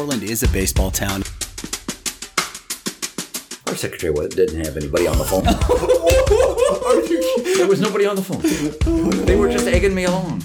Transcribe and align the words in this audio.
Portland 0.00 0.22
is 0.22 0.42
a 0.42 0.48
baseball 0.48 0.90
town. 0.90 1.22
Our 3.66 3.76
secretary 3.76 4.14
didn't 4.28 4.64
have 4.64 4.78
anybody 4.78 5.06
on 5.06 5.18
the 5.18 5.24
phone. 5.24 5.44
there 7.58 7.66
was 7.66 7.82
nobody 7.82 8.06
on 8.06 8.16
the 8.16 8.22
phone. 8.22 8.40
They 9.26 9.36
were 9.36 9.50
just 9.50 9.66
egging 9.66 9.94
me 9.94 10.04
along. 10.04 10.42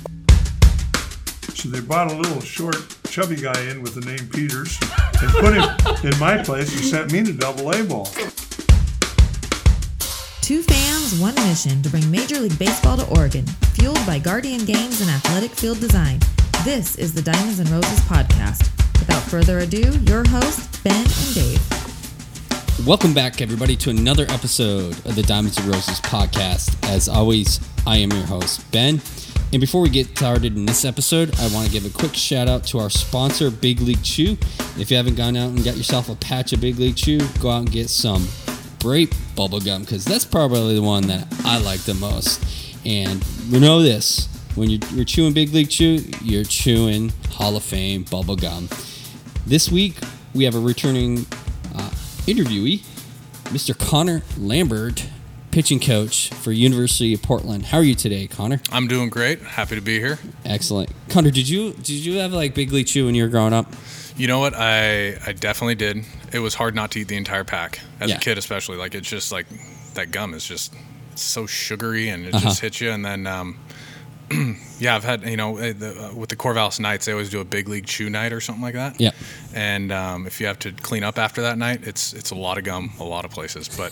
So 1.53 1.69
they 1.69 1.79
brought 1.79 2.11
a 2.11 2.17
little 2.17 2.41
short, 2.41 2.75
chubby 3.07 3.37
guy 3.37 3.57
in 3.69 3.81
with 3.81 3.95
the 3.95 4.01
name 4.01 4.27
Peters 4.27 4.77
and 5.21 5.31
put 5.31 5.53
him 5.53 5.63
in 6.03 6.19
my 6.19 6.43
place 6.43 6.75
and 6.75 6.83
sent 6.83 7.13
me 7.13 7.23
to 7.23 7.31
double 7.31 7.71
A 7.71 7.81
ball. 7.85 8.09
Two 10.41 10.63
fans, 10.63 11.17
one 11.17 11.35
mission 11.47 11.81
to 11.81 11.89
bring 11.89 12.11
Major 12.11 12.41
League 12.41 12.59
Baseball 12.59 12.97
to 12.97 13.07
Oregon, 13.17 13.45
fueled 13.71 14.05
by 14.05 14.19
Guardian 14.19 14.65
Games 14.65 14.99
and 14.99 15.09
Athletic 15.09 15.51
Field 15.51 15.79
Design. 15.79 16.19
This 16.65 16.97
is 16.97 17.13
the 17.13 17.21
Diamonds 17.21 17.59
and 17.59 17.69
Roses 17.69 18.01
podcast. 18.01 18.74
Without 18.99 19.23
further 19.23 19.59
ado, 19.59 19.97
your 19.99 20.27
hosts, 20.27 20.79
Ben 20.81 20.95
and 20.95 21.35
Dave. 21.35 22.85
Welcome 22.85 23.13
back, 23.13 23.41
everybody, 23.41 23.75
to 23.77 23.89
another 23.89 24.25
episode 24.29 24.93
of 25.05 25.15
the 25.15 25.23
Diamonds 25.23 25.57
and 25.57 25.67
Roses 25.67 25.99
podcast. 26.01 26.75
As 26.89 27.07
always, 27.07 27.59
I 27.87 27.97
am 27.97 28.11
your 28.11 28.25
host, 28.25 28.69
Ben. 28.71 29.01
And 29.51 29.61
before 29.61 29.81
we 29.81 29.89
get 29.89 30.17
started 30.17 30.55
in 30.55 30.65
this 30.65 30.83
episode, 30.85 31.33
I 31.39 31.47
want 31.53 31.65
to 31.67 31.71
give 31.71 31.85
a 31.85 31.89
quick 31.97 32.13
shout 32.13 32.47
out 32.47 32.65
to 32.65 32.79
our 32.79 32.89
sponsor, 32.89 33.49
Big 33.49 33.79
League 33.79 34.03
Chew. 34.03 34.37
If 34.77 34.91
you 34.91 34.97
haven't 34.97 35.15
gone 35.15 35.37
out 35.37 35.49
and 35.49 35.63
got 35.63 35.77
yourself 35.77 36.09
a 36.09 36.15
patch 36.15 36.51
of 36.53 36.61
Big 36.61 36.77
League 36.77 36.95
Chew, 36.97 37.19
go 37.39 37.49
out 37.49 37.59
and 37.59 37.71
get 37.71 37.89
some 37.89 38.27
grape 38.81 39.15
bubblegum 39.35 39.79
because 39.79 40.05
that's 40.05 40.25
probably 40.25 40.75
the 40.75 40.81
one 40.81 41.07
that 41.07 41.27
I 41.43 41.59
like 41.59 41.79
the 41.81 41.93
most. 41.93 42.43
And 42.85 43.23
we 43.51 43.59
know 43.59 43.81
this 43.81 44.27
when 44.55 44.69
you're, 44.69 44.81
you're 44.93 45.05
chewing 45.05 45.33
Big 45.33 45.53
League 45.53 45.69
Chew, 45.69 45.99
you're 46.21 46.43
chewing 46.43 47.11
Hall 47.31 47.55
of 47.57 47.63
Fame 47.63 48.03
bubble 48.03 48.35
gum. 48.35 48.69
This 49.45 49.69
week, 49.71 49.95
we 50.33 50.45
have 50.45 50.55
a 50.55 50.59
returning 50.59 51.19
uh, 51.75 51.89
interviewee, 52.25 52.79
Mr. 53.45 53.77
Connor 53.77 54.23
Lambert, 54.37 55.07
pitching 55.51 55.79
coach 55.79 56.29
for 56.29 56.51
University 56.51 57.13
of 57.13 57.21
Portland. 57.21 57.67
How 57.67 57.77
are 57.77 57.83
you 57.83 57.95
today, 57.95 58.27
Connor? 58.27 58.59
I'm 58.71 58.87
doing 58.87 59.09
great. 59.09 59.41
Happy 59.41 59.75
to 59.75 59.81
be 59.81 59.99
here. 59.99 60.19
Excellent. 60.43 60.89
Connor, 61.09 61.31
did 61.31 61.47
you 61.47 61.73
did 61.73 61.89
you 61.89 62.17
have 62.17 62.33
like 62.33 62.55
Big 62.55 62.71
League 62.71 62.87
Chew 62.87 63.05
when 63.05 63.15
you 63.15 63.23
were 63.23 63.29
growing 63.29 63.53
up? 63.53 63.67
You 64.17 64.27
know 64.27 64.39
what? 64.39 64.53
I 64.55 65.17
I 65.25 65.33
definitely 65.33 65.75
did. 65.75 66.03
It 66.33 66.39
was 66.39 66.55
hard 66.55 66.75
not 66.75 66.91
to 66.91 66.99
eat 67.01 67.07
the 67.07 67.15
entire 67.17 67.43
pack 67.43 67.79
as 67.99 68.09
Yeah. 68.09 68.17
a 68.17 68.19
kid, 68.19 68.37
especially. 68.37 68.77
Like 68.77 68.95
it's 68.95 69.09
just 69.09 69.31
like 69.31 69.45
that 69.93 70.11
gum 70.11 70.33
is 70.33 70.45
just 70.45 70.73
so 71.15 71.45
sugary 71.45 72.09
and 72.09 72.25
it 72.25 72.33
Uh-huh. 72.33 72.43
just 72.45 72.59
hits 72.61 72.81
you. 72.81 72.91
And 72.91 73.05
then 73.05 73.25
um, 73.27 73.57
yeah, 74.79 74.95
I've 74.95 75.03
had 75.03 75.23
you 75.23 75.37
know 75.37 75.57
eh, 75.57 75.73
the, 75.73 76.09
uh, 76.09 76.13
with 76.15 76.29
the 76.29 76.35
Corvallis 76.35 76.79
Knights, 76.79 77.05
they 77.05 77.11
always 77.11 77.29
do 77.29 77.39
a 77.41 77.45
big 77.45 77.67
league 77.67 77.85
chew 77.85 78.09
night 78.09 78.33
or 78.33 78.41
something 78.41 78.63
like 78.63 78.73
that. 78.73 78.99
Yeah. 78.99 79.11
And 79.53 79.91
um, 79.91 80.25
if 80.27 80.39
you 80.41 80.47
have 80.47 80.59
to 80.59 80.71
clean 80.71 81.03
up 81.03 81.17
after 81.17 81.41
that 81.43 81.57
night, 81.57 81.85
it's 81.87 82.13
it's 82.13 82.31
a 82.31 82.35
lot 82.35 82.57
of 82.57 82.63
gum, 82.63 82.91
a 82.99 83.03
lot 83.03 83.25
of 83.25 83.31
places. 83.31 83.69
But 83.69 83.91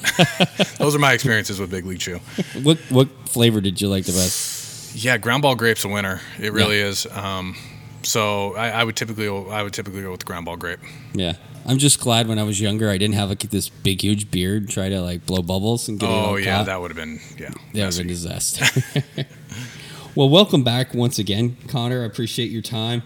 those 0.77 0.95
are 0.95 0.99
my 0.99 1.13
experiences 1.13 1.59
with 1.59 1.69
big 1.71 1.85
league 1.85 1.99
chew. 1.99 2.19
What 2.63 2.77
what 2.89 3.07
flavor 3.29 3.61
did 3.61 3.79
you 3.81 3.87
like 3.89 4.05
the 4.05 4.11
best? 4.11 4.95
Yeah, 4.95 5.17
ground 5.17 5.41
ball 5.41 5.55
grape's 5.55 5.85
a 5.85 5.89
winner. 5.89 6.21
It 6.39 6.53
really 6.53 6.77
is. 6.79 7.05
Um, 7.07 7.55
so 8.03 8.55
I, 8.55 8.69
I 8.69 8.83
would 8.83 8.95
typically 8.95 9.27
I 9.27 9.63
would 9.63 9.73
typically 9.73 10.01
go 10.01 10.11
with 10.11 10.19
the 10.19 10.25
ground 10.25 10.45
ball 10.45 10.57
grape. 10.57 10.79
Yeah. 11.13 11.33
I'm 11.65 11.77
just 11.77 12.01
glad 12.01 12.27
when 12.27 12.39
I 12.39 12.43
was 12.43 12.59
younger 12.59 12.89
I 12.89 12.97
didn't 12.97 13.15
have 13.15 13.29
like 13.29 13.39
this 13.39 13.69
big 13.69 14.01
huge 14.01 14.29
beard 14.29 14.67
try 14.69 14.89
to 14.89 14.99
like 15.01 15.25
blow 15.25 15.41
bubbles 15.41 15.87
and 15.87 15.97
get 15.97 16.09
it 16.09 16.13
Oh 16.13 16.15
all 16.15 16.39
yeah, 16.39 16.57
caught. 16.57 16.65
that 16.65 16.81
would 16.81 16.91
have 16.91 16.97
been 16.97 17.21
yeah. 17.37 17.51
That 17.73 17.85
would 17.85 17.93
have 17.93 17.97
been 17.97 18.05
a 18.07 18.09
disaster. 18.09 18.65
well, 20.15 20.29
welcome 20.29 20.63
back 20.63 20.93
once 20.93 21.17
again, 21.17 21.57
Connor. 21.67 22.03
I 22.03 22.05
appreciate 22.05 22.51
your 22.51 22.61
time. 22.61 23.01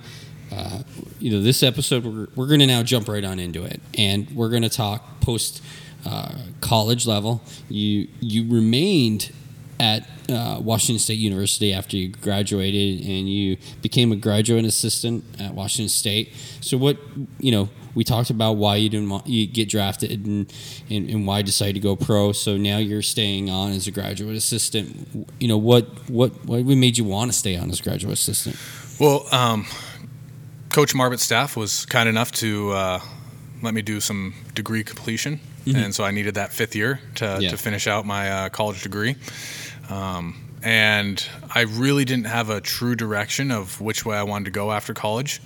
Uh, 0.51 0.83
you 1.19 1.31
know, 1.31 1.41
this 1.41 1.63
episode 1.63 2.03
we're, 2.03 2.27
we're 2.35 2.47
going 2.47 2.59
to 2.59 2.67
now 2.67 2.83
jump 2.83 3.07
right 3.07 3.23
on 3.23 3.39
into 3.39 3.63
it, 3.63 3.79
and 3.97 4.29
we're 4.31 4.49
going 4.49 4.63
to 4.63 4.69
talk 4.69 5.21
post 5.21 5.63
uh, 6.05 6.35
college 6.59 7.07
level. 7.07 7.41
You 7.69 8.09
you 8.19 8.51
remained 8.53 9.31
at 9.79 10.05
uh, 10.29 10.59
Washington 10.61 10.99
State 10.99 11.19
University 11.19 11.73
after 11.73 11.95
you 11.95 12.09
graduated, 12.09 13.05
and 13.07 13.29
you 13.29 13.57
became 13.81 14.11
a 14.11 14.17
graduate 14.17 14.65
assistant 14.65 15.23
at 15.39 15.53
Washington 15.53 15.89
State. 15.89 16.33
So, 16.59 16.77
what 16.77 16.97
you 17.39 17.51
know, 17.51 17.69
we 17.97 18.03
talked 18.03 18.29
about 18.29 18.53
why 18.57 18.75
you 18.75 18.89
didn't 18.89 19.09
want 19.09 19.25
you 19.25 19.47
get 19.47 19.67
drafted 19.69 20.11
and, 20.25 20.53
and 20.87 21.09
and 21.09 21.25
why 21.25 21.39
you 21.39 21.43
decided 21.43 21.73
to 21.73 21.79
go 21.79 21.95
pro. 21.95 22.31
So 22.31 22.55
now 22.55 22.77
you're 22.77 23.01
staying 23.01 23.49
on 23.49 23.71
as 23.71 23.87
a 23.87 23.91
graduate 23.91 24.35
assistant. 24.35 25.27
You 25.39 25.47
know 25.47 25.57
what 25.57 25.85
what 26.07 26.45
what 26.45 26.63
made 26.63 26.97
you 26.99 27.03
want 27.05 27.31
to 27.31 27.37
stay 27.37 27.57
on 27.57 27.71
as 27.71 27.79
a 27.79 27.83
graduate 27.83 28.13
assistant? 28.13 28.55
Well, 28.99 29.25
um, 29.33 29.65
Coach 30.69 30.93
Marbut 30.93 31.19
staff 31.19 31.57
was 31.57 31.85
kind 31.87 32.07
enough 32.07 32.31
to 32.33 32.71
uh, 32.71 32.99
let 33.63 33.73
me 33.73 33.81
do 33.81 33.99
some 33.99 34.35
degree 34.53 34.83
completion, 34.83 35.39
and 35.65 35.93
so 35.95 36.03
I 36.03 36.11
needed 36.11 36.35
that 36.35 36.53
fifth 36.53 36.75
year 36.75 36.99
to, 37.15 37.39
Yeah. 37.41 37.49
to 37.49 37.57
finish 37.57 37.87
out 37.87 38.05
my 38.05 38.29
uh, 38.29 38.49
college 38.49 38.83
degree. 38.83 39.15
Um, 39.89 40.35
and 40.63 41.23
I 41.53 41.61
really 41.61 42.05
didn't 42.05 42.25
have 42.27 42.49
a 42.49 42.59
true 42.61 42.95
direction 42.95 43.51
of 43.51 43.79
which 43.81 44.05
way 44.05 44.17
I 44.17 44.23
wanted 44.23 44.45
to 44.45 44.51
go 44.51 44.71
after 44.71 44.93
college. 44.93 45.41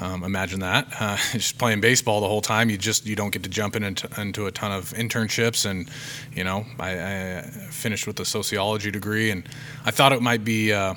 Um, 0.00 0.22
imagine 0.22 0.60
that, 0.60 0.86
uh, 1.00 1.16
just 1.32 1.58
playing 1.58 1.80
baseball 1.80 2.20
the 2.20 2.28
whole 2.28 2.40
time. 2.40 2.70
You 2.70 2.78
just 2.78 3.06
you 3.06 3.16
don't 3.16 3.30
get 3.30 3.42
to 3.42 3.48
jump 3.48 3.74
in 3.76 3.82
into, 3.82 4.08
into 4.20 4.46
a 4.46 4.52
ton 4.52 4.70
of 4.72 4.90
internships, 4.92 5.68
and 5.68 5.88
you 6.32 6.44
know 6.44 6.64
I, 6.78 7.38
I 7.38 7.40
finished 7.70 8.06
with 8.06 8.20
a 8.20 8.24
sociology 8.24 8.90
degree, 8.90 9.30
and 9.30 9.42
I 9.84 9.90
thought 9.90 10.12
it 10.12 10.22
might 10.22 10.44
be 10.44 10.72
uh, 10.72 10.94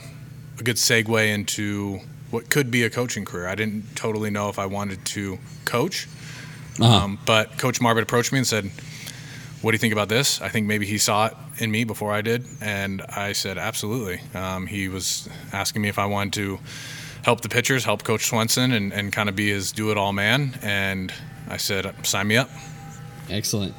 a 0.59 0.63
good 0.63 0.75
segue 0.75 1.33
into 1.33 1.99
what 2.29 2.49
could 2.49 2.69
be 2.71 2.83
a 2.83 2.89
coaching 2.89 3.25
career. 3.25 3.47
I 3.47 3.55
didn't 3.55 3.95
totally 3.95 4.29
know 4.29 4.49
if 4.49 4.59
I 4.59 4.65
wanted 4.67 5.03
to 5.05 5.39
coach, 5.65 6.07
Uh-huh. 6.79 7.05
um, 7.05 7.19
but 7.25 7.57
Coach 7.57 7.79
Marbut 7.81 8.03
approached 8.03 8.31
me 8.31 8.37
and 8.37 8.47
said, 8.47 8.69
"What 9.61 9.71
do 9.71 9.75
you 9.75 9.79
think 9.79 9.93
about 9.93 10.09
this?" 10.09 10.41
I 10.41 10.49
think 10.49 10.67
maybe 10.67 10.85
he 10.85 10.97
saw 10.97 11.27
it 11.27 11.33
in 11.57 11.71
me 11.71 11.83
before 11.83 12.11
I 12.11 12.21
did, 12.21 12.45
and 12.61 13.01
I 13.01 13.33
said, 13.33 13.57
"Absolutely." 13.57 14.21
Um, 14.33 14.67
he 14.67 14.87
was 14.89 15.29
asking 15.53 15.81
me 15.81 15.89
if 15.89 15.99
I 15.99 16.05
wanted 16.05 16.33
to 16.33 16.59
help 17.23 17.41
the 17.41 17.49
pitchers, 17.49 17.85
help 17.85 18.03
Coach 18.03 18.25
Swenson, 18.25 18.71
and, 18.71 18.91
and 18.91 19.13
kind 19.13 19.29
of 19.29 19.35
be 19.35 19.49
his 19.49 19.71
do-it-all 19.71 20.13
man, 20.13 20.57
and 20.61 21.13
I 21.47 21.57
said, 21.57 21.93
"Sign 22.05 22.27
me 22.27 22.37
up." 22.37 22.49
Excellent. 23.29 23.73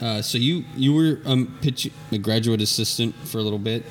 Uh, 0.00 0.22
so 0.22 0.38
you 0.38 0.64
you 0.76 0.92
were 0.92 1.20
um 1.24 1.56
pitch 1.62 1.90
a 2.12 2.18
graduate 2.18 2.60
assistant 2.60 3.14
for 3.24 3.38
a 3.38 3.42
little 3.42 3.58
bit, 3.58 3.84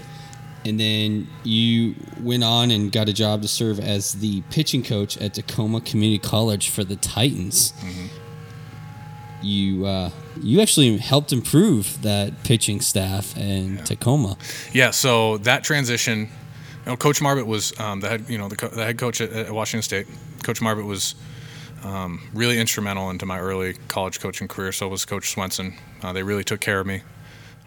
and 0.66 0.80
then 0.80 1.28
you 1.44 1.96
went 2.22 2.44
on 2.44 2.72
and 2.72 2.92
got 2.92 3.10
a 3.10 3.14
job 3.14 3.42
to 3.42 3.48
serve 3.48 3.80
as 3.80 4.14
the 4.14 4.42
pitching 4.50 4.84
coach 4.84 5.18
at 5.18 5.34
Tacoma 5.34 5.82
Community 5.82 6.20
College 6.20 6.70
for 6.70 6.84
the 6.84 6.96
Titans. 6.98 7.74
You 9.44 9.86
uh, 9.86 10.10
you 10.42 10.62
actually 10.62 10.98
helped 10.98 11.34
improve 11.34 12.02
that 12.02 12.44
pitching 12.44 12.82
staff 12.82 13.38
in 13.38 13.78
Tacoma. 13.84 14.38
Yeah, 14.72 14.92
so 14.92 15.38
that 15.40 15.64
transition, 15.64 16.20
you 16.22 16.28
know, 16.86 16.98
Coach 16.98 17.20
Marbut 17.20 17.46
was 17.46 17.78
um, 17.80 18.00
the 18.00 18.10
head, 18.10 18.26
you 18.30 18.38
know, 18.38 18.48
the, 18.48 18.56
co- 18.56 18.70
the 18.70 18.84
head 18.84 18.98
coach 18.98 19.22
at, 19.22 19.32
at 19.32 19.52
Washington 19.52 19.84
State. 19.84 20.08
Coach 20.44 20.60
Marbut 20.60 20.86
was 20.86 21.16
um, 21.84 22.22
really 22.34 22.60
instrumental 22.60 23.10
into 23.10 23.26
my 23.26 23.40
early 23.40 23.74
college 23.88 24.20
coaching 24.20 24.48
career. 24.48 24.72
So 24.72 24.88
was 24.88 25.06
Coach 25.06 25.30
Swenson. 25.32 25.76
Uh, 26.02 26.14
they 26.14 26.24
really 26.24 26.44
took 26.44 26.60
care 26.60 26.80
of 26.80 26.88
me. 26.88 27.02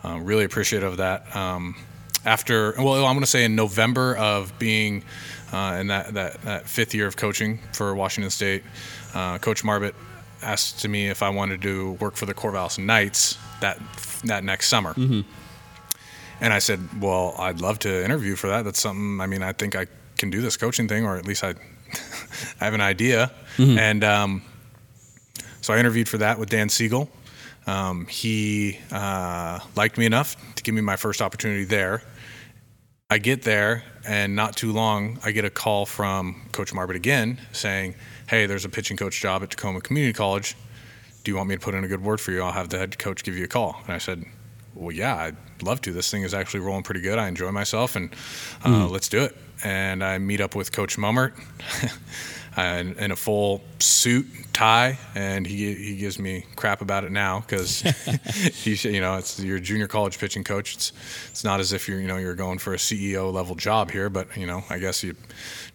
Uh, 0.04 0.18
really 0.20 0.44
appreciative 0.44 0.92
of 0.92 0.98
that. 0.98 1.34
Um, 1.36 1.76
after, 2.24 2.74
well, 2.78 3.06
I'm 3.06 3.14
going 3.14 3.20
to 3.20 3.26
say 3.26 3.44
in 3.44 3.54
November 3.54 4.16
of 4.16 4.58
being 4.58 5.04
uh, 5.52 5.78
in 5.80 5.88
that, 5.88 6.14
that, 6.14 6.42
that 6.42 6.68
fifth 6.68 6.94
year 6.94 7.06
of 7.06 7.16
coaching 7.16 7.60
for 7.72 7.94
Washington 7.94 8.30
State, 8.30 8.64
uh, 9.14 9.38
Coach 9.38 9.62
Marbut 9.62 9.94
asked 10.42 10.80
to 10.80 10.88
me 10.88 11.08
if 11.08 11.22
I 11.22 11.28
wanted 11.30 11.62
to 11.62 11.92
work 11.92 12.16
for 12.16 12.26
the 12.26 12.34
Corvallis 12.34 12.78
Knights 12.78 13.38
that 13.60 13.80
that 14.24 14.44
next 14.44 14.68
summer. 14.68 14.92
And 16.40 16.52
I 16.52 16.58
said, 16.58 16.80
"Well, 17.00 17.34
I'd 17.38 17.60
love 17.60 17.78
to 17.80 18.04
interview 18.04 18.36
for 18.36 18.48
that. 18.48 18.64
That's 18.64 18.80
something. 18.80 19.20
I 19.20 19.26
mean, 19.26 19.42
I 19.42 19.52
think 19.52 19.74
I 19.74 19.86
can 20.18 20.30
do 20.30 20.40
this 20.42 20.56
coaching 20.56 20.88
thing, 20.88 21.04
or 21.06 21.16
at 21.16 21.24
least 21.26 21.42
I, 21.44 21.50
I 22.60 22.64
have 22.64 22.74
an 22.74 22.80
idea." 22.80 23.30
And 23.78 24.04
um, 24.04 24.42
so 25.62 25.72
I 25.72 25.78
interviewed 25.78 26.08
for 26.08 26.18
that 26.18 26.38
with 26.38 26.50
Dan 26.50 26.68
Segel. 26.68 27.08
Um, 27.66 28.06
he 28.06 28.78
uh, 28.92 29.60
liked 29.74 29.96
me 29.98 30.06
enough 30.06 30.36
to 30.56 30.62
give 30.62 30.74
me 30.74 30.82
my 30.82 30.96
first 30.96 31.20
opportunity 31.22 31.64
there. 31.64 32.02
I 33.08 33.18
get 33.18 33.42
there, 33.42 33.82
and 34.06 34.36
not 34.36 34.56
too 34.56 34.72
long, 34.72 35.18
I 35.24 35.30
get 35.32 35.44
a 35.44 35.50
call 35.50 35.86
from 35.86 36.42
Coach 36.52 36.72
Marbut 36.72 36.96
again 36.96 37.40
saying, 37.52 37.94
"Hey, 38.28 38.46
there's 38.46 38.64
a 38.64 38.68
pitching 38.68 38.96
coach 38.96 39.20
job 39.20 39.42
at 39.42 39.50
Tacoma 39.50 39.80
Community 39.80 40.12
College. 40.12 40.56
Do 41.24 41.30
you 41.30 41.36
want 41.36 41.48
me 41.48 41.56
to 41.56 41.60
put 41.60 41.74
in 41.74 41.84
a 41.84 41.88
good 41.88 42.02
word 42.02 42.20
for 42.20 42.32
you? 42.32 42.42
I'll 42.42 42.52
have 42.52 42.68
the 42.68 42.78
head 42.78 42.98
coach 42.98 43.24
give 43.24 43.36
you 43.36 43.44
a 43.44 43.48
call." 43.48 43.80
And 43.84 43.94
I 43.94 43.98
said, 43.98 44.24
"Well, 44.74 44.92
yeah, 44.92 45.16
I'd 45.16 45.36
love 45.62 45.80
to. 45.82 45.92
This 45.92 46.10
thing 46.10 46.22
is 46.22 46.34
actually 46.34 46.60
rolling 46.60 46.82
pretty 46.82 47.00
good. 47.00 47.18
I 47.18 47.28
enjoy 47.28 47.50
myself, 47.50 47.96
and 47.96 48.14
uh, 48.64 48.86
let's 48.88 49.08
do 49.08 49.22
it." 49.22 49.36
And 49.64 50.04
I 50.04 50.18
meet 50.18 50.40
up 50.40 50.54
with 50.54 50.72
Coach 50.72 50.96
Mummert 50.98 51.32
in, 52.56 52.94
in 52.98 53.10
a 53.10 53.16
full 53.16 53.62
suit, 53.78 54.26
tie, 54.52 54.98
and 55.14 55.46
he 55.46 55.74
he 55.74 55.96
gives 55.96 56.18
me 56.18 56.44
crap 56.56 56.80
about 56.80 57.04
it 57.04 57.12
now 57.12 57.40
because 57.40 57.80
he 58.52 58.74
you 58.88 59.00
know 59.00 59.16
it's 59.16 59.38
your 59.38 59.58
junior 59.58 59.86
college 59.86 60.18
pitching 60.18 60.44
coach. 60.44 60.74
It's 60.74 60.92
it's 61.30 61.44
not 61.44 61.60
as 61.60 61.72
if 61.72 61.88
you're 61.88 62.00
you 62.00 62.08
know 62.08 62.16
you're 62.16 62.34
going 62.34 62.58
for 62.58 62.74
a 62.74 62.78
CEO 62.78 63.32
level 63.32 63.54
job 63.54 63.90
here, 63.90 64.08
but 64.08 64.36
you 64.36 64.46
know 64.46 64.64
I 64.70 64.78
guess 64.78 65.02
you 65.02 65.14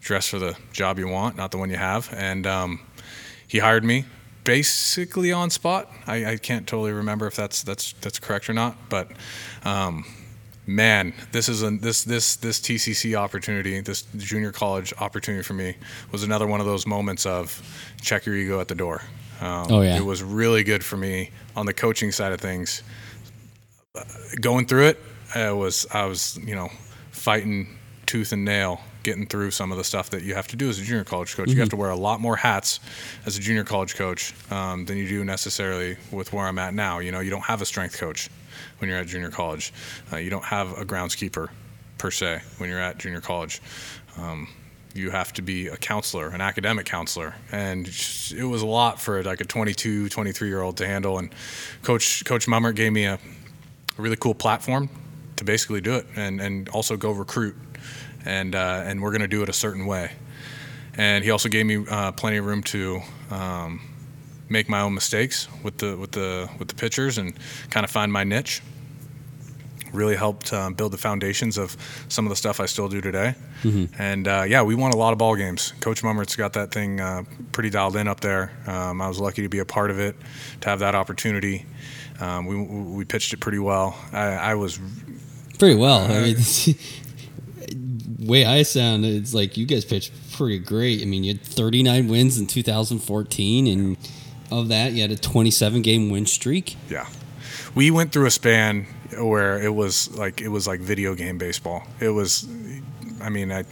dress 0.00 0.28
for 0.28 0.38
the 0.38 0.56
job 0.72 0.98
you 0.98 1.08
want, 1.08 1.36
not 1.36 1.50
the 1.50 1.58
one 1.58 1.70
you 1.70 1.76
have. 1.76 2.12
And 2.12 2.46
um, 2.46 2.80
he 3.46 3.58
hired 3.58 3.84
me 3.84 4.04
basically 4.44 5.32
on 5.32 5.50
spot. 5.50 5.90
I, 6.06 6.32
I 6.32 6.36
can't 6.36 6.66
totally 6.66 6.92
remember 6.92 7.26
if 7.26 7.36
that's 7.36 7.62
that's 7.62 7.92
that's 8.00 8.18
correct 8.18 8.50
or 8.50 8.54
not, 8.54 8.76
but 8.88 9.10
um, 9.64 10.04
man, 10.66 11.12
this 11.32 11.48
is 11.48 11.62
a 11.62 11.70
this 11.70 12.04
this 12.04 12.36
this 12.36 12.60
TCC 12.60 13.14
opportunity, 13.16 13.80
this 13.80 14.02
junior 14.18 14.52
college 14.52 14.92
opportunity 14.98 15.42
for 15.42 15.54
me 15.54 15.76
was 16.10 16.22
another 16.22 16.46
one 16.46 16.60
of 16.60 16.66
those 16.66 16.86
moments 16.86 17.26
of 17.26 17.60
check 18.00 18.26
your 18.26 18.36
ego 18.36 18.60
at 18.60 18.68
the 18.68 18.74
door. 18.74 19.02
Um, 19.40 19.66
Oh, 19.70 19.80
yeah. 19.82 19.96
it 19.96 20.04
was 20.04 20.22
really 20.22 20.62
good 20.62 20.84
for 20.84 20.96
me 20.96 21.30
on 21.56 21.66
the 21.66 21.74
coaching 21.74 22.12
side 22.12 22.32
of 22.32 22.40
things. 22.40 22.82
Uh, 23.94 24.04
Going 24.40 24.66
through 24.66 24.86
it, 24.86 24.98
I 25.34 25.50
was 25.50 25.86
I 25.92 26.04
was 26.06 26.38
you 26.44 26.54
know 26.54 26.70
fighting 27.10 27.76
tooth 28.06 28.32
and 28.32 28.44
nail 28.44 28.80
getting 29.02 29.26
through 29.26 29.50
some 29.50 29.72
of 29.72 29.78
the 29.78 29.82
stuff 29.84 30.10
that 30.10 30.22
you 30.22 30.32
have 30.34 30.46
to 30.46 30.54
do 30.56 30.68
as 30.68 30.78
a 30.78 30.82
junior 30.82 31.02
college 31.02 31.34
coach. 31.34 31.50
You 31.50 31.58
have 31.58 31.70
to 31.70 31.76
wear 31.76 31.90
a 31.90 31.96
lot 31.96 32.20
more 32.20 32.36
hats 32.36 32.78
as 33.26 33.36
a 33.36 33.40
junior 33.40 33.64
college 33.64 33.96
coach 33.96 34.32
um, 34.52 34.84
than 34.84 34.96
you 34.96 35.08
do 35.08 35.24
necessarily 35.24 35.96
with 36.12 36.32
where 36.32 36.46
I'm 36.46 36.58
at 36.60 36.72
now. 36.72 37.00
You 37.00 37.10
know, 37.10 37.18
you 37.18 37.28
don't 37.30 37.42
have 37.44 37.60
a 37.60 37.66
strength 37.66 37.98
coach 37.98 38.30
when 38.78 38.88
you're 38.88 38.98
at 38.98 39.06
junior 39.06 39.30
college. 39.30 39.72
Uh, 40.12 40.16
you 40.16 40.30
don't 40.30 40.44
have 40.44 40.78
a 40.78 40.84
groundskeeper 40.84 41.48
per 41.98 42.10
se 42.10 42.42
when 42.58 42.68
you're 42.68 42.80
at 42.80 42.98
junior 42.98 43.20
college. 43.20 43.60
Um, 44.16 44.48
you 44.94 45.10
have 45.10 45.32
to 45.34 45.42
be 45.42 45.68
a 45.68 45.76
counselor, 45.76 46.28
an 46.28 46.40
academic 46.40 46.86
counselor, 46.86 47.34
and 47.50 47.86
it 47.88 48.44
was 48.44 48.62
a 48.62 48.66
lot 48.66 49.00
for 49.00 49.22
like 49.22 49.40
a 49.40 49.44
22, 49.44 50.08
23 50.08 50.48
year 50.48 50.60
old 50.60 50.76
to 50.78 50.86
handle. 50.86 51.18
And 51.18 51.34
Coach 51.82 52.24
Coach 52.24 52.46
Mummert 52.46 52.74
gave 52.74 52.92
me 52.92 53.04
a, 53.04 53.14
a 53.14 54.02
really 54.02 54.16
cool 54.16 54.34
platform 54.34 54.90
to 55.36 55.44
basically 55.44 55.80
do 55.80 55.94
it, 55.94 56.06
and 56.16 56.40
and 56.40 56.68
also 56.70 56.96
go 56.96 57.10
recruit, 57.12 57.56
and 58.24 58.54
uh, 58.54 58.82
and 58.84 59.00
we're 59.00 59.10
going 59.10 59.22
to 59.22 59.28
do 59.28 59.42
it 59.42 59.48
a 59.48 59.54
certain 59.54 59.86
way. 59.86 60.12
And 60.94 61.24
he 61.24 61.30
also 61.30 61.48
gave 61.48 61.64
me 61.64 61.86
uh, 61.88 62.12
plenty 62.12 62.36
of 62.36 62.44
room 62.44 62.62
to 62.64 63.00
um, 63.30 63.80
make 64.52 64.68
my 64.68 64.80
own 64.80 64.94
mistakes 64.94 65.48
with 65.64 65.78
the 65.78 65.96
with 65.96 66.12
the 66.12 66.48
with 66.58 66.68
the 66.68 66.74
pitchers 66.74 67.18
and 67.18 67.34
kind 67.70 67.84
of 67.84 67.90
find 67.90 68.12
my 68.12 68.24
niche. 68.24 68.62
Really 69.92 70.16
helped 70.16 70.52
um, 70.54 70.72
build 70.72 70.92
the 70.92 70.98
foundations 70.98 71.58
of 71.58 71.76
some 72.08 72.24
of 72.24 72.30
the 72.30 72.36
stuff 72.36 72.60
I 72.60 72.66
still 72.66 72.88
do 72.88 73.00
today. 73.02 73.34
And 73.98 74.26
uh, 74.26 74.44
yeah, 74.48 74.62
we 74.62 74.74
won 74.74 74.92
a 74.92 74.96
lot 74.96 75.12
of 75.12 75.18
ball 75.18 75.36
games. 75.36 75.74
Coach 75.80 76.02
Mummert's 76.02 76.34
got 76.34 76.54
that 76.54 76.72
thing 76.72 76.98
uh, 76.98 77.24
pretty 77.52 77.68
dialed 77.68 77.96
in 77.96 78.08
up 78.08 78.20
there. 78.20 78.52
Um, 78.66 79.02
I 79.02 79.08
was 79.08 79.20
lucky 79.20 79.42
to 79.42 79.48
be 79.50 79.58
a 79.58 79.66
part 79.66 79.90
of 79.90 79.98
it, 80.00 80.16
to 80.62 80.68
have 80.70 80.78
that 80.78 80.94
opportunity. 80.94 81.66
Um, 82.20 82.46
we 82.46 82.56
we 82.98 83.04
pitched 83.04 83.32
it 83.34 83.40
pretty 83.40 83.58
well. 83.58 83.94
I, 84.12 84.52
I 84.52 84.54
was 84.54 84.80
Pretty 85.58 85.76
well. 85.76 86.00
I 86.10 86.20
mean, 86.20 86.36
way 88.18 88.44
I 88.44 88.62
sound, 88.64 89.04
it's 89.04 89.32
like 89.34 89.56
you 89.56 89.66
guys 89.66 89.84
pitched 89.84 90.12
pretty 90.32 90.58
great. 90.58 91.02
I 91.02 91.04
mean, 91.04 91.22
you 91.22 91.34
had 91.34 91.42
39 91.42 92.08
wins 92.08 92.38
in 92.38 92.46
2014, 92.48 93.66
and 93.68 93.96
of 94.60 94.68
that, 94.68 94.92
you 94.92 95.02
had 95.02 95.10
a 95.10 95.16
27 95.16 95.82
game 95.82 96.10
win 96.10 96.26
streak. 96.26 96.76
Yeah. 96.88 97.06
We 97.74 97.90
went 97.90 98.12
through 98.12 98.26
a 98.26 98.30
span 98.30 98.86
where 99.18 99.60
it 99.60 99.74
was 99.74 100.16
like 100.16 100.40
it 100.40 100.48
was 100.48 100.66
like 100.66 100.80
video 100.80 101.14
game 101.14 101.38
baseball. 101.38 101.84
It 102.00 102.10
was 102.10 102.46
I 103.20 103.28
mean, 103.28 103.52
I 103.52 103.64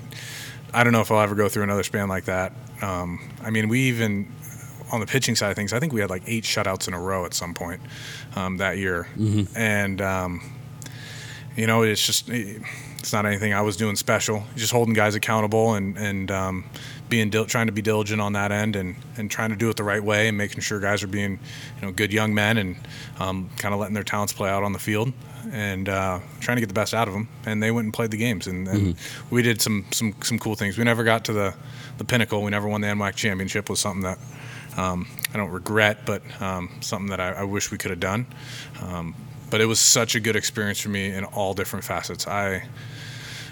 I 0.73 0.85
don't 0.85 0.93
know 0.93 1.01
if 1.01 1.11
I'll 1.11 1.21
ever 1.21 1.35
go 1.35 1.49
through 1.49 1.65
another 1.65 1.83
span 1.83 2.09
like 2.09 2.25
that. 2.25 2.53
Um, 2.83 3.21
I 3.43 3.51
mean, 3.51 3.69
we 3.69 3.81
even 3.89 4.33
on 4.93 5.01
the 5.01 5.07
pitching 5.07 5.37
side 5.37 5.51
of 5.51 5.57
things, 5.57 5.73
I 5.73 5.81
think 5.81 5.93
we 5.93 6.01
had 6.01 6.11
like 6.11 6.23
eight 6.27 6.45
shutouts 6.45 6.89
in 6.89 6.95
a 6.95 7.01
row 7.01 7.25
at 7.25 7.35
some 7.35 7.55
point 7.55 7.81
um, 8.37 8.57
that 8.59 8.79
year, 8.79 9.07
and 9.55 10.01
um, 10.01 10.41
you 11.57 11.67
know, 11.67 11.83
it's 11.83 12.05
just 12.05 12.29
it's 13.01 13.15
not 13.15 13.25
anything 13.25 13.55
I 13.55 13.63
was 13.63 13.77
doing 13.77 13.97
special. 13.97 14.45
Just 14.57 14.73
holding 14.73 14.95
guys 14.95 15.15
accountable 15.15 15.75
and 15.75 15.97
and 15.97 16.31
um, 16.31 16.65
being 17.09 17.31
dil- 17.31 17.47
trying 17.47 17.67
to 17.67 17.73
be 17.73 17.81
diligent 17.83 18.21
on 18.21 18.35
that 18.35 18.53
end 18.53 18.77
and 18.77 18.95
and 19.17 19.31
trying 19.31 19.51
to 19.51 19.57
do 19.57 19.71
it 19.71 19.77
the 19.77 19.85
right 19.85 20.05
way 20.05 20.29
and 20.29 20.37
making 20.37 20.61
sure 20.61 20.79
guys 20.81 21.03
are 21.03 21.07
being 21.09 21.39
you 21.77 21.83
know 21.83 21.93
good 21.93 22.13
young 22.13 22.35
men 22.35 22.59
and 22.59 22.77
um, 23.19 23.49
kind 23.57 23.73
of 23.75 23.81
letting 23.81 23.95
their 23.95 24.05
talents 24.05 24.35
play 24.35 24.51
out 24.51 24.63
on 24.63 24.73
the 24.73 24.79
field 24.79 25.13
and 25.51 25.89
uh, 25.89 26.21
trying 26.41 26.57
to 26.57 26.61
get 26.61 26.69
the 26.69 26.75
best 26.75 26.93
out 26.93 27.09
of 27.09 27.15
them. 27.15 27.27
And 27.47 27.63
they 27.63 27.71
went 27.71 27.87
and 27.87 27.95
played 27.95 28.11
the 28.11 28.19
games 28.19 28.47
and, 28.47 28.69
and 28.69 28.95
we 29.31 29.43
did 29.43 29.63
some 29.63 29.87
some 29.93 30.15
some 30.23 30.39
cool 30.39 30.55
things. 30.55 30.77
We 30.77 30.85
never 30.85 31.03
got 31.03 31.25
to 31.25 31.33
the 31.33 31.55
the 31.97 32.05
pinnacle. 32.05 32.43
We 32.43 32.51
never 32.51 32.69
won 32.69 32.83
the 32.83 32.89
NWAC 32.89 33.15
championship. 33.15 33.69
Was 33.71 33.81
something 33.81 34.03
that. 34.03 34.19
Um, 34.77 35.09
I 35.35 35.37
don't 35.37 35.51
regret, 35.51 36.07
but 36.07 36.23
um, 36.41 36.71
something 36.81 37.09
that 37.11 37.19
I, 37.19 37.33
I 37.33 37.43
wish 37.43 37.73
we 37.73 37.77
could 37.77 37.91
have 37.91 37.99
done. 37.99 38.25
Um, 38.81 39.17
but 39.51 39.61
it 39.61 39.67
was 39.67 39.81
such 39.81 40.15
a 40.15 40.21
good 40.21 40.37
experience 40.37 40.81
for 40.81 40.89
me 40.89 41.07
in 41.13 41.25
all 41.25 41.55
different 41.55 41.85
facets. 41.85 42.27
I 42.27 42.65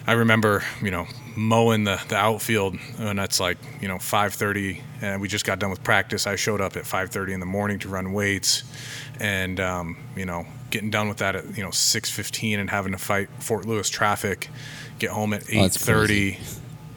I 0.07 0.13
remember, 0.13 0.65
you 0.83 0.91
know, 0.91 1.07
mowing 1.37 1.85
the, 1.85 2.01
the 2.09 2.17
outfield 2.17 2.77
and 2.99 3.19
that's 3.19 3.39
like, 3.39 3.59
you 3.83 3.89
know, 3.89 3.97
5:30 3.97 4.81
and 5.03 5.21
we 5.21 5.29
just 5.29 5.45
got 5.45 5.59
done 5.59 5.69
with 5.71 5.85
practice. 5.85 6.27
I 6.27 6.37
showed 6.37 6.63
up 6.63 6.77
at 6.77 6.85
5:30 6.85 7.35
in 7.35 7.41
the 7.41 7.47
morning 7.47 7.79
to 7.81 7.89
run 7.89 8.13
weights 8.15 8.63
and 9.21 9.61
um, 9.61 9.99
you 10.17 10.25
know, 10.25 10.47
getting 10.71 10.91
done 10.91 11.09
with 11.09 11.19
that 11.19 11.37
at, 11.37 11.57
you 11.57 11.63
know, 11.63 11.71
6:15 11.71 12.59
and 12.59 12.71
having 12.71 12.93
to 12.93 12.99
fight 12.99 13.29
Fort 13.39 13.67
Lewis 13.67 13.91
traffic, 13.91 14.49
get 14.99 15.11
home 15.11 15.35
at 15.35 15.43
Oh, 15.43 15.67
8:30, 15.67 16.39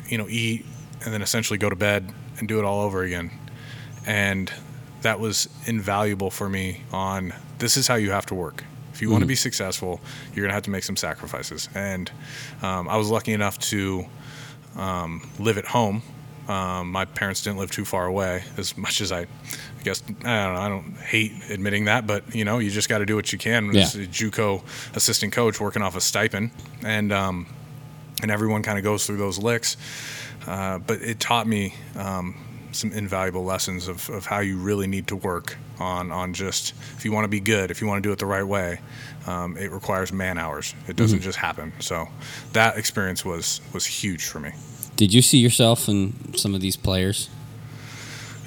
you 0.07 0.17
know, 0.17 0.27
eat 0.29 0.65
and 1.03 1.13
then 1.13 1.21
essentially 1.21 1.57
go 1.57 1.69
to 1.69 1.75
bed 1.75 2.13
and 2.37 2.47
do 2.47 2.59
it 2.59 2.65
all 2.65 2.81
over 2.81 3.03
again. 3.03 3.31
And 4.05 4.51
that 5.01 5.19
was 5.19 5.49
invaluable 5.65 6.29
for 6.31 6.47
me 6.47 6.83
on 6.93 7.33
this 7.57 7.75
is 7.75 7.87
how 7.87 7.95
you 7.95 8.11
have 8.11 8.25
to 8.27 8.35
work. 8.35 8.63
If 9.01 9.05
you 9.05 9.09
want 9.09 9.23
to 9.23 9.27
be 9.27 9.33
successful, 9.33 9.99
you're 10.27 10.43
going 10.43 10.49
to 10.49 10.53
have 10.53 10.65
to 10.65 10.69
make 10.69 10.83
some 10.83 10.95
sacrifices. 10.95 11.69
And 11.73 12.11
um, 12.61 12.87
I 12.87 12.97
was 12.97 13.09
lucky 13.09 13.33
enough 13.33 13.57
to 13.71 14.05
um, 14.77 15.27
live 15.39 15.57
at 15.57 15.65
home. 15.65 16.03
Um, 16.47 16.91
my 16.91 17.05
parents 17.05 17.41
didn't 17.41 17.57
live 17.57 17.71
too 17.71 17.83
far 17.83 18.05
away, 18.05 18.43
as 18.57 18.77
much 18.77 19.01
as 19.01 19.11
I, 19.11 19.21
I 19.21 19.83
guess 19.83 20.03
I 20.07 20.11
don't 20.11 20.23
know. 20.23 20.61
I 20.61 20.69
don't 20.69 20.97
hate 20.97 21.31
admitting 21.49 21.85
that, 21.85 22.05
but 22.05 22.35
you 22.35 22.45
know, 22.45 22.59
you 22.59 22.69
just 22.69 22.89
got 22.89 22.99
to 22.99 23.07
do 23.07 23.15
what 23.15 23.33
you 23.33 23.39
can. 23.39 23.73
Yeah. 23.73 23.81
As 23.81 23.95
a 23.95 24.05
JUCO 24.05 24.61
assistant 24.95 25.33
coach 25.33 25.59
working 25.59 25.81
off 25.81 25.95
a 25.95 26.01
stipend, 26.01 26.51
and 26.85 27.11
um, 27.11 27.47
and 28.21 28.29
everyone 28.29 28.61
kind 28.61 28.77
of 28.77 28.83
goes 28.83 29.07
through 29.07 29.17
those 29.17 29.39
licks. 29.39 29.77
Uh, 30.45 30.77
but 30.77 31.01
it 31.01 31.19
taught 31.19 31.47
me 31.47 31.73
um, 31.95 32.35
some 32.71 32.91
invaluable 32.91 33.43
lessons 33.43 33.87
of, 33.87 34.09
of 34.09 34.25
how 34.25 34.39
you 34.39 34.57
really 34.57 34.87
need 34.87 35.07
to 35.07 35.15
work 35.15 35.57
on 35.79 36.11
on 36.11 36.33
just 36.33 36.73
if 36.97 37.05
you 37.05 37.11
want 37.11 37.25
to 37.25 37.29
be 37.29 37.39
good, 37.39 37.71
if 37.71 37.81
you 37.81 37.87
want 37.87 38.01
to 38.01 38.07
do 38.07 38.11
it 38.11 38.19
the 38.19 38.25
right 38.25 38.45
way, 38.45 38.79
um, 39.27 39.57
it 39.57 39.71
requires 39.71 40.11
man 40.11 40.37
hours. 40.37 40.73
It 40.87 40.95
doesn't 40.95 41.21
just 41.21 41.37
happen. 41.37 41.73
So 41.79 42.07
that 42.53 42.77
experience 42.77 43.25
was 43.25 43.61
was 43.73 43.85
huge 43.85 44.25
for 44.25 44.39
me. 44.39 44.51
Did 44.95 45.13
you 45.13 45.21
see 45.21 45.39
yourself 45.39 45.87
in 45.89 46.35
some 46.35 46.53
of 46.53 46.61
these 46.61 46.77
players? 46.77 47.29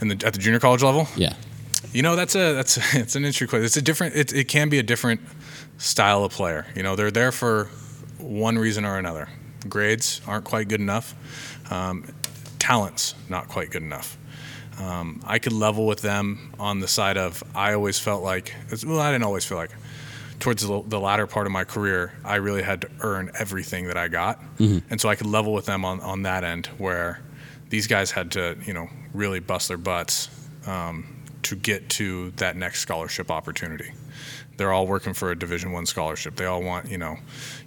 In 0.00 0.08
the, 0.08 0.26
at 0.26 0.34
the 0.34 0.38
junior 0.38 0.60
college 0.60 0.82
level, 0.82 1.08
Yeah. 1.16 1.34
You 1.92 2.02
know, 2.02 2.16
that's 2.16 2.34
a 2.34 2.54
that's 2.54 2.76
it's 2.94 3.14
an 3.14 3.24
interesting 3.24 3.48
question. 3.48 3.64
It's 3.64 3.76
a 3.76 3.82
different. 3.82 4.16
It, 4.16 4.32
it 4.32 4.48
can 4.48 4.68
be 4.68 4.78
a 4.78 4.82
different 4.82 5.20
style 5.78 6.24
of 6.24 6.32
player. 6.32 6.66
You 6.74 6.82
know, 6.82 6.96
they're 6.96 7.10
there 7.10 7.32
for 7.32 7.68
one 8.18 8.58
reason 8.58 8.84
or 8.84 8.98
another. 8.98 9.28
Grades 9.68 10.20
aren't 10.26 10.44
quite 10.44 10.68
good 10.68 10.80
enough. 10.80 11.14
Um, 11.70 12.04
talents 12.64 13.14
not 13.28 13.46
quite 13.48 13.70
good 13.70 13.82
enough. 13.82 14.16
Um, 14.78 15.20
I 15.26 15.38
could 15.38 15.52
level 15.52 15.86
with 15.86 16.00
them 16.00 16.54
on 16.58 16.80
the 16.80 16.88
side 16.88 17.18
of 17.18 17.44
I 17.54 17.74
always 17.74 17.98
felt 17.98 18.22
like 18.22 18.54
well, 18.86 19.00
I 19.00 19.12
didn't 19.12 19.24
always 19.24 19.44
feel 19.44 19.58
like 19.58 19.70
towards 20.40 20.66
the, 20.66 20.82
the 20.86 20.98
latter 20.98 21.26
part 21.26 21.46
of 21.46 21.52
my 21.52 21.64
career, 21.64 22.14
I 22.24 22.36
really 22.36 22.62
had 22.62 22.80
to 22.80 22.88
earn 23.00 23.30
everything 23.38 23.86
that 23.88 23.98
I 23.98 24.08
got, 24.08 24.40
and 24.90 24.98
so 25.00 25.10
I 25.10 25.14
could 25.14 25.26
level 25.26 25.52
with 25.52 25.66
them 25.66 25.84
on 25.84 26.00
on 26.00 26.22
that 26.22 26.42
end 26.42 26.66
where 26.78 27.20
these 27.68 27.86
guys 27.86 28.10
had 28.10 28.30
to 28.32 28.56
you 28.64 28.72
know 28.72 28.88
really 29.12 29.40
bust 29.40 29.68
their 29.68 29.76
butts 29.76 30.30
um, 30.66 31.04
to 31.42 31.56
get 31.56 31.90
to 31.90 32.30
that 32.36 32.56
next 32.56 32.80
scholarship 32.80 33.30
opportunity. 33.30 33.92
They're 34.56 34.72
all 34.72 34.86
working 34.86 35.12
for 35.12 35.30
a 35.30 35.38
Division 35.38 35.72
One 35.72 35.84
scholarship. 35.84 36.36
They 36.36 36.46
all 36.46 36.62
want 36.62 36.90
you 36.90 36.98
know 36.98 37.18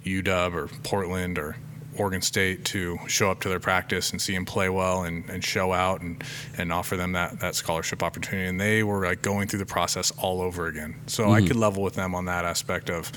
UW 0.04 0.54
or 0.54 0.66
Portland 0.82 1.38
or 1.38 1.54
Oregon 1.98 2.22
State 2.22 2.64
to 2.66 2.98
show 3.06 3.30
up 3.30 3.40
to 3.40 3.48
their 3.48 3.60
practice 3.60 4.10
and 4.12 4.20
see 4.22 4.34
them 4.34 4.44
play 4.44 4.68
well 4.68 5.04
and, 5.04 5.28
and 5.28 5.42
show 5.44 5.72
out 5.72 6.00
and, 6.00 6.22
and 6.56 6.72
offer 6.72 6.96
them 6.96 7.12
that, 7.12 7.40
that 7.40 7.54
scholarship 7.54 8.02
opportunity. 8.02 8.48
And 8.48 8.60
they 8.60 8.82
were 8.82 9.04
like 9.04 9.22
going 9.22 9.48
through 9.48 9.58
the 9.60 9.66
process 9.66 10.10
all 10.18 10.40
over 10.40 10.66
again. 10.66 10.94
So 11.06 11.30
I 11.32 11.40
could 11.46 11.56
level 11.56 11.82
with 11.82 11.94
them 11.94 12.14
on 12.14 12.26
that 12.26 12.44
aspect 12.44 12.90
of 12.90 13.10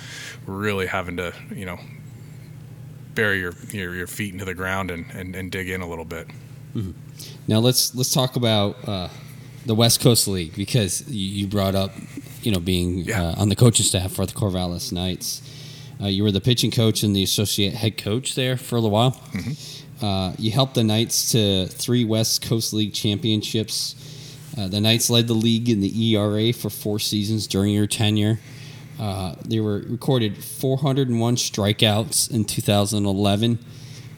really 0.46 0.88
having 0.88 1.18
to, 1.18 1.34
you 1.54 1.66
know, 1.66 1.80
bury 3.16 3.40
your, 3.40 3.54
your, 3.72 3.94
your 3.96 4.08
feet 4.08 4.34
into 4.34 4.46
the 4.46 4.54
ground 4.54 4.90
and, 4.92 5.06
and, 5.12 5.36
and 5.36 5.52
dig 5.52 5.70
in 5.70 5.82
a 5.82 5.88
little 5.90 6.06
bit. 6.06 6.28
Now 7.48 7.60
let's 7.60 7.94
let's 7.94 8.14
talk 8.14 8.38
about 8.38 8.88
uh, 8.88 9.10
the 9.66 9.76
West 9.76 10.00
Coast 10.00 10.28
League 10.28 10.56
because 10.56 11.06
you, 11.10 11.42
you 11.42 11.48
brought 11.48 11.76
up, 11.76 11.92
you 12.42 12.52
know, 12.52 12.60
being 12.60 13.00
Yeah. 13.00 13.22
uh, 13.30 13.42
on 13.42 13.50
the 13.50 13.56
coaching 13.56 13.86
staff 13.86 14.14
for 14.14 14.26
the 14.26 14.32
Corvallis 14.34 14.92
Knights. 14.94 15.42
Uh, 16.02 16.08
you 16.08 16.24
were 16.24 16.32
the 16.32 16.42
pitching 16.42 16.72
coach 16.72 17.04
and 17.04 17.16
the 17.16 17.24
associate 17.24 17.74
head 17.74 17.98
coach 17.98 18.36
there 18.36 18.58
for 18.58 18.76
a 18.76 18.80
little 18.80 18.92
while. 18.92 19.22
Uh, 20.02 20.34
you 20.40 20.50
helped 20.52 20.74
the 20.74 20.84
Knights 20.84 21.32
to 21.32 21.68
three 21.68 22.04
West 22.04 22.42
Coast 22.42 22.74
League 22.74 22.94
championships. 22.94 23.96
Uh, 24.58 24.68
the 24.68 24.82
Knights 24.82 25.10
led 25.10 25.28
the 25.28 25.34
league 25.34 25.70
in 25.70 25.80
the 25.80 26.14
ERA 26.14 26.52
for 26.52 26.70
four 26.70 26.98
seasons 26.98 27.46
during 27.46 27.74
your 27.74 27.88
tenure. 27.88 28.40
Uh, 29.00 29.36
they 29.46 29.60
were 29.60 29.84
recorded 29.88 30.44
401 30.44 31.36
strikeouts 31.36 32.32
in 32.32 32.46
2011. 32.46 33.60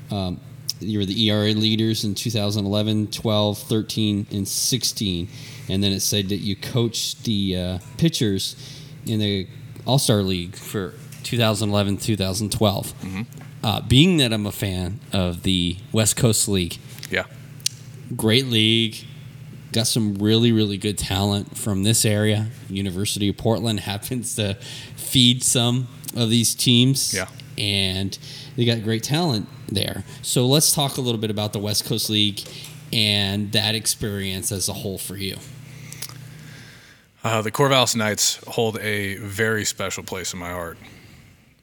Um, 0.09 0.39
you 0.79 0.99
were 0.99 1.05
the 1.05 1.29
ERA 1.29 1.53
leaders 1.53 2.03
in 2.03 2.15
2011, 2.15 3.07
12, 3.07 3.57
13, 3.57 4.27
and 4.31 4.47
16. 4.47 5.27
And 5.69 5.83
then 5.83 5.91
it 5.91 6.01
said 6.01 6.29
that 6.29 6.37
you 6.37 6.55
coached 6.55 7.23
the 7.23 7.57
uh, 7.57 7.79
pitchers 7.97 8.55
in 9.05 9.19
the 9.19 9.47
All 9.85 9.99
Star 9.99 10.21
League 10.21 10.55
for 10.55 10.93
2011, 11.23 11.97
2012. 11.97 12.93
Uh, 13.63 13.81
being 13.81 14.17
that 14.17 14.33
I'm 14.33 14.45
a 14.45 14.51
fan 14.51 14.99
of 15.13 15.43
the 15.43 15.77
West 15.91 16.17
Coast 16.17 16.47
League, 16.49 16.77
Yeah. 17.09 17.23
great 18.15 18.47
league. 18.47 18.97
Got 19.71 19.87
some 19.87 20.15
really, 20.15 20.51
really 20.51 20.77
good 20.77 20.97
talent 20.97 21.57
from 21.57 21.83
this 21.83 22.05
area. 22.05 22.47
University 22.69 23.29
of 23.29 23.37
Portland 23.37 23.79
happens 23.91 24.35
to 24.35 24.55
feed 24.95 25.43
some 25.43 25.87
of 26.15 26.29
these 26.29 26.53
teams. 26.53 27.13
Yeah. 27.13 27.27
And 27.57 28.17
they 28.55 28.65
got 28.65 28.83
great 28.83 29.03
talent 29.03 29.47
there. 29.67 30.03
So 30.21 30.45
let's 30.45 30.73
talk 30.73 30.97
a 30.97 31.01
little 31.01 31.19
bit 31.21 31.29
about 31.31 31.53
the 31.53 31.59
West 31.59 31.85
Coast 31.85 32.09
League 32.09 32.41
and 32.91 33.51
that 33.53 33.73
experience 33.75 34.51
as 34.51 34.67
a 34.69 34.73
whole 34.73 34.97
for 34.97 35.15
you. 35.15 35.37
Uh, 37.23 37.41
the 37.41 37.51
Corvallis 37.51 37.95
Knights 37.95 38.39
hold 38.47 38.77
a 38.79 39.15
very 39.15 39.63
special 39.65 40.03
place 40.03 40.33
in 40.33 40.39
my 40.39 40.49
heart. 40.51 40.77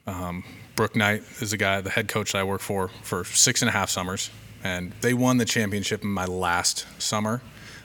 Um, 0.07 0.45
Brooke 0.77 0.97
Knight 0.97 1.23
is 1.41 1.51
the 1.51 1.57
guy, 1.57 1.81
the 1.81 1.91
head 1.91 2.09
coach 2.09 2.33
that 2.33 2.39
I 2.39 2.45
worked 2.45 2.65
for 2.65 2.89
for 3.03 3.25
six 3.25 3.63
and 3.63 3.69
a 3.69 3.73
half 3.73 3.91
summers, 3.91 4.31
and 4.65 4.93
they 5.01 5.15
won 5.15 5.37
the 5.37 5.45
championship 5.45 6.03
in 6.03 6.09
my 6.09 6.25
last 6.25 6.87
summer. 6.99 7.43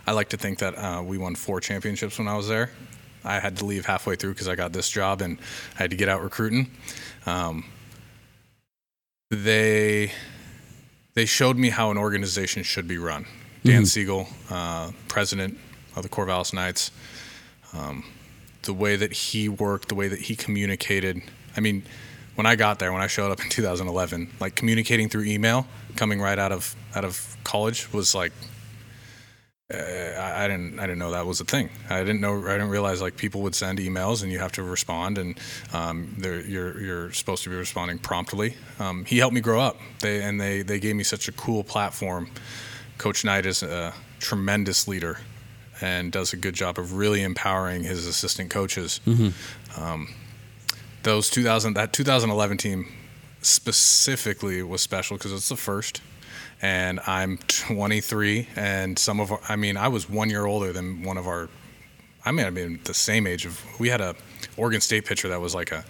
I 0.07 0.11
like 0.11 0.29
to 0.29 0.37
think 0.37 0.59
that 0.59 0.77
uh, 0.77 1.03
we 1.03 1.17
won 1.17 1.35
four 1.35 1.59
championships 1.59 2.19
when 2.19 2.27
I 2.27 2.35
was 2.35 2.47
there. 2.47 2.71
I 3.23 3.39
had 3.39 3.57
to 3.57 3.65
leave 3.65 3.85
halfway 3.85 4.15
through 4.15 4.33
because 4.33 4.47
I 4.47 4.55
got 4.55 4.71
this 4.71 4.89
job 4.89 5.21
and 5.21 5.39
I 5.75 5.83
had 5.83 5.89
to 5.89 5.97
get 5.97 6.09
out 6.09 6.21
recruiting. 6.21 6.71
Um, 7.25 7.65
they 9.31 10.11
they 11.15 11.25
showed 11.25 11.57
me 11.57 11.69
how 11.69 11.91
an 11.91 11.97
organization 11.97 12.63
should 12.63 12.87
be 12.87 12.97
run. 12.97 13.25
Dan 13.63 13.81
Segel, 13.81 14.27
uh, 14.51 14.91
president 15.07 15.57
of 15.95 16.03
the 16.03 16.09
Corvallis 16.09 16.53
Knights, 16.53 16.91
um, 17.73 18.03
the 18.61 18.73
way 18.73 18.95
that 18.95 19.11
he 19.11 19.49
worked, 19.49 19.89
the 19.89 19.95
way 19.95 20.07
that 20.07 20.19
he 20.19 20.35
communicated. 20.35 21.23
I 21.57 21.61
mean, 21.61 21.83
when 22.35 22.45
I 22.45 22.55
got 22.55 22.79
there, 22.79 22.91
when 22.91 23.01
I 23.01 23.07
showed 23.07 23.31
up 23.31 23.39
in 23.41 23.49
2011, 23.49 24.29
like 24.39 24.55
communicating 24.55 25.09
through 25.09 25.23
email, 25.25 25.67
coming 25.95 26.19
right 26.21 26.37
out 26.39 26.51
of 26.51 26.75
out 26.95 27.05
of 27.05 27.37
college, 27.43 27.91
was 27.93 28.13
like 28.15 28.31
uh, 29.73 29.77
I, 29.77 30.43
I 30.45 30.47
didn't 30.47 30.77
I 30.79 30.83
didn't 30.83 30.99
know 30.99 31.11
that 31.11 31.25
was 31.25 31.39
a 31.41 31.45
thing. 31.45 31.69
I 31.89 31.99
didn't 31.99 32.21
know 32.21 32.45
I 32.45 32.51
didn't 32.53 32.69
realize 32.69 33.01
like 33.01 33.17
people 33.17 33.41
would 33.41 33.55
send 33.55 33.79
emails 33.79 34.21
and 34.21 34.31
you 34.31 34.37
have 34.39 34.51
to 34.53 34.63
respond 34.63 35.17
and 35.17 35.39
um, 35.73 36.13
they're- 36.19 36.41
you're 36.45 36.79
you're 36.81 37.11
supposed 37.13 37.43
to 37.45 37.49
be 37.49 37.55
responding 37.55 37.97
promptly. 37.97 38.55
Um, 38.79 39.05
he 39.05 39.17
helped 39.17 39.33
me 39.33 39.41
grow 39.41 39.59
up. 39.61 39.77
They 40.01 40.21
and 40.21 40.39
they 40.39 40.61
they 40.61 40.79
gave 40.79 40.95
me 40.95 41.03
such 41.03 41.27
a 41.27 41.31
cool 41.31 41.63
platform. 41.63 42.29
Coach 42.97 43.25
Knight 43.25 43.45
is 43.45 43.63
a 43.63 43.93
tremendous 44.19 44.87
leader 44.87 45.17
and 45.81 46.11
does 46.11 46.31
a 46.31 46.37
good 46.37 46.53
job 46.53 46.77
of 46.79 46.93
really 46.93 47.21
empowering 47.23 47.83
his 47.83 48.05
assistant 48.07 48.49
coaches. 48.49 49.01
Um, 49.77 50.13
those 51.05 51.29
2000 51.29 51.75
that 51.75 51.93
2011 51.93 52.57
team 52.57 52.91
specifically 53.41 54.63
was 54.63 54.81
special 54.81 55.15
because 55.15 55.31
it's 55.31 55.49
the 55.49 55.55
first 55.55 56.01
and 56.63 56.99
I'm 57.05 57.37
23 57.47 58.47
and 58.55 58.97
some 58.97 59.19
of 59.19 59.31
our, 59.31 59.39
I 59.47 59.55
mean 59.55 59.77
I 59.77 59.87
was 59.87 60.09
1 60.09 60.31
year 60.31 60.45
older 60.47 60.73
than 60.73 61.03
one 61.03 61.17
of 61.17 61.27
our 61.27 61.47
I 62.25 62.31
mean 62.31 62.47
i 62.47 62.49
mean 62.49 62.79
the 62.85 62.93
same 62.95 63.27
age 63.27 63.45
of 63.45 63.63
we 63.79 63.87
had 63.87 64.01
a 64.01 64.15
Oregon 64.57 64.81
State 64.81 65.05
pitcher 65.05 65.29
that 65.29 65.39
was 65.39 65.53
like 65.53 65.71
a 65.71 65.85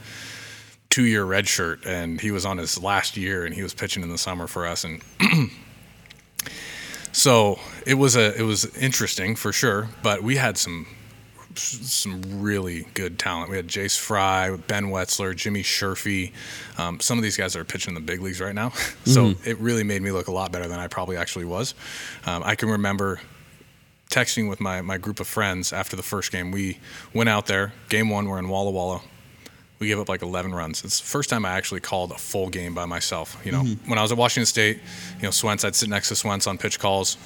2 0.89 1.05
year 1.05 1.24
red 1.24 1.48
shirt 1.48 1.86
and 1.86 2.19
he 2.19 2.31
was 2.31 2.45
on 2.45 2.57
his 2.57 2.84
last 2.84 3.15
year 3.15 3.45
and 3.45 3.55
he 3.55 3.63
was 3.63 3.74
pitching 3.74 4.03
in 4.03 4.10
the 4.10 4.17
summer 4.17 4.48
for 4.48 4.67
us 4.67 4.84
and 4.84 5.01
so 7.13 7.57
it 7.88 7.93
was 7.93 8.17
a 8.17 8.38
it 8.38 8.43
was 8.43 8.65
interesting 8.75 9.38
for 9.38 9.53
sure 9.53 9.88
but 10.03 10.22
we 10.24 10.36
had 10.36 10.57
some 10.57 10.86
some 11.59 12.41
really 12.41 12.88
good 12.93 13.19
talent. 13.19 13.50
We 13.50 13.57
had 13.57 13.67
Jace 13.67 13.97
Fry, 13.97 14.55
Ben 14.55 14.85
Wetzler, 14.85 15.35
Jimmy 15.35 15.63
Sherfy. 15.63 16.31
Um, 16.77 17.00
some 17.00 17.17
of 17.17 17.24
these 17.24 17.38
guys 17.38 17.55
are 17.55 17.63
pitching 17.63 17.95
in 17.95 17.95
the 17.95 18.05
big 18.05 18.21
leagues 18.21 18.41
right 18.41 18.55
now. 18.55 18.69
so 19.05 19.33
it 19.45 19.57
really 19.59 19.83
made 19.83 20.01
me 20.01 20.12
look 20.12 20.27
a 20.27 20.31
lot 20.31 20.51
better 20.51 20.67
than 20.67 20.79
I 20.79 20.88
probably 20.88 21.17
actually 21.17 21.45
was. 21.45 21.75
Um, 22.25 22.43
I 22.43 22.55
can 22.55 22.69
remember 22.69 23.21
texting 24.09 24.50
with 24.50 24.59
my, 24.59 24.81
my 24.81 24.97
group 24.97 25.19
of 25.19 25.27
friends 25.27 25.74
after 25.74 25.95
the 25.95 26.03
first 26.03 26.31
game. 26.31 26.51
We 26.51 26.79
went 27.13 27.29
out 27.29 27.47
there. 27.47 27.74
Game 27.89 28.09
one, 28.09 28.27
we're 28.27 28.39
in 28.39 28.47
Walla 28.50 28.71
Walla. 28.71 29.01
We 29.79 29.88
gave 29.88 30.00
up 30.00 30.07
like 30.07 30.21
11 30.21 30.53
runs. 30.55 30.85
It's 30.85 31.00
the 31.01 31.05
first 31.05 31.29
time 31.29 31.45
I 31.45 31.51
actually 31.51 31.81
called 31.81 32.12
a 32.12 32.17
full 32.17 32.50
game 32.50 32.74
by 32.74 32.85
myself. 32.85 33.38
You 33.43 33.51
know, 33.51 33.63
when 33.88 34.00
I 34.00 34.01
was 34.01 34.12
at 34.12 34.17
Washington 34.17 34.45
State, 34.45 34.79
you 35.17 35.24
know, 35.24 35.29
Swentz, 35.29 35.65
I'd 35.65 35.75
sit 35.75 35.89
next 35.89 36.07
to 36.09 36.13
Swentz 36.13 36.47
on 36.47 36.57
pitch 36.57 36.79
calls. 36.79 37.17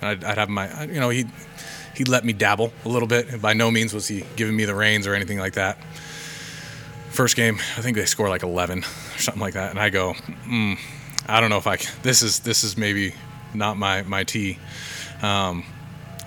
And 0.00 0.10
I'd, 0.10 0.24
I'd 0.24 0.38
have 0.38 0.48
my, 0.48 0.84
you 0.84 1.00
know, 1.00 1.08
he 1.08 1.26
he 1.96 2.04
let 2.04 2.24
me 2.24 2.32
dabble 2.32 2.72
a 2.84 2.88
little 2.88 3.08
bit. 3.08 3.40
By 3.40 3.54
no 3.54 3.70
means 3.70 3.92
was 3.92 4.08
he 4.08 4.24
giving 4.36 4.56
me 4.56 4.64
the 4.64 4.74
reins 4.74 5.06
or 5.06 5.14
anything 5.14 5.38
like 5.38 5.54
that. 5.54 5.78
First 7.10 7.36
game, 7.36 7.56
I 7.76 7.80
think 7.80 7.96
they 7.96 8.04
score 8.04 8.28
like 8.28 8.42
11 8.42 8.80
or 8.80 9.18
something 9.18 9.40
like 9.40 9.54
that, 9.54 9.70
and 9.70 9.78
I 9.78 9.90
go, 9.90 10.14
mm, 10.46 10.78
I 11.26 11.40
don't 11.40 11.50
know 11.50 11.56
if 11.56 11.66
I 11.66 11.76
can. 11.76 11.92
This 12.02 12.22
is 12.22 12.40
this 12.40 12.62
is 12.64 12.76
maybe 12.76 13.14
not 13.54 13.76
my 13.76 14.02
my 14.02 14.24
tee. 14.24 14.58
Um, 15.22 15.64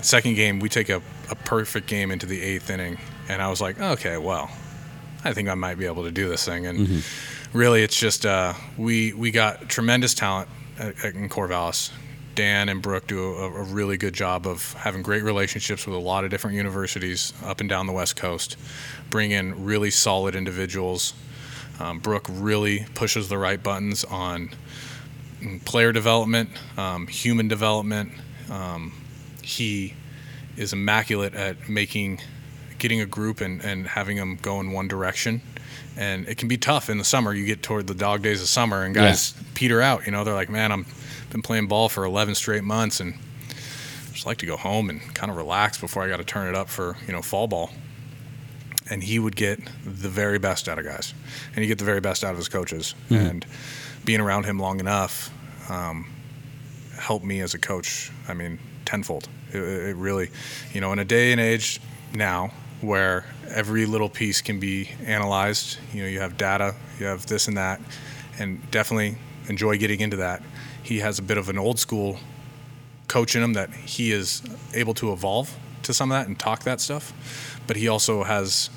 second 0.01 0.35
game, 0.35 0.59
we 0.59 0.69
take 0.69 0.89
a, 0.89 1.01
a 1.29 1.35
perfect 1.35 1.87
game 1.87 2.11
into 2.11 2.25
the 2.25 2.41
eighth 2.41 2.69
inning, 2.69 2.97
and 3.29 3.41
I 3.41 3.49
was 3.49 3.61
like, 3.61 3.79
okay, 3.79 4.17
well, 4.17 4.49
I 5.23 5.33
think 5.33 5.49
I 5.49 5.53
might 5.55 5.75
be 5.77 5.85
able 5.85 6.03
to 6.03 6.11
do 6.11 6.27
this 6.27 6.43
thing. 6.45 6.65
And 6.65 7.03
really, 7.53 7.83
it's 7.83 7.97
just 7.99 8.25
uh, 8.25 8.53
we 8.77 9.13
we 9.13 9.31
got 9.31 9.69
tremendous 9.69 10.13
talent 10.13 10.49
in 10.79 11.29
Corvallis. 11.29 11.91
Dan 12.35 12.69
and 12.69 12.81
Brooke 12.81 13.07
do 13.07 13.35
a, 13.35 13.45
a 13.45 13.63
really 13.63 13.97
good 13.97 14.13
job 14.13 14.47
of 14.47 14.73
having 14.73 15.01
great 15.01 15.23
relationships 15.23 15.85
with 15.85 15.95
a 15.95 15.99
lot 15.99 16.23
of 16.23 16.29
different 16.29 16.55
universities 16.55 17.33
up 17.43 17.59
and 17.59 17.69
down 17.69 17.87
the 17.87 17.93
West 17.93 18.15
Coast, 18.15 18.57
bring 19.09 19.31
in 19.31 19.65
really 19.65 19.91
solid 19.91 20.35
individuals. 20.35 21.13
Um, 21.79 21.99
Brooke 21.99 22.27
really 22.29 22.85
pushes 22.95 23.27
the 23.29 23.37
right 23.37 23.61
buttons 23.61 24.03
on 24.05 24.51
player 25.65 25.91
development, 25.91 26.49
um, 26.77 27.07
human 27.07 27.47
development. 27.47 28.11
Um, 28.49 28.93
he 29.41 29.95
is 30.57 30.73
immaculate 30.73 31.33
at 31.33 31.69
making, 31.69 32.21
getting 32.77 33.01
a 33.01 33.05
group 33.05 33.41
and, 33.41 33.63
and 33.63 33.87
having 33.87 34.17
them 34.17 34.37
go 34.41 34.59
in 34.59 34.71
one 34.71 34.87
direction. 34.87 35.41
And 35.97 36.27
it 36.27 36.37
can 36.37 36.47
be 36.47 36.57
tough 36.57 36.89
in 36.89 36.97
the 36.97 37.03
summer. 37.03 37.33
You 37.33 37.45
get 37.45 37.61
toward 37.63 37.87
the 37.87 37.93
dog 37.93 38.21
days 38.21 38.41
of 38.41 38.47
summer, 38.47 38.83
and 38.83 38.95
guys 38.95 39.33
peter 39.55 39.81
out. 39.81 40.05
You 40.05 40.11
know, 40.11 40.23
they're 40.23 40.33
like, 40.33 40.49
"Man, 40.49 40.71
I'm 40.71 40.85
been 41.29 41.41
playing 41.41 41.67
ball 41.67 41.89
for 41.89 42.03
11 42.03 42.35
straight 42.35 42.63
months, 42.63 42.99
and 42.99 43.13
I 43.49 44.13
just 44.13 44.25
like 44.25 44.37
to 44.39 44.45
go 44.45 44.57
home 44.57 44.89
and 44.89 45.01
kind 45.13 45.29
of 45.31 45.37
relax 45.37 45.77
before 45.77 46.03
I 46.03 46.09
got 46.09 46.17
to 46.17 46.23
turn 46.23 46.47
it 46.47 46.55
up 46.55 46.69
for 46.69 46.95
you 47.07 47.13
know 47.13 47.21
fall 47.21 47.47
ball." 47.47 47.71
And 48.89 49.03
he 49.03 49.19
would 49.19 49.35
get 49.35 49.59
the 49.85 50.09
very 50.09 50.37
best 50.39 50.67
out 50.67 50.77
of 50.79 50.85
guys, 50.85 51.13
and 51.55 51.61
he 51.61 51.67
get 51.67 51.77
the 51.77 51.85
very 51.85 52.01
best 52.01 52.23
out 52.23 52.31
of 52.31 52.37
his 52.37 52.49
coaches. 52.49 52.95
And 53.09 53.45
being 54.03 54.19
around 54.19 54.45
him 54.45 54.59
long 54.59 54.79
enough 54.79 55.29
um, 55.69 56.07
helped 56.97 57.25
me 57.25 57.39
as 57.41 57.53
a 57.53 57.59
coach. 57.59 58.11
I 58.27 58.33
mean, 58.33 58.59
tenfold. 58.85 59.29
It, 59.53 59.59
it 59.61 59.95
really, 59.95 60.29
you 60.73 60.81
know, 60.81 60.91
in 60.93 60.99
a 60.99 61.05
day 61.05 61.31
and 61.31 61.39
age 61.39 61.79
now 62.13 62.51
where 62.81 63.25
every 63.53 63.85
little 63.85 64.09
piece 64.09 64.41
can 64.41 64.59
be 64.59 64.89
analyzed. 65.05 65.77
You 65.93 66.03
know, 66.03 66.07
you 66.09 66.19
have 66.19 66.37
data, 66.37 66.75
you 66.99 67.05
have 67.05 67.25
this 67.25 67.47
and 67.47 67.57
that, 67.57 67.81
and 68.39 68.69
definitely 68.71 69.17
enjoy 69.47 69.77
getting 69.77 69.99
into 70.01 70.17
that. 70.17 70.41
He 70.83 70.99
has 70.99 71.19
a 71.19 71.21
bit 71.21 71.37
of 71.37 71.49
an 71.49 71.57
old 71.57 71.79
school 71.79 72.17
coach 73.07 73.35
in 73.35 73.43
him 73.43 73.53
that 73.53 73.71
he 73.73 74.11
is 74.11 74.41
able 74.73 74.93
to 74.95 75.11
evolve 75.11 75.55
to 75.83 75.93
some 75.93 76.11
of 76.11 76.17
that 76.17 76.27
and 76.27 76.39
talk 76.39 76.63
that 76.63 76.79
stuff, 76.79 77.59
but 77.67 77.75
he 77.75 77.87
also 77.87 78.23
has 78.23 78.69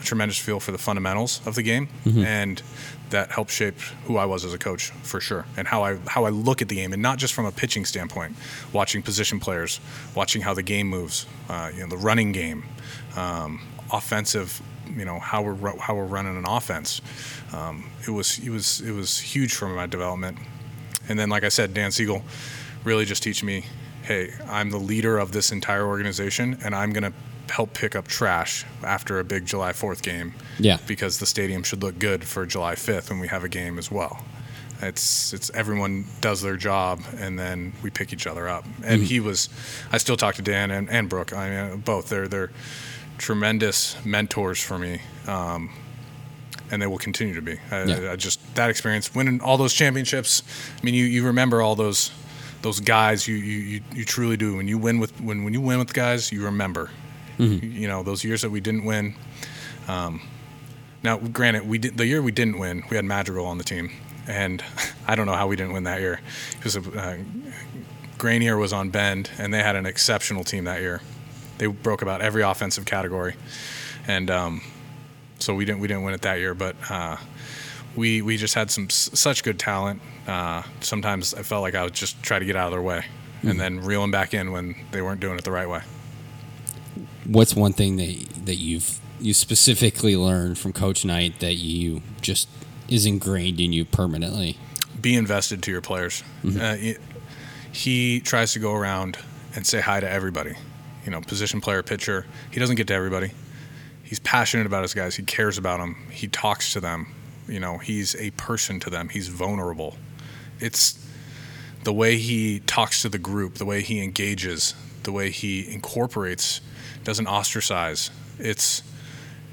a 0.00 0.04
tremendous 0.04 0.38
feel 0.38 0.58
for 0.60 0.72
the 0.72 0.78
fundamentals 0.78 1.40
of 1.46 1.54
the 1.54 1.62
game 1.62 1.88
and 2.24 2.62
that 3.10 3.30
helped 3.30 3.50
shape 3.50 3.78
who 4.06 4.16
I 4.16 4.24
was 4.24 4.42
as 4.44 4.54
a 4.54 4.58
coach 4.58 4.90
for 5.02 5.20
sure 5.20 5.44
and 5.56 5.68
how 5.68 5.82
I 5.84 5.98
how 6.06 6.24
I 6.24 6.30
look 6.30 6.62
at 6.62 6.68
the 6.68 6.76
game 6.76 6.92
and 6.94 7.02
not 7.02 7.18
just 7.18 7.34
from 7.34 7.44
a 7.44 7.52
pitching 7.52 7.84
standpoint 7.84 8.34
watching 8.72 9.02
position 9.02 9.38
players 9.38 9.80
watching 10.14 10.40
how 10.42 10.54
the 10.54 10.62
game 10.62 10.88
moves 10.88 11.26
uh, 11.50 11.70
you 11.74 11.80
know 11.82 11.88
the 11.88 11.98
running 11.98 12.32
game 12.32 12.64
um, 13.16 13.60
offensive 13.92 14.60
you 14.96 15.04
know 15.04 15.18
how 15.18 15.42
we're 15.42 15.78
how 15.78 15.94
we're 15.94 16.04
running 16.04 16.36
an 16.36 16.44
offense 16.46 17.00
um, 17.52 17.88
it 18.06 18.10
was 18.10 18.38
it 18.38 18.50
was 18.50 18.80
it 18.80 18.92
was 18.92 19.18
huge 19.18 19.54
for 19.54 19.68
my 19.68 19.86
development 19.86 20.38
and 21.08 21.18
then 21.18 21.28
like 21.28 21.44
I 21.44 21.48
said 21.48 21.72
Dan 21.74 21.90
Segel 21.90 22.22
really 22.84 23.04
just 23.04 23.22
teach 23.22 23.42
me 23.44 23.64
hey 24.02 24.30
I'm 24.48 24.70
the 24.70 24.78
leader 24.78 25.18
of 25.18 25.32
this 25.32 25.52
entire 25.52 25.86
organization 25.86 26.58
and 26.64 26.74
I'm 26.74 26.92
gonna 26.92 27.12
help 27.50 27.74
pick 27.74 27.94
up 27.94 28.08
trash 28.08 28.64
after 28.82 29.18
a 29.18 29.24
big 29.24 29.44
July 29.46 29.72
4th 29.72 30.02
game 30.02 30.32
Yeah. 30.58 30.78
because 30.86 31.18
the 31.18 31.26
stadium 31.26 31.62
should 31.62 31.82
look 31.82 31.98
good 31.98 32.24
for 32.24 32.46
July 32.46 32.74
5th 32.74 33.10
when 33.10 33.18
we 33.20 33.28
have 33.28 33.44
a 33.44 33.48
game 33.48 33.78
as 33.78 33.90
well. 33.90 34.24
It's 34.80 35.32
it's 35.32 35.50
everyone 35.54 36.06
does 36.20 36.40
their 36.42 36.56
job 36.56 37.02
and 37.18 37.38
then 37.38 37.72
we 37.82 37.90
pick 37.90 38.12
each 38.12 38.26
other 38.26 38.48
up. 38.48 38.64
And 38.84 39.02
he 39.02 39.20
was, 39.20 39.48
I 39.92 39.98
still 39.98 40.16
talk 40.16 40.34
to 40.36 40.42
Dan 40.42 40.70
and, 40.72 40.90
and 40.90 41.08
Brooke. 41.08 41.32
I 41.32 41.50
mean, 41.70 41.80
both 41.80 42.08
they're 42.08 42.26
they're 42.26 42.50
tremendous 43.18 44.02
mentors 44.04 44.62
for 44.62 44.78
me. 44.78 45.00
Um, 45.26 45.70
and 46.70 46.80
they 46.80 46.86
will 46.86 46.98
continue 46.98 47.34
to 47.34 47.42
be. 47.42 47.58
I, 47.70 47.84
Yeah. 47.84 48.12
I 48.12 48.16
just 48.16 48.54
that 48.54 48.70
experience, 48.70 49.14
winning 49.14 49.40
all 49.40 49.58
those 49.58 49.74
championships. 49.74 50.42
I 50.80 50.84
mean, 50.84 50.94
you, 50.94 51.04
you 51.04 51.26
remember 51.26 51.60
all 51.60 51.76
those 51.76 52.10
those 52.62 52.80
guys. 52.80 53.28
You, 53.28 53.36
you 53.36 53.82
you 53.94 54.04
truly 54.04 54.36
do. 54.36 54.56
When 54.56 54.66
you 54.66 54.78
win 54.78 54.98
with 54.98 55.20
when 55.20 55.44
when 55.44 55.52
you 55.52 55.60
win 55.60 55.78
with 55.78 55.92
guys, 55.92 56.32
you 56.32 56.44
remember. 56.44 56.90
Mm-hmm. 57.38 57.72
You 57.72 57.88
know 57.88 58.02
those 58.02 58.24
years 58.24 58.42
that 58.42 58.50
we 58.50 58.60
didn't 58.60 58.84
win. 58.84 59.14
Um, 59.86 60.22
now, 61.02 61.18
granted, 61.18 61.68
we 61.68 61.78
did 61.78 61.96
the 61.96 62.06
year 62.06 62.22
we 62.22 62.32
didn't 62.32 62.58
win. 62.58 62.84
We 62.88 62.96
had 62.96 63.04
Madrigal 63.04 63.44
on 63.44 63.58
the 63.58 63.64
team, 63.64 63.90
and 64.26 64.64
I 65.06 65.14
don't 65.14 65.26
know 65.26 65.34
how 65.34 65.46
we 65.46 65.56
didn't 65.56 65.74
win 65.74 65.84
that 65.84 66.00
year 66.00 66.20
because 66.52 66.76
uh, 66.76 67.18
Grainier 68.18 68.58
was 68.58 68.72
on 68.72 68.90
bend, 68.90 69.30
and 69.38 69.52
they 69.52 69.62
had 69.62 69.76
an 69.76 69.84
exceptional 69.84 70.44
team 70.44 70.64
that 70.64 70.80
year. 70.80 71.02
They 71.62 71.68
broke 71.68 72.02
about 72.02 72.22
every 72.22 72.42
offensive 72.42 72.86
category, 72.86 73.36
and 74.08 74.28
um, 74.32 74.62
so 75.38 75.54
we 75.54 75.64
didn't 75.64 75.78
we 75.78 75.86
didn't 75.86 76.02
win 76.02 76.12
it 76.12 76.22
that 76.22 76.40
year. 76.40 76.54
But 76.54 76.74
uh, 76.90 77.18
we 77.94 78.20
we 78.20 78.36
just 78.36 78.54
had 78.54 78.68
some 78.68 78.86
s- 78.86 79.10
such 79.14 79.44
good 79.44 79.60
talent. 79.60 80.02
Uh, 80.26 80.64
sometimes 80.80 81.34
I 81.34 81.42
felt 81.44 81.62
like 81.62 81.76
I 81.76 81.84
would 81.84 81.94
just 81.94 82.20
try 82.20 82.40
to 82.40 82.44
get 82.44 82.56
out 82.56 82.66
of 82.66 82.72
their 82.72 82.82
way, 82.82 83.04
and 83.44 83.60
then 83.60 83.78
reel 83.78 84.00
them 84.00 84.10
back 84.10 84.34
in 84.34 84.50
when 84.50 84.74
they 84.90 85.02
weren't 85.02 85.20
doing 85.20 85.38
it 85.38 85.44
the 85.44 85.52
right 85.52 85.68
way. 85.68 85.82
What's 87.26 87.54
one 87.54 87.72
thing 87.72 87.94
that 87.98 88.46
that 88.46 88.56
you've 88.56 88.98
you 89.20 89.32
specifically 89.32 90.16
learned 90.16 90.58
from 90.58 90.72
Coach 90.72 91.04
Knight 91.04 91.38
that 91.38 91.54
you 91.54 92.02
just 92.20 92.48
is 92.88 93.06
ingrained 93.06 93.60
in 93.60 93.72
you 93.72 93.84
permanently? 93.84 94.58
be 95.00 95.14
invested 95.14 95.62
to 95.62 95.70
your 95.70 95.80
players. 95.80 96.24
Uh, 96.44 96.74
he, 96.74 96.96
he 97.72 98.20
tries 98.20 98.52
to 98.52 98.58
go 98.58 98.72
around 98.74 99.16
and 99.54 99.64
say 99.64 99.80
hi 99.80 100.00
to 100.00 100.08
everybody. 100.10 100.54
You 101.04 101.10
know, 101.10 101.20
position 101.20 101.60
player, 101.60 101.82
pitcher. 101.82 102.26
He 102.50 102.60
doesn't 102.60 102.76
get 102.76 102.86
to 102.88 102.94
everybody. 102.94 103.32
He's 104.02 104.20
passionate 104.20 104.66
about 104.66 104.82
his 104.82 104.94
guys. 104.94 105.16
He 105.16 105.22
cares 105.22 105.58
about 105.58 105.78
them. 105.78 105.96
He 106.10 106.28
talks 106.28 106.72
to 106.74 106.80
them. 106.80 107.08
You 107.48 107.60
know, 107.60 107.78
he's 107.78 108.14
a 108.16 108.30
person 108.32 108.78
to 108.80 108.90
them. 108.90 109.08
He's 109.08 109.28
vulnerable. 109.28 109.96
It's 110.60 111.04
the 111.84 111.92
way 111.92 112.16
he 112.16 112.60
talks 112.60 113.02
to 113.02 113.08
the 113.08 113.18
group, 113.18 113.54
the 113.54 113.64
way 113.64 113.82
he 113.82 114.02
engages, 114.02 114.74
the 115.02 115.12
way 115.12 115.30
he 115.30 115.68
incorporates, 115.72 116.60
doesn't 117.04 117.26
ostracize. 117.26 118.10
It's 118.38 118.82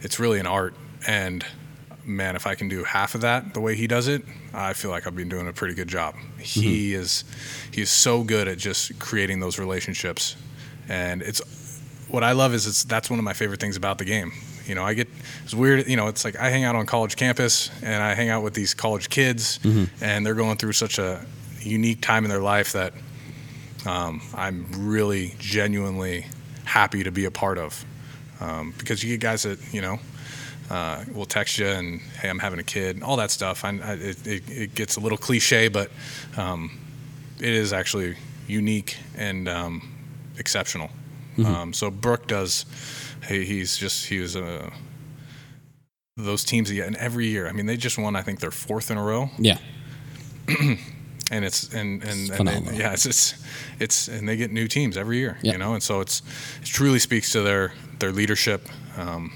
it's 0.01 0.19
really 0.19 0.39
an 0.39 0.47
art 0.47 0.75
and 1.07 1.45
man, 2.05 2.35
if 2.35 2.47
I 2.47 2.55
can 2.55 2.67
do 2.67 2.83
half 2.83 3.15
of 3.15 3.21
that 3.21 3.53
the 3.53 3.59
way 3.59 3.75
he 3.75 3.87
does 3.87 4.07
it, 4.07 4.23
I 4.53 4.73
feel 4.73 4.91
like 4.91 5.05
I've 5.07 5.15
been 5.15 5.29
doing 5.29 5.47
a 5.47 5.53
pretty 5.53 5.75
good 5.75 5.87
job. 5.87 6.15
He 6.39 6.91
mm-hmm. 6.91 7.01
is 7.01 7.23
he 7.71 7.81
is 7.81 7.89
so 7.89 8.23
good 8.23 8.47
at 8.47 8.57
just 8.57 8.97
creating 8.99 9.39
those 9.39 9.59
relationships, 9.59 10.35
and 10.89 11.21
it's 11.21 11.41
what 12.09 12.23
I 12.23 12.31
love 12.33 12.53
is 12.53 12.65
it's 12.67 12.83
that's 12.83 13.09
one 13.09 13.19
of 13.19 13.25
my 13.25 13.33
favorite 13.33 13.59
things 13.59 13.77
about 13.77 13.99
the 13.99 14.05
game. 14.05 14.33
You 14.65 14.75
know, 14.75 14.83
I 14.83 14.93
get 14.93 15.07
it's 15.43 15.53
weird. 15.53 15.87
You 15.87 15.95
know, 15.95 16.07
it's 16.07 16.25
like 16.25 16.35
I 16.35 16.49
hang 16.49 16.63
out 16.63 16.75
on 16.75 16.85
college 16.85 17.15
campus 17.15 17.69
and 17.81 18.03
I 18.03 18.13
hang 18.15 18.29
out 18.29 18.43
with 18.43 18.53
these 18.53 18.73
college 18.73 19.09
kids, 19.09 19.59
and 20.01 20.25
they're 20.25 20.35
going 20.35 20.57
through 20.57 20.73
such 20.73 20.99
a 20.99 21.23
unique 21.61 22.01
time 22.01 22.25
in 22.25 22.29
their 22.29 22.41
life 22.41 22.73
that 22.73 22.93
um, 23.85 24.21
I'm 24.35 24.65
really 24.77 25.35
genuinely 25.39 26.25
happy 26.65 27.03
to 27.03 27.11
be 27.11 27.25
a 27.25 27.31
part 27.31 27.57
of. 27.57 27.85
Um, 28.41 28.73
because 28.77 29.03
you 29.03 29.09
get 29.09 29.21
guys 29.21 29.43
that 29.43 29.59
you 29.73 29.81
know 29.81 29.99
uh, 30.69 31.03
will 31.13 31.25
text 31.25 31.57
you 31.57 31.67
and 31.67 31.99
hey, 32.21 32.29
I'm 32.29 32.39
having 32.39 32.59
a 32.59 32.63
kid, 32.63 32.95
and 32.95 33.03
all 33.03 33.17
that 33.17 33.31
stuff. 33.31 33.65
I, 33.65 33.69
I, 33.69 33.93
it, 33.93 34.27
it, 34.27 34.49
it 34.49 34.75
gets 34.75 34.97
a 34.97 34.99
little 34.99 35.17
cliche, 35.17 35.67
but 35.67 35.91
um, 36.37 36.71
it 37.39 37.53
is 37.53 37.73
actually 37.73 38.15
unique 38.47 38.97
and 39.15 39.47
exceptional. 40.39 40.89
Um, 41.45 41.71
so 41.73 41.89
Brooke 41.89 42.27
does. 42.27 42.65
He, 43.27 43.45
he's 43.45 43.77
just 43.77 44.07
he 44.07 44.19
was 44.19 44.35
uh, 44.35 44.69
those 46.17 46.43
teams 46.43 46.69
again 46.69 46.95
every 46.99 47.27
year. 47.27 47.47
I 47.47 47.53
mean, 47.53 47.65
they 47.65 47.77
just 47.77 47.97
won. 47.97 48.15
I 48.15 48.21
think 48.21 48.39
their 48.41 48.51
fourth 48.51 48.91
in 48.91 48.97
a 48.97 49.03
row, 49.03 49.29
Yeah. 49.37 49.57
and 51.31 51.45
it's 51.45 51.73
and 51.73 52.03
and, 52.03 52.29
and 52.31 52.47
they, 52.67 52.77
yeah, 52.77 52.91
it's, 52.93 53.05
it's 53.05 53.35
it's 53.79 54.07
and 54.09 54.27
they 54.27 54.35
get 54.35 54.51
new 54.51 54.67
teams 54.67 54.97
every 54.97 55.17
year, 55.17 55.37
Yeah. 55.41 55.53
you 55.53 55.57
know, 55.59 55.73
and 55.73 55.83
so 55.83 56.01
it's 56.01 56.21
it 56.61 56.65
truly 56.65 56.99
speaks 56.99 57.31
to 57.33 57.41
their 57.41 57.71
their 57.99 58.11
leadership 58.11 58.67
um, 58.97 59.31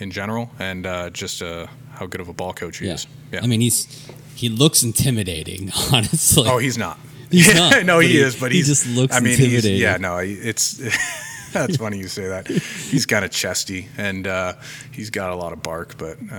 in 0.00 0.10
general 0.10 0.50
and 0.58 0.86
uh, 0.86 1.10
just 1.10 1.42
uh, 1.42 1.66
how 1.92 2.06
good 2.06 2.20
of 2.20 2.28
a 2.28 2.32
ball 2.32 2.52
coach 2.52 2.78
he 2.78 2.86
Yeah. 2.86 2.94
is. 2.94 3.06
Yeah. 3.32 3.40
I 3.42 3.46
mean, 3.46 3.60
he's 3.60 4.08
he 4.34 4.48
looks 4.48 4.82
intimidating, 4.82 5.70
honestly. 5.92 6.44
oh, 6.48 6.58
he's 6.58 6.78
not. 6.78 6.98
He's 7.30 7.48
Yeah, 7.48 7.54
not, 7.70 7.84
no, 7.86 7.98
he, 7.98 8.08
he- 8.08 8.18
is, 8.18 8.36
but 8.36 8.52
he 8.52 8.62
just 8.62 8.86
looks 8.86 9.14
I 9.14 9.20
mean, 9.20 9.36
he's, 9.36 9.40
intimidating. 9.66 9.80
yeah, 9.80 9.96
no, 9.98 10.18
it's. 10.18 10.80
That's 11.52 11.78
funny 11.78 11.96
you 11.96 12.08
say 12.08 12.28
that. 12.28 12.46
He's 12.46 13.06
kind 13.06 13.24
of 13.24 13.30
chesty 13.30 13.88
and 13.96 14.26
uh, 14.26 14.52
he's 14.92 15.08
got 15.08 15.30
a 15.30 15.34
lot 15.34 15.54
of 15.54 15.62
bark, 15.62 15.96
but 15.96 16.18
uh, 16.30 16.34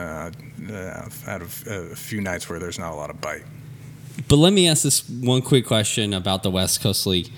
uh, 0.72 1.04
I've 1.04 1.24
had 1.26 1.42
a, 1.42 1.46
f- 1.46 1.66
a 1.66 1.96
few 1.96 2.22
nights 2.22 2.48
where 2.48 2.60
there's 2.60 2.78
not 2.78 2.92
a 2.94 2.96
lot 2.96 3.10
of 3.10 3.20
bite. 3.20 3.42
But 4.28 4.36
let 4.36 4.54
me 4.54 4.68
ask 4.68 4.84
this 4.84 5.10
one 5.10 5.42
quick 5.42 5.66
question 5.66 6.14
about 6.14 6.44
the 6.44 6.52
West 6.52 6.82
Coast 6.82 7.08
League. 7.08 7.32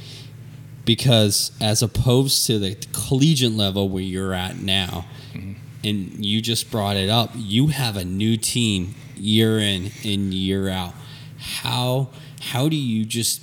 Because 0.83 1.51
as 1.61 1.81
opposed 1.81 2.45
to 2.47 2.57
the 2.59 2.75
collegiate 2.91 3.53
level 3.53 3.87
where 3.87 4.03
you're 4.03 4.33
at 4.33 4.57
now, 4.57 5.05
and 5.33 6.25
you 6.25 6.41
just 6.41 6.71
brought 6.71 6.97
it 6.97 7.07
up, 7.09 7.31
you 7.35 7.67
have 7.67 7.95
a 7.95 8.03
new 8.03 8.35
team 8.35 8.95
year 9.15 9.59
in 9.59 9.91
and 10.03 10.33
year 10.33 10.67
out. 10.69 10.93
How 11.41 12.09
how 12.41 12.69
do 12.69 12.75
you 12.75 13.05
just 13.05 13.41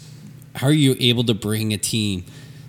how 0.57 0.69
are 0.69 0.73
you 0.73 0.97
able 0.99 1.25
to 1.25 1.35
bring 1.35 1.73
a 1.73 1.79
team 1.79 2.25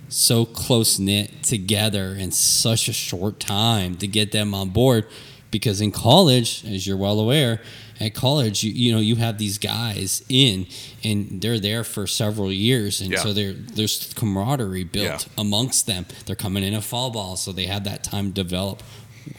so 0.08 0.44
close 0.44 0.98
knit 0.98 1.42
together 1.44 2.14
in 2.18 2.30
such 2.32 2.88
a 2.88 2.92
short 2.92 3.38
time 3.40 3.96
to 3.96 4.06
get 4.06 4.32
them 4.32 4.54
on 4.54 4.70
board? 4.70 5.06
Because 5.50 5.80
in 5.80 5.90
college, 5.90 6.64
as 6.64 6.86
you're 6.86 6.96
well 6.96 7.18
aware, 7.18 7.60
at 7.98 8.14
college, 8.14 8.62
you, 8.62 8.70
you 8.72 8.92
know 8.92 9.00
you 9.00 9.16
have 9.16 9.36
these 9.38 9.58
guys 9.58 10.22
in, 10.28 10.66
and 11.02 11.40
they're 11.42 11.58
there 11.58 11.82
for 11.84 12.06
several 12.06 12.52
years, 12.52 13.00
and 13.00 13.10
Yeah. 13.12 13.22
so 13.22 13.32
there 13.32 13.52
there's 13.52 14.12
camaraderie 14.14 14.84
built 14.84 15.04
Yeah. 15.26 15.32
amongst 15.42 15.86
them. 15.86 16.06
They're 16.26 16.36
coming 16.36 16.62
in 16.64 16.72
a 16.74 16.80
fall 16.80 17.10
ball, 17.10 17.36
so 17.36 17.50
they 17.52 17.66
have 17.66 17.82
that 17.84 18.04
time 18.04 18.32
to 18.32 18.42
develop. 18.42 18.82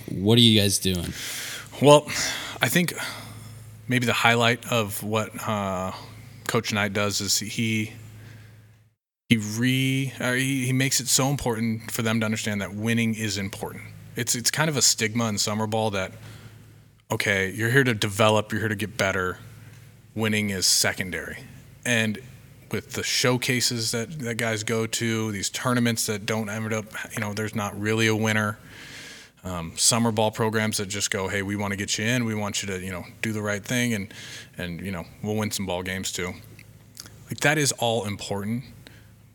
What 0.10 0.38
are 0.38 0.42
you 0.42 0.60
guys 0.60 0.80
doing? 0.80 1.14
Well, 1.82 2.06
I 2.62 2.68
think 2.70 2.94
maybe 3.92 4.06
the 4.06 4.14
highlight 4.14 4.72
of 4.72 5.04
what 5.04 5.30
uh, 5.46 5.92
Coach 6.48 6.72
Knight 6.72 6.94
does 6.94 7.20
is 7.20 7.38
he 7.40 7.92
he 9.28 9.38
re 9.38 10.14
or 10.20 10.34
he, 10.36 10.66
he 10.66 10.74
makes 10.74 11.02
it 11.02 11.10
so 11.10 11.28
important 11.28 11.92
for 11.92 12.02
them 12.02 12.22
to 12.22 12.26
understand 12.26 12.62
that 12.62 12.74
winning 12.74 13.14
is 13.14 13.38
important. 13.38 13.84
It's 14.16 14.34
it's 14.34 14.50
kind 14.50 14.70
of 14.70 14.78
a 14.78 14.82
stigma 14.82 15.26
in 15.28 15.38
summer 15.38 15.68
ball 15.68 15.92
that 15.92 16.14
okay, 17.12 17.52
you're 17.52 17.70
here 17.70 17.84
to 17.84 17.94
develop, 17.94 18.54
you're 18.54 18.62
here 18.62 18.70
to 18.70 18.76
get 18.76 18.96
better. 18.98 19.38
Winning 20.16 20.50
is 20.52 20.66
secondary, 20.66 21.40
and 21.86 22.18
with 22.72 22.94
the 22.94 23.04
showcases 23.04 23.92
that, 23.92 24.20
that 24.20 24.36
guys 24.36 24.64
go 24.64 24.88
to, 24.88 25.32
these 25.34 25.50
tournaments 25.50 26.06
that 26.06 26.26
don't 26.26 26.50
end 26.50 26.72
up, 26.72 26.86
you 27.14 27.20
know, 27.20 27.34
there's 27.34 27.54
not 27.54 27.78
really 27.78 28.08
a 28.08 28.16
winner 28.16 28.58
um, 29.44 29.74
summer 29.76 30.12
ball 30.12 30.32
programs 30.32 30.78
that 30.78 30.88
just 30.88 31.10
go, 31.10 31.28
hey, 31.28 31.42
we 31.42 31.56
want 31.56 31.72
to 31.72 31.78
get 31.78 31.98
you 31.98 32.06
in, 32.06 32.26
we 32.26 32.36
want 32.36 32.62
you 32.62 32.68
to, 32.68 32.80
you 32.80 32.92
know, 32.92 33.04
do 33.22 33.32
the 33.34 33.42
right 33.42 33.64
thing, 33.64 33.94
and 33.94 34.14
and 34.58 34.82
you 34.82 34.92
know, 34.92 35.06
we'll 35.24 35.36
win 35.36 35.52
some 35.52 35.66
ball 35.66 35.84
games 35.84 36.12
too. 36.12 36.34
Like 37.28 37.40
that 37.40 37.58
is 37.58 37.72
all 37.74 38.06
important, 38.06 38.64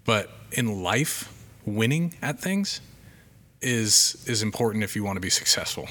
but 0.05 0.31
in 0.53 0.83
life, 0.83 1.33
winning 1.65 2.15
at 2.23 2.39
things 2.39 2.81
is 3.63 4.23
is 4.27 4.43
important 4.43 4.85
if 4.85 4.95
you 4.95 5.03
want 5.03 5.17
to 5.17 5.21
be 5.21 5.31
successful. 5.31 5.89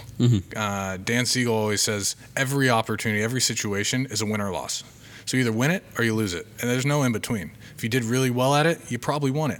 Uh, 0.56 0.97
Dan 0.97 1.25
Segel 1.25 1.49
always 1.49 1.82
says 1.82 2.15
every 2.38 2.69
opportunity, 2.69 3.21
every 3.23 3.41
situation 3.41 4.06
is 4.06 4.21
a 4.21 4.25
win 4.25 4.39
or 4.39 4.51
loss. 4.51 4.84
So 5.25 5.36
you 5.38 5.41
either 5.41 5.51
win 5.51 5.71
it 5.71 5.84
or 5.97 6.04
you 6.06 6.13
lose 6.13 6.34
it, 6.36 6.45
and 6.62 6.69
there's 6.69 6.86
no 6.86 7.01
in 7.04 7.12
between. 7.12 7.51
If 7.75 7.84
you 7.84 7.89
did 7.89 8.04
really 8.04 8.30
well 8.30 8.54
at 8.54 8.65
it, 8.67 8.91
you 8.91 8.99
probably 8.99 9.32
won 9.32 9.51
it. 9.51 9.60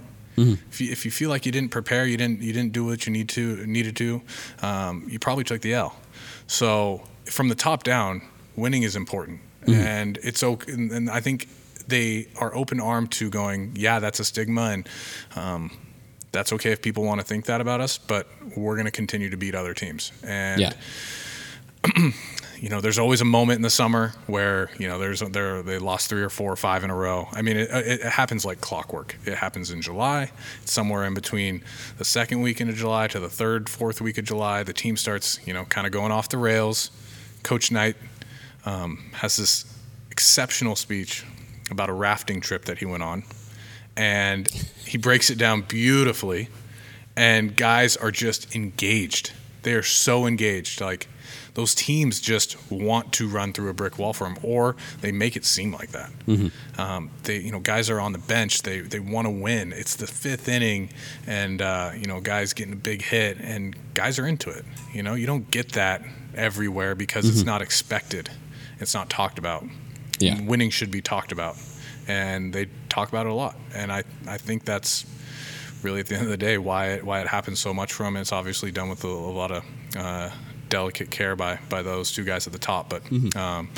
If 0.70 0.80
you, 0.80 0.92
if 0.92 1.04
you 1.04 1.10
feel 1.10 1.30
like 1.30 1.46
you 1.46 1.52
didn't 1.52 1.70
prepare, 1.70 2.06
you 2.06 2.16
didn't 2.16 2.42
you 2.42 2.52
didn't 2.52 2.72
do 2.72 2.84
what 2.84 3.06
you 3.06 3.12
need 3.12 3.28
to 3.30 3.64
needed 3.66 3.96
to, 3.96 4.22
um, 4.62 5.06
you 5.08 5.18
probably 5.18 5.44
took 5.44 5.62
the 5.62 5.74
L. 5.74 5.96
So 6.46 7.02
from 7.24 7.48
the 7.48 7.54
top 7.54 7.82
down, 7.82 8.22
winning 8.54 8.82
is 8.82 8.96
important, 8.96 9.40
and 9.66 10.18
it's 10.22 10.42
okay. 10.42 10.72
And, 10.72 10.92
and 10.92 11.10
I 11.10 11.20
think 11.20 11.48
they 11.88 12.28
are 12.36 12.54
open 12.54 12.80
armed 12.80 13.12
to 13.12 13.30
going, 13.30 13.72
yeah, 13.76 13.98
that's 13.98 14.20
a 14.20 14.24
stigma, 14.24 14.62
and 14.70 14.88
um, 15.36 15.70
that's 16.32 16.52
okay 16.52 16.72
if 16.72 16.82
people 16.82 17.04
want 17.04 17.20
to 17.20 17.26
think 17.26 17.46
that 17.46 17.60
about 17.60 17.80
us, 17.80 17.98
but 17.98 18.28
we're 18.56 18.74
going 18.74 18.86
to 18.86 18.90
continue 18.92 19.30
to 19.30 19.36
beat 19.36 19.54
other 19.54 19.74
teams. 19.74 20.12
And 20.22 20.60
Yeah. 20.60 20.72
you 22.58 22.68
know, 22.68 22.80
there's 22.80 22.98
always 22.98 23.20
a 23.20 23.24
moment 23.24 23.56
in 23.56 23.62
the 23.62 23.70
summer 23.70 24.12
where 24.26 24.70
you 24.78 24.88
know 24.88 24.98
there's 24.98 25.20
there 25.20 25.62
they 25.62 25.78
lost 25.78 26.08
three 26.08 26.22
or 26.22 26.30
four 26.30 26.50
or 26.50 26.56
five 26.56 26.84
in 26.84 26.90
a 26.90 26.94
row. 26.94 27.28
I 27.32 27.42
mean, 27.42 27.56
it, 27.56 27.70
it, 27.70 28.02
happens 28.02 28.44
like 28.44 28.60
clockwork. 28.60 29.16
It 29.24 29.34
happens 29.34 29.70
in 29.70 29.82
July, 29.82 30.30
somewhere 30.64 31.04
in 31.04 31.14
between 31.14 31.62
the 31.98 32.04
second 32.04 32.42
weekend 32.42 32.70
of 32.70 32.76
July 32.76 33.08
to 33.08 33.20
the 33.20 33.28
third, 33.28 33.68
fourth 33.68 34.00
week 34.00 34.18
of 34.18 34.24
July. 34.24 34.62
The 34.62 34.72
team 34.72 34.96
starts, 34.96 35.38
you 35.46 35.52
know, 35.52 35.64
kind 35.64 35.86
of 35.86 35.92
going 35.92 36.12
off 36.12 36.28
the 36.28 36.38
rails. 36.38 36.90
Coach 37.42 37.70
Knight 37.70 37.96
um, 38.64 39.10
has 39.14 39.36
this 39.36 39.64
exceptional 40.10 40.76
speech 40.76 41.24
about 41.70 41.88
a 41.88 41.92
rafting 41.92 42.40
trip 42.40 42.64
that 42.64 42.78
he 42.78 42.86
went 42.86 43.02
on, 43.02 43.24
and 43.96 44.48
he 44.84 44.98
breaks 44.98 45.30
it 45.30 45.38
down 45.38 45.62
beautifully. 45.62 46.48
And 47.18 47.56
guys 47.56 47.96
are 47.96 48.10
just 48.10 48.54
engaged. 48.54 49.32
they 49.62 49.72
are 49.72 49.82
so 49.82 50.26
engaged. 50.26 50.82
Like 50.82 51.08
those 51.54 51.74
teams 51.74 52.20
just 52.20 52.56
want 52.70 53.12
to 53.14 53.28
run 53.28 53.52
through 53.52 53.68
a 53.68 53.74
brick 53.74 53.98
wall 53.98 54.12
for 54.12 54.24
them, 54.24 54.38
or 54.42 54.76
they 55.00 55.12
make 55.12 55.36
it 55.36 55.44
seem 55.44 55.72
like 55.72 55.90
that. 55.92 56.10
Um, 56.78 57.10
they, 57.24 57.38
you 57.38 57.52
know, 57.52 57.60
guys 57.60 57.88
are 57.90 58.00
on 58.00 58.12
the 58.12 58.18
bench. 58.18 58.62
They 58.62 58.80
they 58.80 59.00
want 59.00 59.26
to 59.26 59.30
win. 59.30 59.72
It's 59.72 59.96
the 59.96 60.06
fifth 60.06 60.48
inning, 60.48 60.90
and 61.26 61.62
uh, 61.62 61.90
you 61.96 62.06
know, 62.06 62.20
guys 62.20 62.52
getting 62.52 62.72
a 62.74 62.76
big 62.76 63.02
hit, 63.02 63.38
and 63.40 63.76
guys 63.94 64.18
are 64.18 64.26
into 64.26 64.50
it. 64.50 64.64
You 64.92 65.02
know, 65.02 65.14
you 65.14 65.26
don't 65.26 65.50
get 65.50 65.72
that 65.72 66.02
everywhere 66.34 66.94
because 66.94 67.28
it's 67.28 67.44
not 67.44 67.62
expected. 67.62 68.30
It's 68.80 68.94
not 68.94 69.08
talked 69.08 69.38
about. 69.38 69.64
Yeah. 70.18 70.40
Winning 70.42 70.70
should 70.70 70.90
be 70.90 71.00
talked 71.00 71.32
about, 71.32 71.56
and 72.06 72.52
they 72.52 72.66
talk 72.88 73.08
about 73.08 73.26
it 73.26 73.32
a 73.32 73.34
lot. 73.34 73.56
And 73.74 73.92
I 73.92 74.04
I 74.26 74.38
think 74.38 74.64
that's 74.64 75.04
really 75.82 76.00
at 76.00 76.06
the 76.06 76.14
end 76.14 76.24
of 76.24 76.30
the 76.30 76.36
day 76.36 76.58
why 76.58 76.88
it 76.88 77.04
why 77.04 77.20
it 77.20 77.26
happens 77.28 77.60
so 77.60 77.72
much 77.72 77.92
for 77.92 78.02
them. 78.04 78.16
It's 78.16 78.32
obviously 78.32 78.70
done 78.70 78.88
with 78.88 79.04
a, 79.04 79.08
a 79.08 79.08
lot 79.08 79.50
of 79.50 79.64
uh, 79.96 80.30
delicate 80.68 81.10
care 81.10 81.36
by 81.36 81.58
by 81.68 81.82
those 81.82 82.12
two 82.12 82.24
guys 82.24 82.46
at 82.46 82.52
the 82.52 82.58
top. 82.58 82.90
But 82.90 83.02
um, 83.36 83.68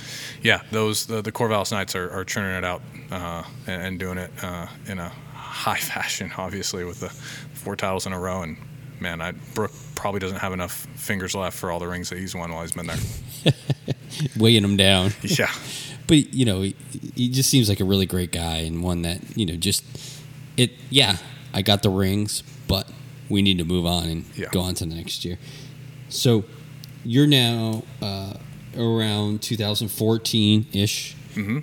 yeah, 0.42 0.62
those 0.70 1.07
the, 1.07 1.22
the 1.22 1.33
Corvallis 1.33 1.70
Knights 1.72 1.94
are, 1.94 2.11
are 2.11 2.24
churning 2.24 2.57
it 2.57 2.64
out 2.64 2.83
uh, 3.11 3.42
and, 3.66 3.83
and 3.83 3.98
doing 3.98 4.18
it 4.18 4.31
uh, 4.42 4.66
in 4.87 4.98
a 4.98 5.09
high 5.35 5.77
fashion, 5.94 6.31
obviously 6.37 6.85
with 6.85 7.01
the 7.01 7.09
four 7.09 7.77
titles 7.77 8.07
in 8.07 8.12
a 8.12 8.18
row. 8.18 8.42
And 8.42 8.57
man, 9.01 9.20
I, 9.20 9.33
Brooke 9.55 9.72
probably 9.94 10.20
doesn't 10.20 10.38
have 10.38 10.53
enough 10.53 10.87
fingers 10.96 11.35
left 11.35 11.57
for 11.59 11.70
all 11.70 11.79
the 11.79 11.88
rings 11.88 12.11
that 12.11 12.18
he's 12.18 12.35
won 12.35 12.53
while 12.53 12.62
he's 12.62 12.72
been 12.72 12.87
there. 12.87 12.96
weighing 14.38 14.62
them 14.62 14.77
down. 14.77 15.12
Yeah, 15.22 15.51
but 16.07 16.33
you 16.33 16.44
know, 16.44 16.62
he, 16.62 16.74
he 17.14 17.29
just 17.29 17.51
seems 17.51 17.68
like 17.68 17.81
a 17.81 17.85
really 17.85 18.07
great 18.07 18.33
guy 18.33 18.59
and 18.59 18.83
one 18.83 19.03
that 19.03 19.37
you 19.37 19.44
know 19.46 19.57
just 19.57 19.85
it. 20.57 20.72
Yeah, 20.90 21.16
I 21.53 21.62
got 21.62 21.83
the 21.83 21.90
rings, 21.90 22.42
but 22.66 22.88
we 23.29 23.42
need 23.42 23.59
to 23.59 23.64
move 23.64 23.85
on 23.85 24.05
and 24.09 24.24
Yeah. 24.35 24.48
go 24.51 24.61
on 24.61 24.74
to 24.77 24.87
the 24.87 24.94
next 24.94 25.24
year. 25.24 25.38
So 26.09 26.44
you're 27.09 27.27
now 27.27 27.83
uh, 28.03 28.35
around 28.77 29.40
2014 29.42 30.66
ish. 30.73 31.14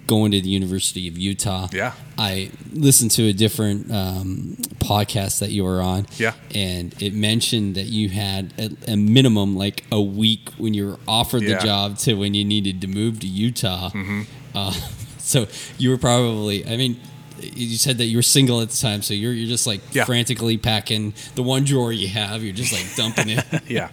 Going 0.07 0.31
to 0.31 0.39
the 0.39 0.47
University 0.47 1.05
of 1.09 1.17
Utah. 1.17 1.65
Mm-hmm. 1.67 1.75
Yeah. 1.75 1.91
I 2.17 2.49
listened 2.71 3.11
to 3.11 3.23
a 3.23 3.33
different 3.33 3.91
um, 3.91 4.55
podcast 4.79 5.39
that 5.39 5.51
you 5.51 5.65
were 5.65 5.81
on. 5.81 6.07
Yeah. 6.15 6.31
And 6.53 6.95
it 7.01 7.13
mentioned 7.13 7.75
that 7.75 7.87
you 7.87 8.07
had 8.07 8.53
a, 8.57 8.93
a 8.93 8.95
minimum 8.95 9.57
like 9.57 9.83
a 9.91 10.01
week 10.01 10.49
when 10.57 10.73
you 10.73 10.87
were 10.91 10.99
offered 11.09 11.41
Yeah. 11.43 11.57
the 11.57 11.63
job 11.65 11.97
to 11.99 12.13
when 12.13 12.33
you 12.33 12.45
needed 12.45 12.79
to 12.81 12.87
move 12.87 13.19
to 13.19 13.27
Utah. 13.27 13.89
Mm-hmm. 13.89 14.21
Uh, 14.53 14.71
so 15.17 15.45
you 15.77 15.89
were 15.89 15.97
probably, 15.97 16.65
I 16.65 16.77
mean, 16.77 16.97
you 17.39 17.77
said 17.77 17.97
that 17.97 18.05
you 18.05 18.17
were 18.17 18.21
single 18.23 18.61
at 18.61 18.69
the 18.69 18.77
time, 18.77 19.01
so 19.01 19.13
you're 19.13 19.33
you're 19.33 19.47
just 19.47 19.67
like 19.67 19.81
Yeah. 19.91 20.05
frantically 20.05 20.57
packing 20.57 21.13
the 21.35 21.43
one 21.43 21.63
drawer 21.63 21.91
you 21.91 22.07
have. 22.07 22.43
You're 22.43 22.53
just 22.53 22.71
like 22.73 22.85
dumping 22.95 23.29
it. 23.37 23.45
yeah, 23.69 23.89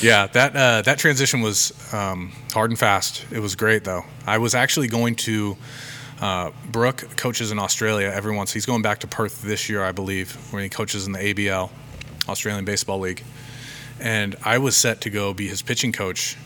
yeah. 0.00 0.26
That 0.28 0.54
uh, 0.56 0.82
that 0.82 0.98
transition 0.98 1.40
was 1.40 1.72
um, 1.92 2.32
hard 2.52 2.70
and 2.70 2.78
fast. 2.78 3.24
It 3.30 3.40
was 3.40 3.54
great 3.56 3.84
though. 3.84 4.04
I 4.26 4.38
was 4.38 4.54
actually 4.54 4.88
going 4.88 5.16
to. 5.16 5.56
Uh, 6.20 6.52
Brooke 6.70 7.04
coaches 7.16 7.50
in 7.50 7.58
Australia 7.58 8.06
every 8.06 8.34
once. 8.34 8.52
He's 8.52 8.64
going 8.66 8.82
back 8.82 9.00
to 9.00 9.06
Perth 9.08 9.42
this 9.42 9.68
year, 9.68 9.82
I 9.84 9.90
believe, 9.92 10.32
where 10.52 10.62
he 10.62 10.68
coaches 10.68 11.06
in 11.06 11.12
the 11.12 11.18
ABL, 11.18 11.70
Australian 12.28 12.64
Baseball 12.64 13.00
League. 13.00 13.22
And 14.00 14.36
I 14.44 14.58
was 14.58 14.76
set 14.76 15.00
to 15.02 15.10
go 15.10 15.34
be 15.34 15.48
his 15.48 15.60
pitching 15.60 15.92
coach, 15.92 16.36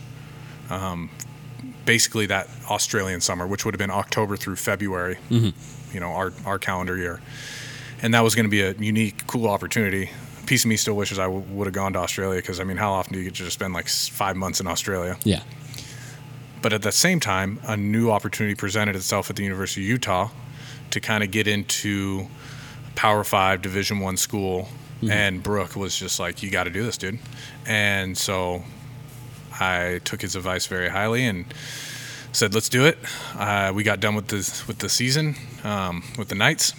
um, 0.71 1.11
basically 1.85 2.25
that 2.25 2.49
Australian 2.69 3.21
summer, 3.21 3.45
which 3.47 3.63
would 3.63 3.73
have 3.75 3.79
been 3.79 3.91
October 3.91 4.35
through 4.35 4.55
February. 4.55 5.17
You 5.93 5.99
know, 5.99 6.11
our 6.11 6.33
our 6.45 6.59
calendar 6.59 6.97
year 6.97 7.19
and 8.01 8.13
that 8.13 8.21
was 8.21 8.35
going 8.35 8.45
to 8.45 8.49
be 8.49 8.61
a 8.61 8.73
unique, 8.73 9.27
cool 9.27 9.47
opportunity. 9.47 10.09
A 10.41 10.45
piece 10.45 10.63
of 10.63 10.69
me 10.69 10.77
still 10.77 10.95
wishes 10.95 11.19
I 11.19 11.23
w- 11.23 11.43
would 11.49 11.67
have 11.67 11.73
gone 11.73 11.93
to 11.93 11.99
Australia 11.99 12.39
because 12.41 12.59
I 12.59 12.63
mean, 12.63 12.77
how 12.77 12.91
often 12.91 13.13
do 13.13 13.19
you 13.19 13.25
get 13.25 13.35
to 13.35 13.43
just 13.43 13.55
spend 13.55 13.73
like 13.73 13.87
five 13.87 14.35
months 14.35 14.59
in 14.59 14.67
Australia? 14.67 15.17
yeah. 15.23 15.41
But 16.61 16.73
at 16.73 16.81
the 16.81 16.91
same 16.91 17.21
time, 17.21 17.57
a 17.63 17.77
new 17.77 18.11
opportunity 18.11 18.53
presented 18.53 18.93
itself 18.97 19.29
at 19.29 19.37
the 19.37 19.43
University 19.43 19.81
of 19.81 19.87
Utah 19.87 20.29
to 20.91 20.99
kind 20.99 21.23
of 21.23 21.31
get 21.31 21.47
into 21.47 22.27
Power 22.95 23.23
Five, 23.23 23.61
Division 23.61 23.99
One 23.99 24.17
school, 24.17 24.67
mm-hmm. 24.97 25.09
and 25.09 25.41
Brooke 25.41 25.77
was 25.77 25.97
just 25.97 26.19
like, 26.19 26.43
"You 26.43 26.51
got 26.51 26.65
to 26.65 26.69
do 26.69 26.83
this, 26.83 26.97
dude." 26.97 27.19
And 27.65 28.17
so 28.17 28.63
I 29.57 30.01
took 30.03 30.21
his 30.21 30.35
advice 30.35 30.67
very 30.67 30.89
highly 30.89 31.25
and 31.25 31.45
said, 32.31 32.53
"Let's 32.53 32.69
do 32.69 32.85
it." 32.85 32.97
Uh, 33.35 33.71
we 33.73 33.83
got 33.83 33.99
done 33.99 34.15
with 34.15 34.27
the 34.27 34.37
with 34.67 34.79
the 34.79 34.89
season 34.89 35.35
um, 35.63 36.03
with 36.17 36.29
the 36.29 36.35
Knights. 36.35 36.73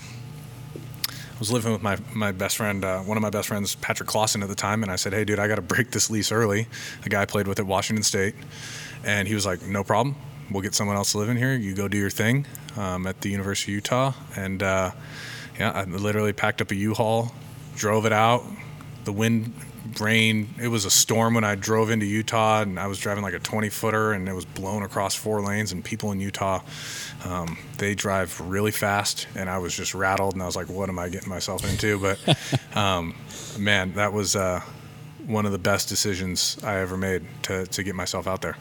I 1.09 1.39
was 1.41 1.51
living 1.51 1.73
with 1.73 1.83
my, 1.83 1.97
my 2.13 2.33
best 2.33 2.59
friend, 2.59 2.85
uh, 2.85 3.01
one 3.01 3.17
of 3.17 3.23
my 3.23 3.31
best 3.31 3.49
friends, 3.49 3.75
Patrick 3.77 4.07
Clausen 4.07 4.43
at 4.43 4.51
the 4.51 4.55
time, 4.55 4.83
and 4.83 4.93
I 4.93 4.97
said, 4.97 5.13
"Hey, 5.13 5.25
dude, 5.25 5.39
I 5.39 5.49
got 5.49 5.57
to 5.57 5.63
break 5.63 5.91
this 5.91 6.11
lease 6.11 6.31
early." 6.31 6.67
A 7.05 7.09
guy 7.09 7.23
I 7.23 7.25
played 7.25 7.49
with 7.49 7.59
at 7.59 7.67
Washington 7.67 8.03
State, 8.03 8.35
and 9.05 9.27
he 9.27 9.35
was 9.35 9.47
like, 9.47 9.63
"No 9.63 9.83
problem. 9.83 10.17
We'll 10.51 10.63
get 10.63 10.75
someone 10.75 10.97
else 10.97 11.13
to 11.13 11.19
live 11.19 11.29
in 11.29 11.37
here. 11.37 11.55
You 11.55 11.75
go 11.75 11.89
do 11.89 11.97
your 11.97 12.11
thing 12.11 12.47
um, 12.77 13.07
at 13.07 13.21
the 13.23 13.31
University 13.31 13.73
of 13.73 13.77
Utah." 13.77 14.13
And 14.37 14.63
uh, 14.63 14.91
yeah, 15.59 15.71
I 15.71 15.85
literally 15.85 16.33
packed 16.33 16.61
up 16.61 16.71
a 16.71 16.75
U-Haul, 16.75 17.33
drove 17.75 18.05
it 18.07 18.13
out. 18.13 18.45
The 19.05 19.13
wind, 19.13 19.55
rain. 19.99 20.55
It 20.61 20.69
was 20.69 20.85
a 20.85 20.91
storm 20.91 21.35
when 21.35 21.45
I 21.45 21.55
drove 21.55 21.91
into 21.91 22.07
Utah, 22.07 22.63
and 22.63 22.79
I 22.79 22.87
was 22.87 22.99
driving 22.99 23.23
like 23.23 23.35
a 23.35 23.39
20 23.39 23.69
footer, 23.71 24.13
and 24.13 24.29
it 24.29 24.35
was 24.35 24.45
blown 24.45 24.83
across 24.83 25.15
four 25.15 25.41
lanes. 25.41 25.73
And 25.73 25.85
people 25.85 26.13
in 26.13 26.21
Utah, 26.21 26.61
um, 27.25 27.57
they 27.79 27.95
drive 27.95 28.39
really 28.41 28.71
fast, 28.71 29.27
and 29.35 29.49
I 29.49 29.59
was 29.59 29.75
just 29.75 29.95
rattled, 29.95 30.35
and 30.35 30.43
I 30.43 30.47
was 30.47 30.57
like, 30.57 30.69
"What 30.69 30.89
am 30.89 30.99
I 30.99 31.09
getting 31.09 31.29
myself 31.29 31.69
into?" 31.69 31.99
But 31.99 32.77
um, 32.77 33.15
man, 33.59 33.95
that 33.95 34.13
was 34.13 34.37
uh, 34.37 34.61
one 35.27 35.47
of 35.47 35.53
the 35.53 35.59
best 35.59 35.89
decisions 35.89 36.59
I 36.63 36.77
ever 36.77 36.97
made 36.97 37.25
to 37.43 37.67
to 37.67 37.83
get 37.83 37.95
myself 37.95 38.27
out 38.27 38.43
there. 38.43 38.57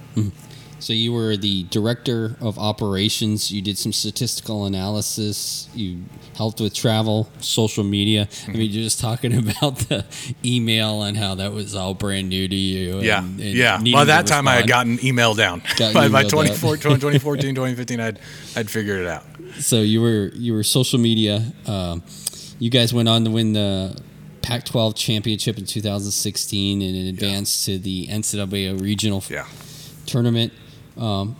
So 0.79 0.93
you 0.93 1.11
were 1.11 1.35
the 1.35 1.63
director 1.63 2.35
of 2.39 2.57
operations. 2.57 3.51
You 3.51 3.61
did 3.61 3.77
some 3.77 3.91
statistical 3.91 4.65
analysis. 4.65 5.67
You 5.75 6.03
helped 6.37 6.61
with 6.61 6.73
travel, 6.73 7.29
social 7.41 7.83
media. 7.83 8.29
I 8.47 8.51
mean, 8.51 8.71
you're 8.71 8.83
just 8.83 8.99
talking 9.01 9.37
about 9.49 9.77
the 9.89 10.05
email 10.43 11.03
and 11.03 11.17
how 11.17 11.35
that 11.35 11.51
was 11.51 11.75
all 11.75 11.93
brand 11.93 12.29
new 12.29 12.47
to 12.47 12.55
you. 12.55 12.99
Yeah, 13.01 13.19
and- 13.19 13.39
and 13.39 13.53
yeah. 13.55 13.77
By 13.93 14.05
that 14.05 14.25
time, 14.25 14.47
I 14.47 14.55
had 14.55 14.67
gotten 14.67 15.03
email 15.05 15.33
down. 15.33 15.61
Got 15.77 15.93
by 15.93 16.07
by 16.07 16.23
emailed 16.23 16.29
2014, 16.29 16.81
2014, 16.99 17.55
2015, 17.55 17.99
I'd 17.99 18.19
I'd 18.55 18.69
figured 18.69 19.01
it 19.01 19.07
out. 19.07 19.25
So 19.59 19.81
you 19.81 20.01
were 20.01 20.31
you 20.35 20.53
were 20.53 20.63
social 20.63 20.99
media. 20.99 21.51
Um, 21.65 22.03
you 22.57 22.69
guys 22.69 22.93
went 22.93 23.09
on 23.09 23.25
to 23.25 23.31
win 23.31 23.53
the 23.53 23.99
Pac-12 24.41 24.95
championship 24.95 25.57
in 25.57 25.65
2016 25.65 26.81
and 26.81 26.95
it 26.95 27.07
advanced 27.09 27.65
to 27.65 27.77
the 27.77 28.07
NCAA 28.07 28.79
regional 28.81 29.23
Yeah. 29.29 29.45
tournament. 30.05 30.53
Um, 30.97 31.35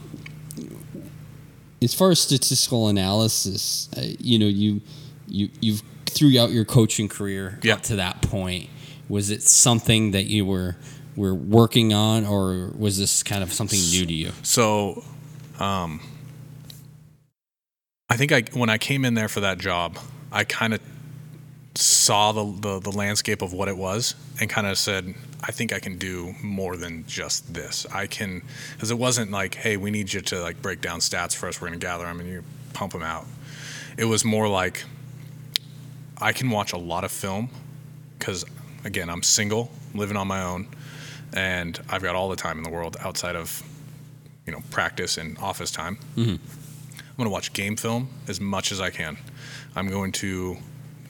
as 1.81 1.93
far 1.93 2.11
as 2.11 2.19
statistical 2.19 2.87
analysis, 2.87 3.89
uh, 3.97 4.01
you 4.19 4.37
know, 4.39 4.47
you 4.47 4.81
you 5.27 5.49
you've 5.61 5.81
throughout 6.05 6.51
your 6.51 6.65
coaching 6.65 7.07
career 7.07 7.59
Yeah. 7.63 7.75
up 7.75 7.83
to 7.83 7.95
that 7.97 8.21
point, 8.21 8.69
was 9.07 9.29
it 9.29 9.43
something 9.43 10.11
that 10.11 10.25
you 10.25 10.45
were 10.45 10.75
were 11.15 11.33
working 11.33 11.93
on, 11.93 12.25
or 12.25 12.71
was 12.77 12.97
this 12.97 13.23
kind 13.23 13.43
of 13.43 13.51
something 13.53 13.79
new 13.91 14.05
to 14.05 14.13
you? 14.13 14.31
So, 14.43 15.03
um, 15.59 15.99
I 18.09 18.17
think 18.17 18.31
I 18.31 18.43
when 18.53 18.69
I 18.69 18.77
came 18.77 19.05
in 19.05 19.13
there 19.13 19.29
for 19.29 19.39
that 19.41 19.59
job, 19.59 19.97
I 20.31 20.43
kind 20.43 20.73
of 20.73 20.81
saw 21.79 22.33
the, 22.33 22.43
the 22.59 22.79
the 22.79 22.91
landscape 22.91 23.41
of 23.41 23.53
what 23.53 23.69
it 23.69 23.77
was 23.77 24.15
and 24.41 24.49
kind 24.49 24.67
of 24.67 24.77
said, 24.77 25.13
I 25.41 25.51
think 25.51 25.71
I 25.71 25.79
can 25.79 25.97
do 25.97 26.35
more 26.43 26.75
than 26.75 27.05
just 27.07 27.53
this. 27.53 27.85
I 27.93 28.07
can 28.07 28.41
because 28.73 28.91
it 28.91 28.97
wasn't 28.97 29.31
like, 29.31 29.55
hey, 29.55 29.77
we 29.77 29.89
need 29.89 30.11
you 30.11 30.21
to 30.21 30.41
like 30.41 30.61
break 30.61 30.81
down 30.81 30.99
stats 30.99 31.35
for 31.35 31.47
us. 31.47 31.61
We're 31.61 31.69
going 31.69 31.79
to 31.79 31.85
gather 31.85 32.03
them 32.03 32.19
and 32.19 32.29
you 32.29 32.43
pump 32.73 32.91
them 32.93 33.03
out. 33.03 33.25
It 33.97 34.05
was 34.05 34.25
more 34.25 34.49
like 34.49 34.83
I 36.17 36.33
can 36.33 36.49
watch 36.49 36.73
a 36.73 36.77
lot 36.77 37.05
of 37.05 37.11
film 37.11 37.49
because 38.17 38.43
again, 38.83 39.09
I'm 39.09 39.23
single, 39.23 39.71
living 39.93 40.17
on 40.17 40.27
my 40.27 40.43
own, 40.43 40.67
and 41.33 41.79
I've 41.89 42.03
got 42.03 42.15
all 42.15 42.29
the 42.29 42.35
time 42.35 42.57
in 42.57 42.63
the 42.63 42.69
world 42.69 42.97
outside 42.99 43.37
of 43.37 43.63
you 44.45 44.51
know 44.51 44.61
practice 44.69 45.17
and 45.17 45.37
office 45.37 45.71
time. 45.71 45.97
Mm-hmm. 46.17 46.31
I'm 46.31 47.15
going 47.23 47.25
to 47.25 47.33
watch 47.33 47.53
game 47.53 47.77
film 47.77 48.09
as 48.27 48.41
much 48.41 48.71
as 48.71 48.81
I 48.81 48.89
can. 48.89 49.17
I'm 49.75 49.89
going 49.89 50.11
to 50.13 50.57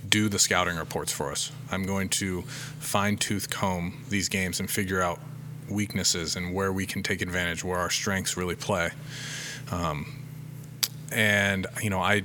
do 0.10 0.30
the 0.30 0.40
scouting 0.40 0.78
reports 0.78 1.12
for 1.12 1.32
us. 1.32 1.52
I'm 1.72 1.84
going 1.84 2.10
to 2.10 2.42
fine 2.80 3.18
tooth 3.18 3.50
comb 3.50 4.04
these 4.10 4.30
games 4.30 4.60
and 4.60 4.70
figure 4.70 5.02
out 5.02 5.20
weaknesses 5.70 6.36
and 6.36 6.54
where 6.54 6.74
we 6.74 6.86
can 6.86 7.04
take 7.04 7.22
advantage, 7.22 7.64
where 7.64 7.80
our 7.80 7.90
strengths 7.90 8.36
really 8.36 8.56
play. 8.56 8.90
Um, 9.72 10.26
and 11.12 11.68
you 11.82 11.90
know, 11.90 12.00
I, 12.00 12.24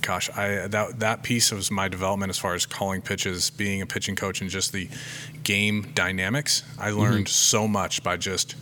gosh, 0.00 0.30
I 0.30 0.66
that 0.68 1.00
that 1.00 1.22
piece 1.22 1.52
was 1.52 1.70
my 1.70 1.88
development 1.88 2.30
as 2.30 2.38
far 2.38 2.54
as 2.54 2.66
calling 2.66 3.02
pitches, 3.02 3.50
being 3.50 3.82
a 3.82 3.86
pitching 3.86 4.16
coach, 4.16 4.40
and 4.40 4.50
just 4.50 4.72
the 4.72 4.88
game 5.42 5.90
dynamics. 5.94 6.62
I 6.78 6.90
learned 6.90 7.28
so 7.28 7.68
much 7.68 8.02
by 8.02 8.16
just 8.16 8.54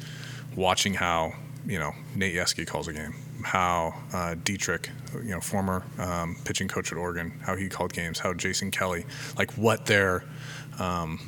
watching 0.57 0.95
how 0.95 1.35
you 1.67 1.79
know 1.79 1.93
Nate 2.15 2.35
Yeskie 2.35 2.67
calls 2.67 2.89
a 2.89 2.93
game, 2.93 3.15
how 3.43 3.95
uh, 4.13 4.35
Dietrich, 4.43 4.91
you 5.15 5.31
know, 5.31 5.41
former 5.41 5.85
um, 5.99 6.37
pitching 6.45 6.69
coach 6.69 6.93
at 6.93 6.99
Oregon, 6.99 7.39
how 7.43 7.57
he 7.57 7.69
called 7.69 7.93
games, 7.93 8.19
how 8.19 8.33
Jason 8.35 8.71
Kelly, 8.71 9.05
like 9.37 9.53
what 9.53 9.87
their 9.87 10.25
um, 10.79 11.21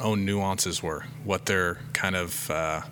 own 0.00 0.24
nuances 0.24 0.82
were, 0.82 1.04
what 1.24 1.46
their 1.46 1.78
kind 1.92 2.16
of 2.16 2.50
uh, 2.50 2.82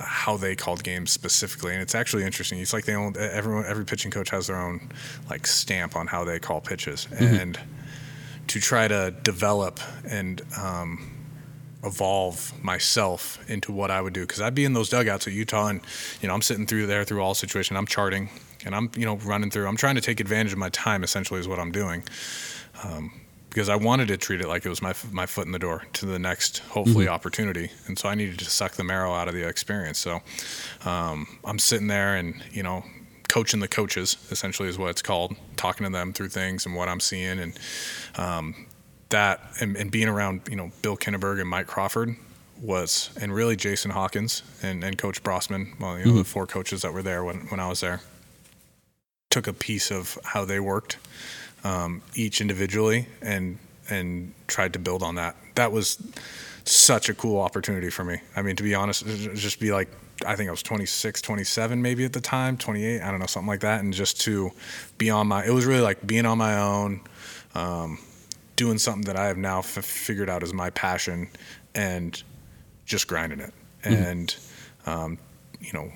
how 0.00 0.36
they 0.36 0.54
called 0.54 0.84
games 0.84 1.10
specifically, 1.10 1.72
and 1.72 1.82
it's 1.82 1.94
actually 1.94 2.24
interesting. 2.24 2.58
It's 2.58 2.72
like 2.72 2.84
they 2.84 2.94
own 2.94 3.14
everyone. 3.18 3.64
Every 3.66 3.84
pitching 3.84 4.10
coach 4.10 4.30
has 4.30 4.46
their 4.46 4.60
own 4.60 4.90
like 5.28 5.46
stamp 5.46 5.96
on 5.96 6.06
how 6.06 6.24
they 6.24 6.38
call 6.38 6.60
pitches, 6.60 7.08
and 7.18 7.58
to 8.48 8.60
try 8.60 8.88
to 8.88 9.14
develop 9.22 9.80
and 10.08 10.42
um, 10.58 11.19
evolve 11.84 12.52
myself 12.62 13.38
into 13.48 13.72
what 13.72 13.90
I 13.90 14.00
would 14.00 14.12
do 14.12 14.22
because 14.22 14.40
I'd 14.40 14.54
be 14.54 14.64
in 14.64 14.72
those 14.72 14.88
dugouts 14.88 15.26
at 15.26 15.32
Utah, 15.32 15.68
and 15.68 15.80
you 16.20 16.28
know 16.28 16.34
I'm 16.34 16.42
sitting 16.42 16.66
through 16.66 16.86
there 16.86 17.04
through 17.04 17.22
all 17.22 17.34
situation. 17.34 17.76
I'm 17.76 17.86
charting, 17.86 18.28
and 18.64 18.74
I'm 18.74 18.90
you 18.96 19.04
know 19.04 19.16
running 19.16 19.50
through. 19.50 19.66
I'm 19.66 19.76
trying 19.76 19.94
to 19.94 20.00
take 20.00 20.20
advantage 20.20 20.52
of 20.52 20.58
my 20.58 20.68
time. 20.70 21.02
Essentially, 21.02 21.40
is 21.40 21.48
what 21.48 21.58
I'm 21.58 21.72
doing. 21.72 22.04
Um, 22.84 23.12
because 23.48 23.68
I 23.68 23.74
wanted 23.74 24.06
to 24.08 24.16
treat 24.16 24.40
it 24.40 24.46
like 24.46 24.64
it 24.64 24.68
was 24.68 24.80
my 24.80 24.94
my 25.10 25.26
foot 25.26 25.46
in 25.46 25.52
the 25.52 25.58
door 25.58 25.82
to 25.94 26.06
the 26.06 26.18
next 26.18 26.58
hopefully 26.58 27.08
opportunity, 27.08 27.70
and 27.86 27.98
so 27.98 28.08
I 28.08 28.14
needed 28.14 28.38
to 28.38 28.44
suck 28.44 28.72
the 28.72 28.84
marrow 28.84 29.12
out 29.12 29.28
of 29.28 29.34
the 29.34 29.46
experience. 29.46 29.98
So 29.98 30.20
um, 30.84 31.26
I'm 31.44 31.58
sitting 31.58 31.88
there 31.88 32.16
and 32.16 32.42
you 32.52 32.62
know 32.62 32.84
coaching 33.28 33.60
the 33.60 33.68
coaches 33.68 34.16
essentially 34.30 34.68
is 34.68 34.76
what 34.76 34.90
it's 34.90 35.02
called, 35.02 35.34
talking 35.56 35.84
to 35.84 35.92
them 35.92 36.12
through 36.12 36.28
things 36.28 36.66
and 36.66 36.74
what 36.74 36.88
I'm 36.88 36.98
seeing 36.98 37.38
and 37.38 37.58
um, 38.16 38.66
that 39.10 39.40
and, 39.60 39.76
and 39.76 39.90
being 39.90 40.08
around 40.08 40.42
you 40.50 40.56
know 40.56 40.70
Bill 40.82 40.96
Kinneberg 40.96 41.40
and 41.40 41.48
Mike 41.48 41.66
Crawford 41.66 42.16
was 42.60 43.10
and 43.20 43.32
really 43.32 43.56
Jason 43.56 43.90
Hawkins 43.90 44.42
and, 44.62 44.84
and 44.84 44.98
Coach 44.98 45.22
Brossman, 45.22 45.78
well 45.78 45.98
you 45.98 46.06
know 46.06 46.12
the 46.18 46.24
four 46.24 46.46
coaches 46.46 46.82
that 46.82 46.92
were 46.92 47.02
there 47.02 47.24
when 47.24 47.40
when 47.48 47.60
I 47.60 47.68
was 47.68 47.80
there 47.80 48.00
took 49.30 49.46
a 49.46 49.52
piece 49.52 49.90
of 49.92 50.18
how 50.24 50.44
they 50.44 50.58
worked 50.58 50.98
um, 51.64 52.02
each 52.14 52.40
individually 52.40 53.06
and 53.22 53.58
and 53.88 54.32
tried 54.46 54.72
to 54.72 54.78
build 54.78 55.02
on 55.02 55.16
that. 55.16 55.36
That 55.54 55.72
was 55.72 55.98
such 56.64 57.08
a 57.08 57.14
cool 57.14 57.40
opportunity 57.40 57.90
for 57.90 58.04
me. 58.04 58.20
I 58.36 58.42
mean, 58.42 58.56
to 58.56 58.62
be 58.62 58.74
honest, 58.74 59.04
just 59.34 59.58
be 59.58 59.72
like, 59.72 59.88
I 60.24 60.36
think 60.36 60.48
I 60.48 60.50
was 60.50 60.62
26, 60.62 61.22
27 61.22 61.80
maybe 61.82 62.04
at 62.04 62.12
the 62.12 62.20
time, 62.20 62.56
28, 62.56 63.02
I 63.02 63.10
don't 63.10 63.18
know, 63.18 63.26
something 63.26 63.48
like 63.48 63.60
that. 63.60 63.80
And 63.80 63.92
just 63.92 64.20
to 64.22 64.50
be 64.98 65.10
on 65.10 65.26
my, 65.26 65.44
it 65.44 65.50
was 65.50 65.66
really 65.66 65.80
like 65.80 66.06
being 66.06 66.26
on 66.26 66.38
my 66.38 66.58
own, 66.58 67.00
um, 67.54 67.98
doing 68.60 68.76
something 68.76 69.04
that 69.04 69.16
I 69.16 69.26
have 69.28 69.38
now 69.38 69.60
f- 69.60 69.82
figured 69.82 70.28
out 70.28 70.42
as 70.42 70.52
my 70.52 70.68
passion 70.68 71.30
and 71.74 72.22
just 72.84 73.08
grinding 73.08 73.40
it. 73.40 73.54
And, 73.82 74.36
um, 74.84 75.16
you 75.62 75.72
know, 75.72 75.90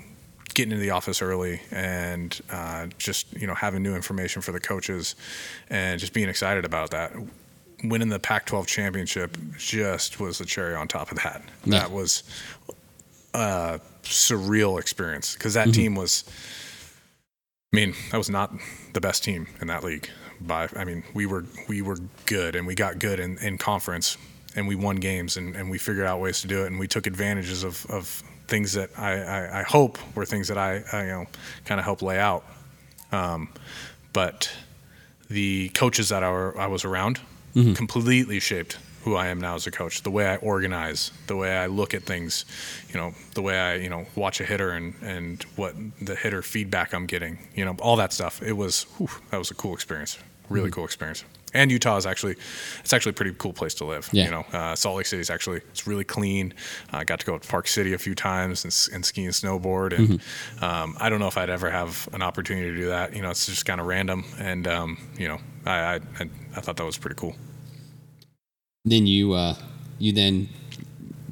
getting 0.55 0.73
into 0.73 0.81
the 0.83 0.89
office 0.89 1.21
early 1.21 1.61
and 1.71 2.41
uh, 2.51 2.87
just 2.97 3.31
you 3.39 3.47
know 3.47 3.53
having 3.53 3.83
new 3.83 3.95
information 3.95 4.41
for 4.41 4.53
the 4.53 4.61
coaches 4.61 5.15
and 5.69 6.01
just 6.01 6.15
being 6.15 6.31
excited 6.31 6.65
about 6.65 6.91
that. 6.93 7.13
Winning 7.83 8.09
the 8.09 8.19
Pac-12 8.19 8.67
championship 8.67 9.37
just 9.59 10.19
was 10.19 10.39
the 10.39 10.47
cherry 10.47 10.75
on 10.75 10.89
top 10.89 11.13
of 11.13 11.19
that. 11.19 11.43
Yeah. 11.67 11.81
That 11.81 11.91
was 11.91 12.23
a 13.35 13.79
surreal 14.05 14.81
experience 14.81 15.35
because 15.35 15.53
that 15.53 15.75
team 15.75 15.95
was. 15.97 16.25
I 17.75 17.77
mean, 17.77 17.95
that 18.11 18.17
was 18.17 18.31
not 18.31 18.55
the 18.95 19.03
best 19.03 19.23
team 19.23 19.49
in 19.61 19.67
that 19.67 19.85
league. 19.85 20.09
By 20.41 20.69
I 20.77 20.85
mean, 20.85 21.03
we 21.15 21.27
were 21.27 21.45
we 21.69 21.83
were 21.83 21.99
good 22.27 22.57
and 22.57 22.67
we 22.67 22.75
got 22.75 22.99
good 22.99 23.21
in, 23.21 23.39
in 23.39 23.59
conference 23.59 24.17
and 24.57 24.69
we 24.69 24.75
won 24.75 24.97
games 24.97 25.37
and, 25.37 25.57
and 25.57 25.71
we 25.71 25.79
figured 25.79 26.07
out 26.07 26.21
ways 26.21 26.41
to 26.43 26.47
do 26.49 26.63
it 26.65 26.67
and 26.67 26.79
we 26.79 26.87
took 26.87 27.07
advantages 27.07 27.65
of, 27.65 27.85
of 27.91 28.23
things 28.47 28.73
that 28.75 28.91
I, 28.97 29.21
I, 29.21 29.61
I 29.61 29.63
hope 29.63 29.99
were 30.15 30.25
things 30.25 30.49
that 30.49 30.59
I, 30.59 30.83
I 30.93 31.03
you 31.03 31.09
know 31.09 31.27
kind 31.65 31.79
of 31.79 31.85
helped 31.85 32.03
lay 32.03 32.19
out. 32.19 32.45
Um, 33.13 33.49
but 34.13 34.51
the 35.29 35.71
coaches 35.71 36.11
that 36.11 36.23
I, 36.23 36.31
were, 36.31 36.59
I 36.59 36.67
was 36.67 36.85
around 36.85 37.21
completely 37.75 38.41
shaped 38.41 38.79
who 39.05 39.17
I 39.17 39.29
am 39.29 39.41
now 39.41 39.55
as 39.55 39.67
a 39.67 39.71
coach. 39.71 40.03
The 40.03 40.11
way 40.11 40.27
I 40.27 40.37
organize, 40.37 41.13
the 41.27 41.37
way 41.37 41.57
I 41.57 41.67
look 41.67 41.93
at 41.93 42.05
things, 42.05 42.47
you 42.89 42.99
know, 42.99 43.15
the 43.35 43.43
way 43.43 43.59
I 43.59 43.77
you 43.77 43.91
know 43.91 44.07
watch 44.17 44.41
a 44.41 44.45
hitter 44.45 44.71
and 44.71 44.95
and 45.03 45.43
what 45.57 45.75
the 46.01 46.17
hitter 46.17 46.43
feedback 46.43 46.95
I'm 46.95 47.07
getting, 47.07 47.39
you 47.55 47.65
know, 47.65 47.77
all 47.81 47.97
that 47.97 48.13
stuff. 48.13 48.43
It 48.43 48.55
was 48.55 48.85
whew, 48.97 49.11
that 49.31 49.39
was 49.39 49.51
a 49.51 49.55
cool 49.55 49.75
experience, 49.75 50.19
really 50.49 50.71
cool 50.71 50.85
experience. 50.85 51.25
And 51.57 51.71
Utah 51.71 51.97
is 51.97 52.05
actually, 52.05 52.35
it's 52.81 52.93
actually 52.93 53.11
a 53.11 53.13
pretty 53.13 53.33
cool 53.39 53.53
place 53.53 53.75
to 53.75 53.85
live. 53.85 54.11
Yeah. 54.11 54.25
You 54.25 54.31
know, 54.33 54.47
uh, 54.53 54.75
Salt 54.75 54.97
Lake 54.97 55.07
City 55.07 55.21
is 55.21 55.31
actually 55.31 55.59
it's 55.71 55.87
really 55.87 56.03
clean. 56.03 56.53
I 56.93 57.05
got 57.05 57.21
to 57.21 57.27
go 57.27 57.39
to 57.39 57.49
Park 57.49 57.69
City 57.69 57.93
a 57.93 57.99
few 57.99 58.17
times 58.17 58.65
and, 58.65 58.95
and 58.95 59.05
ski 59.05 59.25
and 59.25 59.33
snowboard, 59.33 59.97
and 59.97 60.21
um, 60.61 60.97
I 60.99 61.09
don't 61.09 61.21
know 61.21 61.29
if 61.29 61.39
I'd 61.39 61.51
ever 61.51 61.71
have 61.71 62.09
an 62.13 62.23
opportunity 62.23 62.73
to 62.73 62.77
do 62.77 62.87
that. 62.89 63.15
You 63.15 63.23
know, 63.23 63.31
it's 63.31 63.47
just 63.47 63.67
kind 63.67 63.81
of 63.81 63.87
random, 63.87 64.25
and 64.39 64.67
um, 64.67 64.99
you 65.17 65.29
know, 65.29 65.39
I 65.65 66.01
I 66.19 66.29
I 66.57 66.61
thought 66.61 66.77
that 66.77 66.85
was 66.85 66.99
pretty 66.99 67.17
cool. 67.17 67.37
Then 68.87 69.07
you 69.07 69.33
uh, 69.33 69.55
you 69.99 70.13
then 70.13 70.51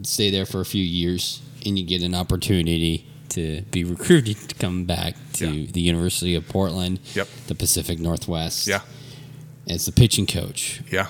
stay 0.00 0.30
there 0.30 0.46
for 0.46 0.62
a 0.62 0.64
few 0.64 0.82
years, 0.82 1.42
and 1.66 1.78
you 1.78 1.84
get 1.84 2.00
an 2.02 2.14
opportunity 2.14 3.04
to 3.28 3.60
be 3.70 3.84
recruited 3.84 4.38
to 4.48 4.54
come 4.54 4.86
back 4.86 5.16
to 5.34 5.46
Yeah. 5.50 5.66
the 5.70 5.82
University 5.82 6.34
of 6.34 6.48
Portland, 6.48 6.98
Yep. 7.14 7.28
the 7.48 7.54
Pacific 7.54 7.98
Northwest, 7.98 8.66
Yeah, 8.66 8.80
as 9.68 9.84
the 9.84 9.92
pitching 9.92 10.26
coach. 10.26 10.80
yeah. 10.90 11.08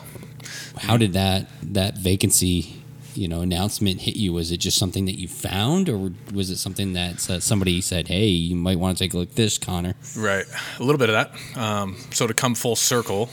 How 0.79 0.97
did 0.97 1.13
that 1.13 1.49
that 1.63 1.99
vacancy, 1.99 2.83
you 3.15 3.29
know, 3.29 3.43
announcement 3.43 4.01
hit 4.01 4.17
you? 4.17 4.33
Was 4.33 4.51
it 4.51 4.57
just 4.57 4.77
something 4.79 5.05
that 5.05 5.21
you 5.21 5.29
found, 5.29 5.89
or 5.89 6.11
was 6.35 6.51
it 6.51 6.57
something 6.59 6.93
that 6.95 7.31
uh, 7.31 7.39
somebody 7.39 7.81
said, 7.81 8.09
"Hey, 8.09 8.27
you 8.27 8.57
might 8.57 8.81
want 8.81 8.99
to 8.99 9.05
take 9.05 9.15
a 9.15 9.17
look 9.17 9.29
at 9.31 9.37
this, 9.37 9.59
Connor"? 9.59 9.95
Right, 10.17 10.47
a 10.81 10.83
little 10.83 10.99
bit 10.99 11.09
of 11.09 11.15
that. 11.15 11.57
Um, 11.57 11.99
so 12.11 12.27
to 12.27 12.35
come 12.35 12.57
full 12.57 12.75
circle, 12.75 13.31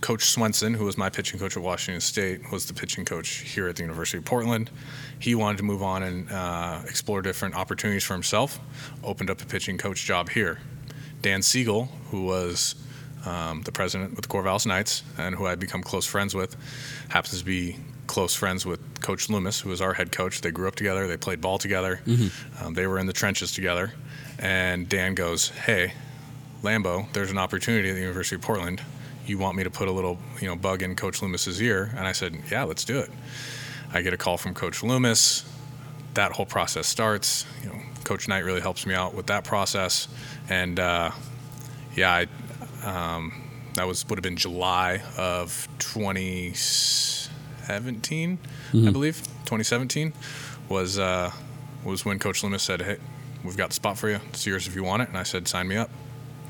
Coach 0.00 0.24
Swenson, 0.24 0.74
who 0.74 0.84
was 0.84 0.96
my 0.96 1.10
pitching 1.10 1.38
coach 1.38 1.56
at 1.56 1.62
Washington 1.62 2.00
State, 2.00 2.50
was 2.50 2.66
the 2.66 2.74
pitching 2.74 3.04
coach 3.04 3.28
here 3.28 3.68
at 3.68 3.76
the 3.76 3.82
University 3.82 4.18
of 4.18 4.24
Portland. 4.24 4.70
He 5.18 5.34
wanted 5.34 5.58
to 5.58 5.64
move 5.64 5.82
on 5.82 6.02
and 6.02 6.30
uh, 6.30 6.80
explore 6.84 7.22
different 7.22 7.54
opportunities 7.54 8.04
for 8.04 8.14
himself. 8.14 8.58
Opened 9.04 9.30
up 9.30 9.42
a 9.42 9.46
pitching 9.46 9.78
coach 9.78 10.04
job 10.04 10.30
here. 10.30 10.58
Dan 11.22 11.40
Segel, 11.40 11.88
who 12.10 12.24
was 12.24 12.76
um, 13.26 13.62
the 13.62 13.72
president 13.72 14.10
with 14.14 14.22
the 14.22 14.28
Corvallis 14.28 14.66
Knights 14.66 15.02
and 15.18 15.34
who 15.34 15.46
I'd 15.46 15.58
become 15.60 15.82
close 15.82 16.06
friends 16.06 16.34
with, 16.34 16.56
happens 17.08 17.40
to 17.40 17.44
be 17.44 17.76
close 18.06 18.34
friends 18.34 18.64
with 18.64 18.80
Coach 19.02 19.28
Loomis, 19.28 19.60
who 19.60 19.68
was 19.68 19.80
our 19.82 19.92
head 19.92 20.12
coach. 20.12 20.40
They 20.40 20.50
grew 20.50 20.68
up 20.68 20.76
together. 20.76 21.06
They 21.06 21.16
played 21.16 21.40
ball 21.40 21.58
together. 21.58 22.00
Um, 22.60 22.74
they 22.74 22.86
were 22.86 22.98
in 22.98 23.06
the 23.06 23.12
trenches 23.12 23.52
together. 23.52 23.92
And 24.38 24.88
Dan 24.88 25.14
goes, 25.14 25.48
"Hey, 25.48 25.92
Lambo, 26.62 27.12
there's 27.12 27.30
an 27.30 27.38
opportunity 27.38 27.90
at 27.90 27.94
the 27.94 28.00
University 28.00 28.36
of 28.36 28.42
Portland. 28.42 28.80
You 29.28 29.38
want 29.38 29.56
me 29.56 29.64
to 29.64 29.70
put 29.70 29.88
a 29.88 29.92
little, 29.92 30.18
you 30.40 30.48
know, 30.48 30.56
bug 30.56 30.82
in 30.82 30.96
Coach 30.96 31.22
Loomis's 31.22 31.60
ear?" 31.60 31.90
And 31.96 32.06
I 32.06 32.12
said, 32.12 32.36
"Yeah, 32.50 32.64
let's 32.64 32.84
do 32.84 32.98
it." 32.98 33.10
I 33.92 34.02
get 34.02 34.12
a 34.12 34.16
call 34.16 34.36
from 34.36 34.54
Coach 34.54 34.82
Loomis. 34.82 35.44
That 36.14 36.32
whole 36.32 36.46
process 36.46 36.86
starts. 36.86 37.46
You 37.62 37.70
know, 37.70 37.76
Coach 38.04 38.28
Knight 38.28 38.44
really 38.44 38.60
helps 38.60 38.86
me 38.86 38.94
out 38.94 39.14
with 39.14 39.26
that 39.26 39.44
process, 39.44 40.08
and 40.48 40.78
uh, 40.80 41.10
yeah, 41.94 42.24
I, 42.84 42.84
um, 42.84 43.32
that 43.74 43.86
was 43.86 44.06
would 44.08 44.18
have 44.18 44.22
been 44.22 44.36
July 44.36 45.02
of 45.16 45.68
2017, 45.78 48.38
I 48.74 48.90
believe. 48.90 49.16
2017 49.44 50.12
was 50.68 50.98
uh, 50.98 51.30
was 51.84 52.04
when 52.04 52.18
Coach 52.18 52.42
Loomis 52.42 52.62
said, 52.62 52.82
"Hey, 52.82 52.96
we've 53.44 53.56
got 53.56 53.70
the 53.70 53.74
spot 53.74 53.98
for 53.98 54.08
you. 54.08 54.20
It's 54.30 54.46
yours 54.46 54.66
if 54.66 54.74
you 54.74 54.84
want 54.84 55.02
it." 55.02 55.08
And 55.08 55.18
I 55.18 55.22
said, 55.22 55.46
"Sign 55.48 55.68
me 55.68 55.76
up." 55.76 55.90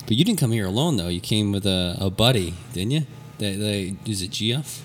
But 0.08 0.16
you 0.16 0.24
didn't 0.24 0.40
come 0.40 0.52
here 0.52 0.64
alone, 0.64 0.96
though. 0.96 1.08
You 1.08 1.20
came 1.20 1.52
with 1.52 1.66
a, 1.66 1.94
a 2.00 2.08
buddy, 2.08 2.54
didn't 2.72 2.92
you? 2.92 3.06
They, 3.36 3.54
they, 3.56 3.96
is 4.10 4.22
it 4.22 4.30
Geoff? 4.30 4.82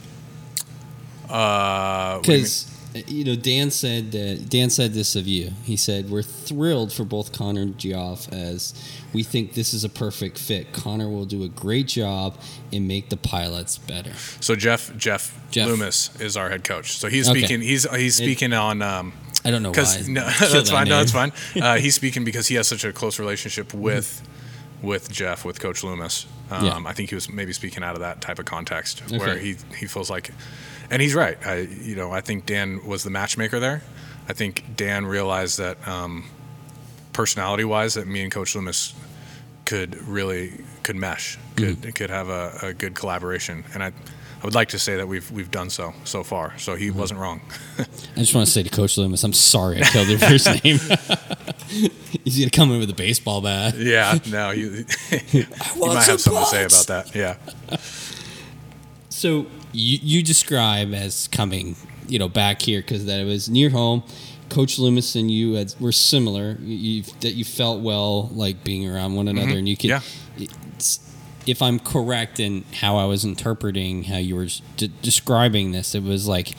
Uh, 1.30 2.16
you? 2.16 2.22
Because 2.22 2.70
you 3.08 3.24
know, 3.24 3.36
Dan 3.36 3.72
said 3.72 4.12
that 4.12 4.50
Dan 4.50 4.70
said 4.70 4.94
this 4.94 5.16
of 5.16 5.26
you. 5.26 5.52
He 5.64 5.78
said 5.78 6.10
we're 6.10 6.22
thrilled 6.22 6.92
for 6.92 7.06
both 7.06 7.32
Connor 7.32 7.62
and 7.62 7.78
Geoff 7.78 8.32
as 8.32 8.74
we 9.14 9.24
think 9.24 9.54
this 9.54 9.74
is 9.74 9.84
a 9.84 9.90
perfect 9.90 10.38
fit. 10.38 10.74
Connor 10.74 11.10
will 11.10 11.26
do 11.26 11.44
a 11.44 11.48
great 11.48 11.88
job 11.88 12.38
and 12.72 12.88
make 12.88 13.10
the 13.10 13.18
pilots 13.18 13.78
better. 13.78 14.14
So 14.42 14.56
Geoff 14.56 14.96
Geoff, 14.98 15.40
Geoff. 15.50 15.70
Loomis 15.70 16.20
is 16.20 16.38
our 16.38 16.50
head 16.50 16.64
coach. 16.64 16.98
So 16.98 17.08
he's 17.08 17.30
Okay. 17.30 17.40
speaking. 17.40 17.62
He's 17.62 17.90
he's 17.96 18.18
speaking 18.18 18.54
on. 18.54 18.82
Um, 18.82 19.14
I 19.46 19.52
don't 19.52 19.64
know 19.64 19.70
why. 19.70 19.74
because 19.76 20.08
no, 20.10 20.22
that's 20.40 20.52
that 20.52 20.68
fine. 20.68 20.88
No, 20.88 20.98
that's 20.98 21.14
fine. 21.14 21.32
Uh, 21.62 21.78
he's 21.78 21.96
speaking 21.96 22.24
because 22.26 22.48
he 22.48 22.56
has 22.56 22.68
such 22.68 22.84
a 22.84 22.94
close 22.94 23.18
relationship 23.20 23.74
with 23.74 24.22
with 24.84 25.10
Geoff, 25.12 25.44
with 25.46 25.60
Coach 25.60 25.84
Loomis. 25.84 26.28
Um, 26.52 26.66
Yeah. 26.66 26.80
I 26.86 26.94
think 26.94 27.10
he 27.10 27.16
was 27.16 27.28
maybe 27.30 27.54
speaking 27.54 27.84
out 27.84 27.96
of 27.96 28.02
that 28.02 28.22
type 28.22 28.38
of 28.38 28.46
context 28.46 29.02
Okay. 29.08 29.18
where 29.18 29.38
he 29.38 29.56
he 29.78 29.88
feels 29.88 30.10
like, 30.12 30.30
and 30.92 31.02
he's 31.02 31.16
right. 31.16 31.38
I 31.48 31.56
you 31.62 31.96
know 31.96 32.12
I 32.12 32.22
think 32.22 32.46
Dan 32.46 32.86
was 32.86 33.04
the 33.04 33.10
matchmaker 33.10 33.60
there. 33.60 33.82
I 34.30 34.34
think 34.34 34.64
Dan 34.76 35.06
realized 35.06 35.58
that 35.58 35.78
um, 35.88 36.26
personality 37.14 37.64
wise 37.64 37.94
that 37.96 38.08
me 38.08 38.22
and 38.24 38.32
Coach 38.32 38.56
Loomis 38.56 38.94
could 39.66 39.96
really 40.08 40.52
could 40.84 40.96
mesh, 40.98 41.38
could 41.56 41.78
Mm-hmm. 41.82 41.92
could 41.92 42.10
have 42.10 42.30
a, 42.30 42.60
a 42.62 42.74
good 42.74 42.94
collaboration, 42.94 43.64
and 43.74 43.84
I. 43.84 43.92
I 44.44 44.46
would 44.46 44.56
like 44.56 44.68
to 44.70 44.80
say 44.80 44.98
that 44.98 45.08
we've 45.08 45.32
we've 45.32 45.50
done 45.50 45.70
so 45.70 45.94
so 46.04 46.22
far. 46.22 46.54
So 46.60 46.74
Mm-hmm. 46.74 46.84
he 46.84 46.92
wasn't 46.92 47.20
wrong. 47.22 47.40
I 47.80 48.20
just 48.20 48.36
want 48.36 48.46
to 48.46 48.52
say 48.52 48.62
to 48.62 48.70
Coach 48.70 48.98
Loomis, 48.98 49.24
I'm 49.24 49.32
sorry 49.32 49.82
I 49.82 49.86
killed 49.86 50.10
your 50.10 50.20
first 50.20 50.48
name. 50.64 50.80
He's 52.26 52.38
gonna 52.40 52.50
come 52.52 52.72
in 52.74 52.80
with 52.80 52.90
a 52.90 52.94
baseball 52.96 53.42
bat. 53.42 53.76
Yeah, 53.78 54.20
no, 54.30 54.52
you, 54.52 54.86
you 55.32 55.46
might 55.78 56.04
have 56.04 56.04
some 56.04 56.18
something 56.20 56.44
to 56.44 56.46
say 56.46 56.64
about 56.66 56.88
that. 56.88 57.16
Yeah, 57.16 57.38
So 59.10 59.46
you, 59.72 59.98
you 60.02 60.24
describe 60.24 60.94
as 60.94 61.28
coming 61.30 61.76
you 62.10 62.20
know 62.20 62.28
back 62.28 62.62
here 62.62 62.82
because 62.82 63.06
that 63.06 63.20
it 63.22 63.26
was 63.26 63.50
near 63.50 63.70
home. 63.70 64.04
Coach 64.50 64.78
Loomis 64.78 65.16
and 65.16 65.32
you 65.32 65.54
had, 65.54 65.74
were 65.80 65.92
similar. 65.94 66.58
You, 66.60 67.04
that 67.22 67.32
you 67.32 67.46
felt 67.46 67.82
well 67.82 68.28
like 68.34 68.64
being 68.64 68.88
around 68.88 69.16
one 69.16 69.28
another, 69.30 69.58
and 69.58 69.68
you 69.70 69.78
could. 69.78 69.90
Mm-hmm. 69.90 70.42
Yeah. 70.44 70.48
If 71.46 71.62
I'm 71.62 71.80
correct 71.80 72.40
in 72.40 72.64
how 72.82 72.96
I 72.98 73.06
was 73.06 73.24
interpreting 73.26 74.04
how 74.06 74.18
you 74.18 74.36
were 74.36 74.48
d- 74.78 74.92
describing 75.02 75.72
this, 75.72 75.94
it 75.96 76.04
was 76.04 76.28
like 76.28 76.54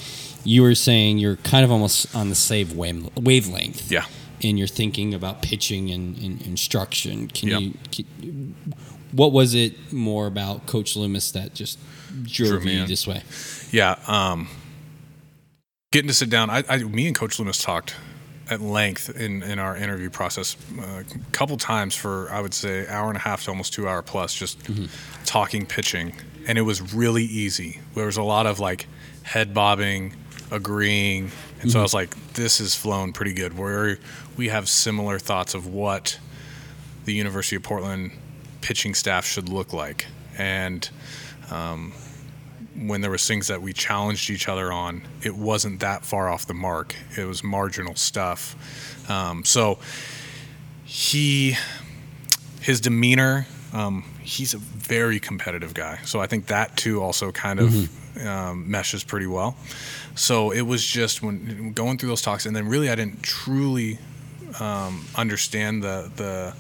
you 0.45 0.63
were 0.63 0.75
saying 0.75 1.19
you're 1.19 1.37
kind 1.37 1.65
of 1.65 1.71
almost 1.73 2.15
on 2.15 2.29
the 2.29 2.35
same 2.35 2.77
wave- 2.77 3.09
wavelength 3.17 3.91
Yeah. 3.91 4.05
in 4.41 4.57
your 4.59 4.67
thinking 4.69 5.15
about 5.15 5.41
pitching 5.43 5.91
and, 5.91 6.17
and 6.19 6.43
instruction. 6.43 7.29
Can 7.29 7.49
Yep. 7.49 7.61
you? 7.61 7.75
Can, 7.91 8.55
what 9.13 9.33
was 9.33 9.55
it 9.55 9.93
more 9.93 10.27
about 10.27 10.67
Coach 10.67 10.97
Loomis 10.97 11.31
that 11.33 11.55
just 11.55 11.79
drove 12.25 12.51
Drew 12.51 12.61
me 12.61 12.81
you 12.81 12.87
this 12.87 13.07
way? 13.07 13.23
Yeah. 13.71 13.97
Um, 14.07 14.49
getting 15.93 16.09
to 16.09 16.15
sit 16.15 16.29
down, 16.31 16.51
I, 16.51 16.65
I, 16.69 16.79
me 16.79 17.07
and 17.07 17.17
Coach 17.17 17.39
Loomis 17.39 17.59
talked 17.59 17.95
at 18.51 18.61
length 18.61 19.09
in, 19.19 19.43
in 19.43 19.59
our 19.59 19.77
interview 19.77 20.11
process 20.11 20.57
uh, 20.79 21.03
a 21.03 21.33
couple 21.33 21.57
times 21.57 21.95
for, 21.95 22.31
I 22.31 22.41
would 22.41 22.55
say, 22.55 22.87
hour 22.89 23.09
and 23.09 23.17
a 23.17 23.21
half 23.21 23.45
to 23.45 23.51
almost 23.51 23.73
two 23.73 23.89
hour 23.89 24.03
plus, 24.03 24.35
just 24.35 24.63
mm-hmm. 24.65 24.87
talking 25.25 25.67
pitching. 25.67 26.15
And 26.47 26.59
it 26.59 26.63
was 26.63 26.95
really 26.95 27.25
easy. 27.25 27.81
There 27.95 28.07
was 28.07 28.19
a 28.19 28.23
lot 28.23 28.47
of 28.47 28.61
like 28.61 28.87
head 29.23 29.55
bobbing, 29.55 30.15
agreeing. 30.51 31.31
And 31.63 31.71
so 31.71 31.79
I 31.79 31.81
mm-hmm. 31.81 31.83
was 31.83 31.95
like, 31.95 32.35
this 32.35 32.61
is 32.61 32.75
flown 32.75 33.13
pretty 33.13 33.33
good. 33.33 33.57
We're, 33.57 33.99
we 34.37 34.49
have 34.49 34.69
similar 34.69 35.19
thoughts 35.19 35.55
of 35.55 35.67
what 35.67 36.19
the 37.07 37.15
University 37.15 37.57
of 37.57 37.63
Portland 37.63 38.13
pitching 38.61 38.95
staff 38.95 39.25
should 39.25 39.49
look 39.49 39.73
like. 39.73 40.07
And 40.37 40.89
um, 41.51 41.93
when 42.77 43.01
there 43.01 43.11
was 43.11 43.27
things 43.27 43.49
that 43.49 43.63
we 43.63 43.73
challenged 43.73 44.31
each 44.31 44.49
other 44.49 44.73
on, 44.73 45.03
it 45.23 45.35
wasn't 45.35 45.81
that 45.81 46.05
far 46.05 46.29
off 46.29 46.47
the 46.47 46.55
mark. 46.55 46.95
It 47.17 47.25
was 47.25 47.45
marginal 47.45 47.95
stuff. 47.95 48.57
Um, 49.11 49.45
so 49.45 49.79
he, 50.85 51.57
his 52.61 52.81
demeanor, 52.81 53.47
um, 53.73 54.05
he's 54.23 54.55
a 54.55 54.59
very 54.59 55.21
competitive 55.21 55.75
guy. 55.75 56.01
So 56.05 56.21
I 56.21 56.27
think 56.27 56.47
that 56.47 56.77
too 56.77 57.03
also 57.03 57.33
kind 57.33 57.61
of 57.61 58.27
um, 58.27 58.71
meshes 58.71 59.05
pretty 59.05 59.27
well. 59.27 59.57
So 60.15 60.51
it 60.51 60.63
was 60.63 60.85
just 60.85 61.23
when 61.23 61.73
going 61.73 61.99
through 61.99 62.09
those 62.11 62.23
talks, 62.23 62.47
and 62.47 62.55
then 62.55 62.69
really 62.69 62.89
I 62.89 62.95
didn't 62.95 63.23
truly 63.23 63.99
um, 64.61 65.05
understand 65.17 65.83
the 65.83 66.11
the 66.15 66.55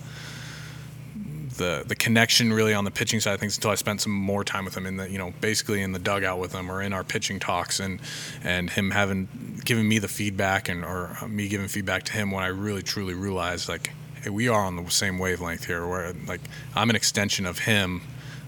the 1.56 1.84
the 1.86 1.94
connection 1.94 2.52
really 2.52 2.74
on 2.74 2.84
the 2.84 2.90
pitching 2.90 3.20
side 3.20 3.34
of 3.34 3.40
things 3.40 3.56
until 3.56 3.70
I 3.70 3.74
spent 3.74 4.00
some 4.00 4.12
more 4.12 4.44
time 4.44 4.64
with 4.64 4.76
him 4.76 4.86
in 4.86 4.96
the 4.96 5.10
you 5.10 5.18
know 5.18 5.32
basically 5.40 5.82
in 5.82 5.92
the 5.92 5.98
dugout 5.98 6.38
with 6.38 6.52
him 6.52 6.70
or 6.70 6.82
in 6.82 6.92
our 6.92 7.04
pitching 7.04 7.38
talks 7.38 7.80
and 7.80 8.00
and 8.42 8.70
him 8.70 8.90
having 8.90 9.60
giving 9.64 9.88
me 9.88 9.98
the 9.98 10.08
feedback 10.08 10.68
and 10.68 10.84
or 10.84 11.16
me 11.28 11.48
giving 11.48 11.68
feedback 11.68 12.04
to 12.04 12.12
him 12.12 12.30
when 12.30 12.42
I 12.42 12.48
really 12.48 12.82
truly 12.82 13.14
realized 13.14 13.68
like 13.68 13.90
hey, 14.22 14.30
we 14.30 14.48
are 14.48 14.64
on 14.64 14.76
the 14.76 14.90
same 14.90 15.18
wavelength 15.18 15.64
here 15.66 15.86
where 15.86 16.12
like 16.26 16.40
I'm 16.74 16.90
an 16.90 16.96
extension 16.96 17.46
of 17.46 17.60
him 17.60 18.02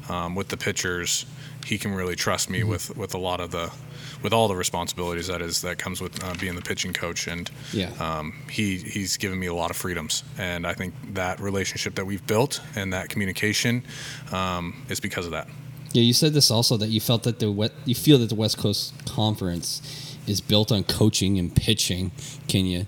um, 0.09 0.35
with 0.35 0.49
the 0.49 0.57
pitchers. 0.57 1.27
He 1.64 1.79
can 1.79 1.95
really 1.95 2.16
trust 2.16 2.49
me 2.49 2.62
with 2.64 2.97
with 2.97 3.14
a 3.14 3.19
lot 3.19 3.40
of 3.40 3.51
the 3.51 3.73
with 4.22 4.33
all 4.33 4.48
the 4.48 4.57
responsibilities 4.57 5.26
that 5.29 5.40
is 5.42 5.61
that 5.62 5.79
comes 5.79 6.00
with 6.00 6.22
uh, 6.24 6.35
being 6.40 6.55
the 6.55 6.62
pitching 6.62 6.92
coach 6.92 7.26
and 7.29 7.50
Yeah. 7.72 7.90
um, 8.00 8.33
he 8.50 8.79
he's 8.79 9.16
given 9.16 9.38
me 9.38 9.46
a 9.46 9.55
lot 9.55 9.70
of 9.70 9.76
freedoms, 9.76 10.24
and 10.38 10.66
I 10.66 10.74
think 10.74 10.94
that 11.14 11.40
relationship 11.40 11.94
that 11.96 12.07
we've 12.07 12.26
built 12.26 12.61
and 12.74 12.92
that 12.92 13.09
communication 13.09 13.85
um, 14.33 14.85
is 14.88 15.00
because 15.00 15.26
of 15.26 15.33
that. 15.33 15.48
Yeah, 15.92 16.02
you 16.02 16.12
said 16.12 16.33
this 16.35 16.50
also 16.50 16.76
that 16.76 16.88
you 16.88 17.00
felt 17.00 17.22
that 17.22 17.38
the 17.38 17.70
you 17.85 17.94
feel 17.94 18.18
that 18.18 18.29
the 18.29 18.35
West 18.35 18.59
Coast 18.59 18.92
Conference 19.07 19.81
is 20.26 20.40
built 20.40 20.72
on 20.72 20.85
coaching 20.85 21.38
and 21.38 21.55
pitching. 21.55 22.11
Can 22.48 22.66
you 22.66 22.87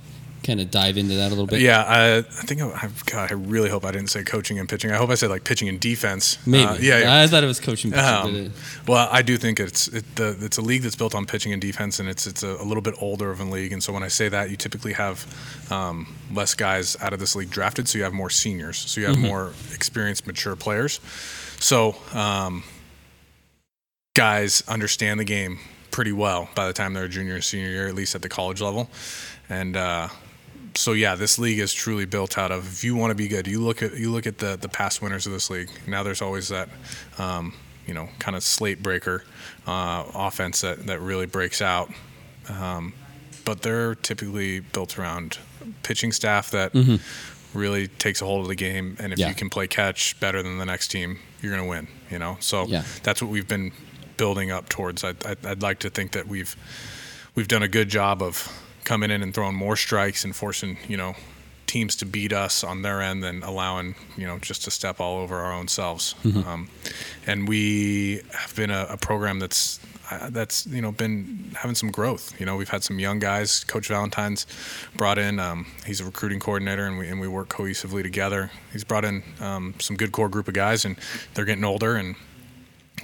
kind 0.48 0.60
of 0.60 0.70
dive 0.70 0.96
into 0.96 1.14
that 1.14 1.26
a 1.26 1.28
little 1.28 1.46
bit? 1.46 1.60
Yeah, 1.60 1.84
I, 1.84 2.18
I 2.18 2.22
think 2.22 2.62
I, 2.62 2.68
I, 2.70 2.88
God, 3.04 3.30
I 3.30 3.34
really 3.34 3.68
hope 3.68 3.84
I 3.84 3.92
didn't 3.92 4.08
say 4.08 4.24
coaching 4.24 4.58
and 4.58 4.66
pitching. 4.68 4.90
I 4.90 4.96
hope 4.96 5.10
I 5.10 5.14
said 5.14 5.28
like 5.28 5.44
pitching 5.44 5.68
and 5.68 5.78
defense. 5.78 6.44
maybe. 6.46 6.64
Uh, 6.64 6.74
yeah, 6.80 6.98
yeah. 7.00 7.20
I 7.20 7.26
thought 7.26 7.44
it 7.44 7.46
was 7.46 7.60
coaching. 7.60 7.92
Pitching, 7.92 8.46
Um, 8.46 8.52
well, 8.86 9.08
I 9.12 9.20
do 9.20 9.36
think 9.36 9.60
it's 9.60 9.88
it, 9.88 10.16
the, 10.16 10.36
it's 10.40 10.56
a 10.56 10.62
league 10.62 10.82
that's 10.82 10.96
built 10.96 11.14
on 11.14 11.26
pitching 11.26 11.52
and 11.52 11.60
defense, 11.60 12.00
and 12.00 12.08
it's 12.08 12.26
it's 12.26 12.42
a, 12.42 12.48
a 12.48 12.64
little 12.64 12.80
bit 12.82 12.94
older 13.00 13.30
of 13.30 13.40
a 13.40 13.44
league. 13.44 13.72
And 13.72 13.82
so 13.82 13.92
when 13.92 14.02
I 14.02 14.08
say 14.08 14.30
that, 14.30 14.48
you 14.50 14.56
typically 14.56 14.94
have 14.94 15.26
um, 15.70 16.16
less 16.32 16.54
guys 16.54 16.96
out 17.00 17.12
of 17.12 17.20
this 17.20 17.36
league 17.36 17.50
drafted, 17.50 17.86
so 17.86 17.98
you 17.98 18.04
have 18.04 18.14
more 18.14 18.30
seniors, 18.30 18.78
so 18.78 19.00
you 19.02 19.06
have 19.06 19.18
more 19.18 19.52
experienced, 19.74 20.26
mature 20.26 20.56
players. 20.56 21.00
So 21.60 21.94
um, 22.14 22.64
guys 24.14 24.62
understand 24.66 25.20
the 25.20 25.24
game 25.24 25.58
pretty 25.90 26.12
well 26.12 26.48
by 26.54 26.66
the 26.66 26.72
time 26.72 26.94
they're 26.94 27.04
a 27.04 27.08
junior 27.08 27.34
and 27.34 27.44
senior 27.44 27.68
year, 27.68 27.86
at 27.86 27.94
least 27.94 28.14
at 28.14 28.22
the 28.22 28.30
college 28.30 28.62
level, 28.62 28.88
and. 29.50 29.76
Uh, 29.76 30.08
so 30.78 30.92
yeah, 30.92 31.14
this 31.16 31.38
league 31.38 31.58
is 31.58 31.72
truly 31.74 32.04
built 32.06 32.38
out 32.38 32.52
of. 32.52 32.66
If 32.66 32.84
you 32.84 32.94
want 32.94 33.10
to 33.10 33.14
be 33.14 33.26
good, 33.28 33.46
you 33.46 33.60
look 33.60 33.82
at 33.82 33.96
you 33.96 34.10
look 34.12 34.26
at 34.26 34.38
the 34.38 34.56
the 34.56 34.68
past 34.68 35.02
winners 35.02 35.26
of 35.26 35.32
this 35.32 35.50
league. 35.50 35.70
Now 35.86 36.02
there's 36.02 36.22
always 36.22 36.48
that, 36.48 36.68
um, 37.18 37.52
you 37.86 37.94
know, 37.94 38.08
kind 38.18 38.36
of 38.36 38.42
slate 38.42 38.82
breaker 38.82 39.24
uh, 39.66 40.04
offense 40.14 40.60
that 40.60 40.86
that 40.86 41.00
really 41.00 41.26
breaks 41.26 41.60
out. 41.60 41.90
Um, 42.48 42.92
but 43.44 43.62
they're 43.62 43.94
typically 43.94 44.60
built 44.60 44.98
around 44.98 45.38
pitching 45.82 46.12
staff 46.12 46.50
that 46.52 46.72
really 47.54 47.88
takes 47.88 48.20
a 48.22 48.24
hold 48.26 48.42
of 48.42 48.48
the 48.48 48.54
game, 48.54 48.96
and 49.00 49.12
if 49.12 49.18
Yeah. 49.18 49.28
you 49.28 49.34
can 49.34 49.48
play 49.50 49.66
catch 49.66 50.18
better 50.20 50.42
than 50.42 50.58
the 50.58 50.66
next 50.66 50.88
team, 50.88 51.18
you're 51.42 51.50
going 51.52 51.62
to 51.64 51.68
win. 51.68 51.88
You 52.10 52.18
know, 52.18 52.36
so 52.40 52.66
Yeah. 52.66 52.84
that's 53.02 53.20
what 53.22 53.30
we've 53.30 53.48
been 53.48 53.72
building 54.16 54.50
up 54.50 54.68
towards. 54.68 55.02
I'd, 55.02 55.24
I'd, 55.26 55.44
I'd 55.46 55.62
like 55.62 55.78
to 55.80 55.90
think 55.90 56.12
that 56.12 56.28
we've 56.28 56.54
we've 57.34 57.48
done 57.48 57.62
a 57.62 57.68
good 57.68 57.88
job 57.88 58.22
of 58.22 58.48
coming 58.88 59.10
in 59.10 59.22
and 59.22 59.34
throwing 59.34 59.54
more 59.54 59.76
strikes 59.76 60.24
and 60.24 60.34
forcing 60.34 60.78
you 60.88 60.96
know 60.96 61.14
teams 61.66 61.94
to 61.96 62.06
beat 62.06 62.32
us 62.32 62.64
on 62.64 62.80
their 62.80 63.02
end 63.02 63.22
than 63.22 63.42
allowing 63.42 63.94
you 64.16 64.26
know 64.26 64.38
just 64.38 64.64
to 64.64 64.70
step 64.70 64.98
all 64.98 65.18
over 65.18 65.36
our 65.36 65.52
own 65.52 65.68
selves. 65.68 66.14
Um, 66.24 66.70
and 67.26 67.46
we 67.46 68.22
have 68.32 68.56
been 68.56 68.70
a, 68.70 68.86
a 68.88 68.96
program 68.96 69.38
that's 69.38 69.78
uh, 70.10 70.30
that's 70.30 70.66
you 70.66 70.80
know 70.80 70.90
been 70.90 71.50
having 71.54 71.74
some 71.74 71.90
growth. 71.90 72.40
You 72.40 72.46
know 72.46 72.56
we've 72.56 72.70
had 72.70 72.82
some 72.82 72.98
young 72.98 73.18
guys. 73.18 73.62
Coach 73.64 73.88
Valentine's 73.88 74.46
brought 74.96 75.18
in. 75.18 75.38
Um, 75.38 75.66
he's 75.84 76.00
a 76.00 76.04
recruiting 76.06 76.40
coordinator, 76.40 76.86
and 76.86 76.96
we 76.98 77.08
and 77.08 77.20
we 77.20 77.28
work 77.28 77.50
cohesively 77.50 78.02
together. 78.02 78.50
He's 78.72 78.84
brought 78.84 79.04
in 79.04 79.22
um, 79.38 79.74
some 79.80 79.96
good 79.96 80.12
core 80.12 80.30
group 80.30 80.48
of 80.48 80.54
guys, 80.54 80.86
and 80.86 80.96
they're 81.34 81.44
getting 81.44 81.64
older 81.64 81.94
and 81.96 82.16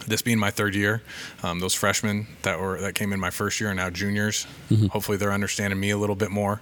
this 0.06 0.22
being 0.22 0.38
my 0.38 0.50
third 0.50 0.74
year, 0.74 1.02
um, 1.42 1.60
those 1.60 1.74
freshmen 1.74 2.26
that 2.42 2.60
were 2.60 2.80
that 2.80 2.94
came 2.94 3.12
in 3.12 3.20
my 3.20 3.30
first 3.30 3.60
year 3.60 3.70
are 3.70 3.74
now 3.74 3.90
juniors. 3.90 4.46
Hopefully, 4.90 5.18
they're 5.18 5.32
understanding 5.32 5.78
me 5.78 5.90
a 5.90 5.98
little 5.98 6.16
bit 6.16 6.30
more, 6.30 6.60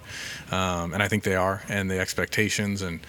um, 0.51 0.93
and 0.93 1.01
I 1.01 1.07
think 1.07 1.23
they 1.23 1.35
are, 1.35 1.63
and 1.69 1.89
the 1.89 1.99
expectations 1.99 2.81
and. 2.81 2.99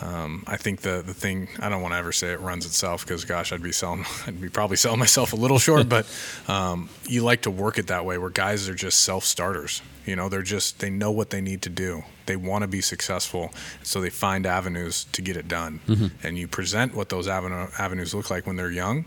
Um, 0.00 0.42
I 0.48 0.56
think 0.56 0.80
the 0.80 1.02
the 1.06 1.14
thing 1.14 1.48
I 1.60 1.68
don't 1.68 1.80
want 1.80 1.94
to 1.94 1.98
ever 1.98 2.10
say 2.10 2.32
it 2.32 2.40
runs 2.40 2.66
itself 2.66 3.06
because 3.06 3.24
gosh 3.24 3.52
I'd 3.52 3.62
be 3.62 3.70
selling 3.70 4.04
I'd 4.26 4.40
be 4.40 4.48
probably 4.48 4.76
selling 4.76 4.98
myself 4.98 5.32
a 5.32 5.36
little 5.36 5.60
short 5.60 5.88
but 5.88 6.04
um, 6.48 6.88
you 7.08 7.22
like 7.22 7.42
to 7.42 7.50
work 7.50 7.78
it 7.78 7.86
that 7.86 8.04
way 8.04 8.18
where 8.18 8.28
guys 8.28 8.68
are 8.68 8.74
just 8.74 9.04
self 9.04 9.24
starters 9.24 9.82
you 10.04 10.16
know 10.16 10.28
they're 10.28 10.42
just 10.42 10.80
they 10.80 10.90
know 10.90 11.12
what 11.12 11.30
they 11.30 11.40
need 11.40 11.62
to 11.62 11.70
do 11.70 12.02
they 12.26 12.34
want 12.34 12.62
to 12.62 12.68
be 12.68 12.80
successful 12.80 13.52
so 13.84 14.00
they 14.00 14.10
find 14.10 14.46
avenues 14.46 15.04
to 15.12 15.22
get 15.22 15.36
it 15.36 15.46
done 15.46 15.78
and 16.24 16.36
you 16.38 16.48
present 16.48 16.92
what 16.94 17.08
those 17.08 17.28
avenue, 17.28 17.68
avenues 17.78 18.12
look 18.14 18.30
like 18.30 18.48
when 18.48 18.56
they're 18.56 18.72
young 18.72 19.06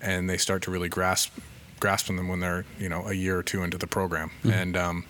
and 0.00 0.28
they 0.28 0.36
start 0.36 0.62
to 0.62 0.70
really 0.70 0.88
grasp 0.88 1.32
grasping 1.80 2.16
them 2.16 2.28
when 2.28 2.40
they're 2.40 2.64
you 2.78 2.88
know 2.88 3.06
a 3.06 3.12
year 3.12 3.38
or 3.38 3.42
two 3.42 3.62
into 3.62 3.78
the 3.78 3.86
program 3.86 4.30
and 4.44 4.76
um, 4.76 5.04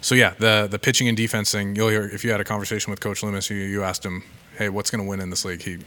so 0.00 0.14
yeah 0.14 0.34
the 0.38 0.68
the 0.70 0.78
pitching 0.78 1.08
and 1.08 1.16
defense 1.16 1.50
thing 1.50 1.74
you'll 1.74 1.88
hear 1.88 2.04
if 2.08 2.24
you 2.24 2.30
had 2.30 2.40
a 2.40 2.44
conversation 2.44 2.90
with 2.92 3.00
coach 3.00 3.22
Loomis 3.22 3.50
you, 3.50 3.56
you 3.56 3.82
asked 3.82 4.04
him 4.04 4.22
hey 4.56 4.68
what's 4.68 4.90
going 4.90 5.02
to 5.02 5.08
win 5.08 5.20
in 5.20 5.30
this 5.30 5.44
league 5.44 5.62
he 5.62 5.78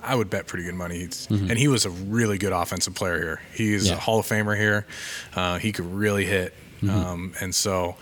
I 0.00 0.14
would 0.14 0.30
bet 0.30 0.46
pretty 0.46 0.64
good 0.64 0.76
money. 0.76 1.00
He's, 1.00 1.26
And 1.28 1.58
he 1.58 1.66
was 1.66 1.84
a 1.84 1.90
really 1.90 2.38
good 2.38 2.52
offensive 2.52 2.94
player 2.94 3.18
here. 3.18 3.40
He's 3.52 3.88
Yeah. 3.88 3.94
a 3.94 3.98
Hall 3.98 4.20
of 4.20 4.26
Famer 4.28 4.56
here. 4.56 4.86
Uh, 5.34 5.58
he 5.58 5.72
could 5.72 5.92
really 5.92 6.24
hit. 6.24 6.54
Um, 6.88 7.34
and 7.40 7.52
so 7.52 7.96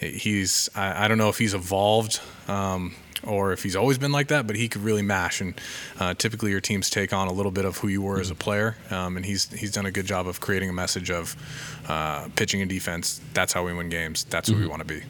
he's, 0.00 0.70
I, 0.74 1.04
I 1.04 1.08
don't 1.08 1.18
know 1.18 1.28
if 1.28 1.36
he's 1.36 1.52
evolved 1.52 2.20
um, 2.48 2.94
or 3.26 3.52
if 3.52 3.62
he's 3.62 3.76
always 3.76 3.98
been 3.98 4.12
like 4.12 4.28
that, 4.28 4.46
but 4.46 4.56
he 4.56 4.68
could 4.68 4.82
really 4.82 5.02
mash. 5.02 5.40
And 5.40 5.54
uh, 5.98 6.14
typically 6.14 6.50
your 6.50 6.60
teams 6.60 6.90
take 6.90 7.12
on 7.12 7.28
a 7.28 7.32
little 7.32 7.52
bit 7.52 7.64
of 7.64 7.78
who 7.78 7.88
you 7.88 8.02
were 8.02 8.20
as 8.20 8.30
a 8.30 8.34
player. 8.34 8.76
Um, 8.90 9.16
and 9.16 9.24
he's, 9.26 9.50
he's 9.52 9.72
done 9.72 9.86
a 9.86 9.90
good 9.90 10.06
job 10.06 10.26
of 10.26 10.40
creating 10.40 10.70
a 10.70 10.72
message 10.72 11.10
of 11.10 11.36
uh, 11.88 12.28
pitching 12.36 12.60
and 12.60 12.68
defense. 12.70 13.20
That's 13.32 13.52
how 13.52 13.64
we 13.64 13.72
win 13.72 13.88
games. 13.88 14.24
That's 14.24 14.48
who 14.48 14.56
we 14.56 14.66
want 14.66 14.80
to 14.80 14.86
be. 14.94 15.02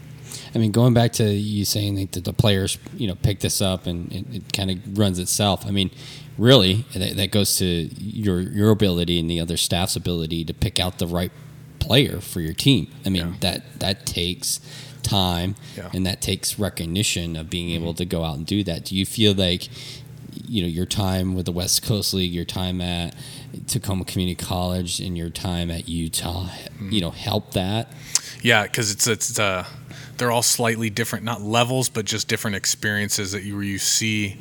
I 0.54 0.58
mean, 0.58 0.72
going 0.72 0.94
back 0.94 1.12
to 1.14 1.24
you 1.24 1.64
saying 1.64 1.94
that 1.96 2.12
the, 2.12 2.20
the 2.20 2.32
players, 2.32 2.78
you 2.96 3.06
know, 3.06 3.14
pick 3.14 3.40
this 3.40 3.60
up 3.60 3.86
and 3.86 4.12
it, 4.12 4.24
it 4.36 4.52
kind 4.52 4.70
of 4.70 4.98
runs 4.98 5.18
itself. 5.18 5.64
I 5.66 5.70
mean, 5.70 5.90
really, 6.38 6.84
that, 6.94 7.16
that 7.16 7.30
goes 7.30 7.56
to 7.58 7.64
your 7.64 8.40
your 8.40 8.70
ability 8.70 9.18
and 9.20 9.30
the 9.30 9.40
other 9.40 9.56
staff's 9.56 9.94
ability 9.96 10.44
to 10.46 10.54
pick 10.54 10.80
out 10.80 10.98
the 10.98 11.06
right 11.06 11.30
player 11.78 12.20
for 12.20 12.40
your 12.40 12.52
team. 12.54 12.90
I 13.04 13.10
mean, 13.10 13.22
Yeah. 13.28 13.34
that 13.40 13.80
that 13.80 14.06
takes 14.06 14.60
time 15.04 15.54
Yeah. 15.76 15.90
and 15.92 16.04
that 16.06 16.20
takes 16.20 16.58
recognition 16.58 17.36
of 17.36 17.48
being 17.48 17.68
mm-hmm. 17.68 17.84
able 17.84 17.94
to 17.94 18.04
go 18.04 18.24
out 18.24 18.36
and 18.36 18.46
do 18.46 18.64
that. 18.64 18.84
Do 18.84 18.96
you 18.96 19.06
feel 19.06 19.34
like 19.34 19.68
you 20.46 20.62
know 20.62 20.68
your 20.68 20.86
time 20.86 21.34
with 21.34 21.46
the 21.46 21.52
West 21.52 21.82
Coast 21.82 22.12
League, 22.14 22.32
your 22.32 22.44
time 22.44 22.80
at 22.80 23.14
Tacoma 23.66 24.04
Community 24.04 24.34
College, 24.34 25.00
and 25.00 25.16
your 25.16 25.30
time 25.30 25.70
at 25.70 25.88
Utah, 25.88 26.46
mm-hmm. 26.46 26.90
you 26.90 27.00
know, 27.00 27.10
help 27.10 27.52
that? 27.52 27.92
Yeah, 28.42 28.64
because 28.64 28.90
it's 28.90 29.06
it's 29.06 29.38
uh, 29.38 29.64
they're 30.16 30.30
all 30.30 30.42
slightly 30.42 30.90
different, 30.90 31.24
not 31.24 31.40
levels, 31.40 31.88
but 31.88 32.04
just 32.04 32.28
different 32.28 32.56
experiences 32.56 33.32
that 33.32 33.44
you 33.44 33.60
you 33.60 33.78
see 33.78 34.38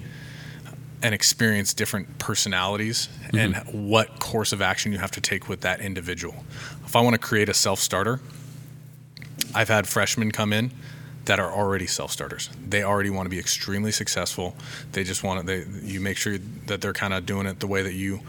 and 1.02 1.14
experience 1.14 1.74
different 1.74 2.18
personalities 2.18 3.10
and 3.34 3.54
mm-hmm. 3.54 3.90
what 3.90 4.20
course 4.20 4.54
of 4.54 4.62
action 4.62 4.92
you 4.94 4.98
have 4.98 5.12
to 5.12 5.22
take 5.22 5.50
with 5.50 5.62
that 5.62 5.82
individual. 5.82 6.46
If 6.86 6.96
I 6.96 7.02
want 7.02 7.14
to 7.14 7.20
create 7.20 7.50
a 7.50 7.54
self 7.54 7.80
starter, 7.80 8.22
I've 9.54 9.70
had 9.70 9.88
freshmen 9.88 10.32
come 10.32 10.54
in 10.54 10.72
that 11.26 11.40
are 11.40 11.52
already 11.52 11.88
self 11.88 12.12
starters. 12.12 12.50
They 12.68 12.84
already 12.84 13.10
want 13.10 13.26
to 13.26 13.30
be 13.30 13.40
extremely 13.40 13.92
successful. 13.92 14.56
They 14.92 15.04
just 15.04 15.24
want 15.24 15.40
to. 15.40 15.46
They 15.46 15.66
you 15.88 16.02
make 16.02 16.18
sure 16.18 16.38
that 16.68 16.82
they're 16.82 16.94
kind 16.94 17.14
of 17.14 17.26
doing 17.26 17.48
it 17.48 17.60
the 17.60 17.68
way 17.68 17.82
that 17.82 17.94
you 17.94 18.20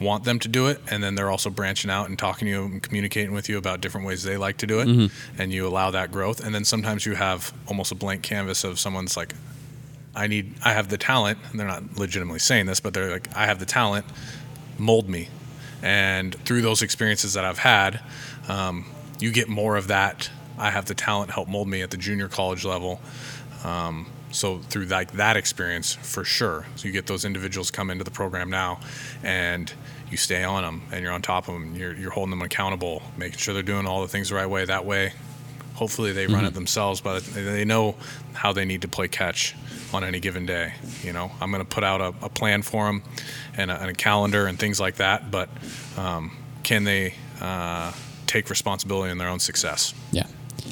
want 0.00 0.24
them 0.24 0.38
to 0.40 0.48
do 0.48 0.68
it, 0.68 0.80
and 0.90 1.02
then 1.02 1.14
they're 1.14 1.30
also 1.30 1.50
branching 1.50 1.90
out 1.90 2.08
and 2.08 2.18
talking 2.18 2.46
to 2.46 2.50
you 2.52 2.64
and 2.64 2.82
communicating 2.82 3.32
with 3.32 3.48
you 3.48 3.58
about 3.58 3.80
different 3.80 4.06
ways 4.06 4.22
they 4.22 4.36
like 4.36 4.58
to 4.58 4.66
do 4.66 4.80
it, 4.80 5.10
and 5.38 5.52
you 5.52 5.66
allow 5.66 5.90
that 5.90 6.12
growth. 6.12 6.44
And 6.44 6.54
then 6.54 6.64
sometimes 6.64 7.04
you 7.06 7.14
have 7.14 7.52
almost 7.66 7.90
a 7.92 7.96
blank 7.96 8.22
canvas 8.22 8.62
of 8.64 8.78
someone's 8.78 9.16
like, 9.16 9.34
I 10.16 10.28
need, 10.28 10.54
I 10.64 10.72
have 10.72 10.88
the 10.88 10.98
talent. 10.98 11.38
And 11.50 11.58
they're 11.58 11.66
not 11.66 11.96
legitimately 11.98 12.38
saying 12.38 12.66
this, 12.66 12.78
but 12.80 12.94
they're 12.94 13.10
like, 13.10 13.34
I 13.36 13.46
have 13.46 13.58
the 13.58 13.66
talent. 13.66 14.06
Mold 14.78 15.08
me. 15.08 15.28
And 15.82 16.34
through 16.44 16.62
those 16.62 16.82
experiences 16.82 17.34
that 17.34 17.44
I've 17.44 17.58
had, 17.58 18.00
um, 18.48 18.86
you 19.18 19.32
get 19.32 19.48
more 19.48 19.76
of 19.76 19.88
that. 19.88 20.30
I 20.58 20.70
have 20.70 20.86
the 20.86 20.94
talent. 20.94 21.30
Help 21.30 21.48
mold 21.48 21.68
me 21.68 21.82
at 21.82 21.90
the 21.90 21.96
junior 21.96 22.28
college 22.28 22.64
level. 22.64 23.00
Um, 23.64 24.06
so 24.30 24.58
through 24.58 24.86
like 24.86 25.12
that 25.12 25.36
experience, 25.36 25.94
for 25.94 26.24
sure. 26.24 26.66
So 26.76 26.86
you 26.86 26.92
get 26.92 27.06
those 27.06 27.24
individuals 27.24 27.70
come 27.70 27.90
into 27.90 28.04
the 28.04 28.10
program 28.10 28.50
now, 28.50 28.80
and 29.22 29.72
you 30.10 30.16
stay 30.16 30.42
on 30.44 30.62
them, 30.62 30.82
and 30.92 31.02
you're 31.02 31.12
on 31.12 31.22
top 31.22 31.48
of 31.48 31.54
them. 31.54 31.74
You're, 31.76 31.94
you're 31.94 32.10
holding 32.10 32.30
them 32.30 32.42
accountable, 32.42 33.02
making 33.16 33.38
sure 33.38 33.54
they're 33.54 33.62
doing 33.62 33.86
all 33.86 34.02
the 34.02 34.08
things 34.08 34.28
the 34.30 34.34
right 34.34 34.46
way. 34.46 34.64
That 34.64 34.84
way, 34.84 35.12
hopefully 35.74 36.12
they 36.12 36.26
run 36.26 36.44
it 36.44 36.54
themselves 36.54 37.00
but 37.00 37.24
they 37.24 37.64
know 37.64 37.96
how 38.32 38.52
they 38.52 38.64
need 38.64 38.82
to 38.82 38.86
play 38.88 39.08
catch 39.08 39.56
on 39.92 40.04
any 40.04 40.20
given 40.20 40.46
day 40.46 40.72
you 41.02 41.12
know 41.12 41.32
i'm 41.40 41.50
going 41.50 41.60
to 41.62 41.68
put 41.68 41.82
out 41.82 42.00
a, 42.00 42.14
a 42.24 42.28
plan 42.28 42.62
for 42.62 42.86
them 42.86 43.02
and 43.56 43.72
a, 43.72 43.80
and 43.80 43.90
a 43.90 43.92
calendar 43.92 44.46
and 44.46 44.56
things 44.56 44.78
like 44.78 44.94
that 44.96 45.32
but 45.32 45.48
um, 45.96 46.30
can 46.62 46.84
they 46.84 47.12
uh, 47.40 47.90
take 48.28 48.50
responsibility 48.50 49.10
in 49.10 49.18
their 49.18 49.28
own 49.28 49.40
success 49.40 49.94
Yeah. 50.12 50.26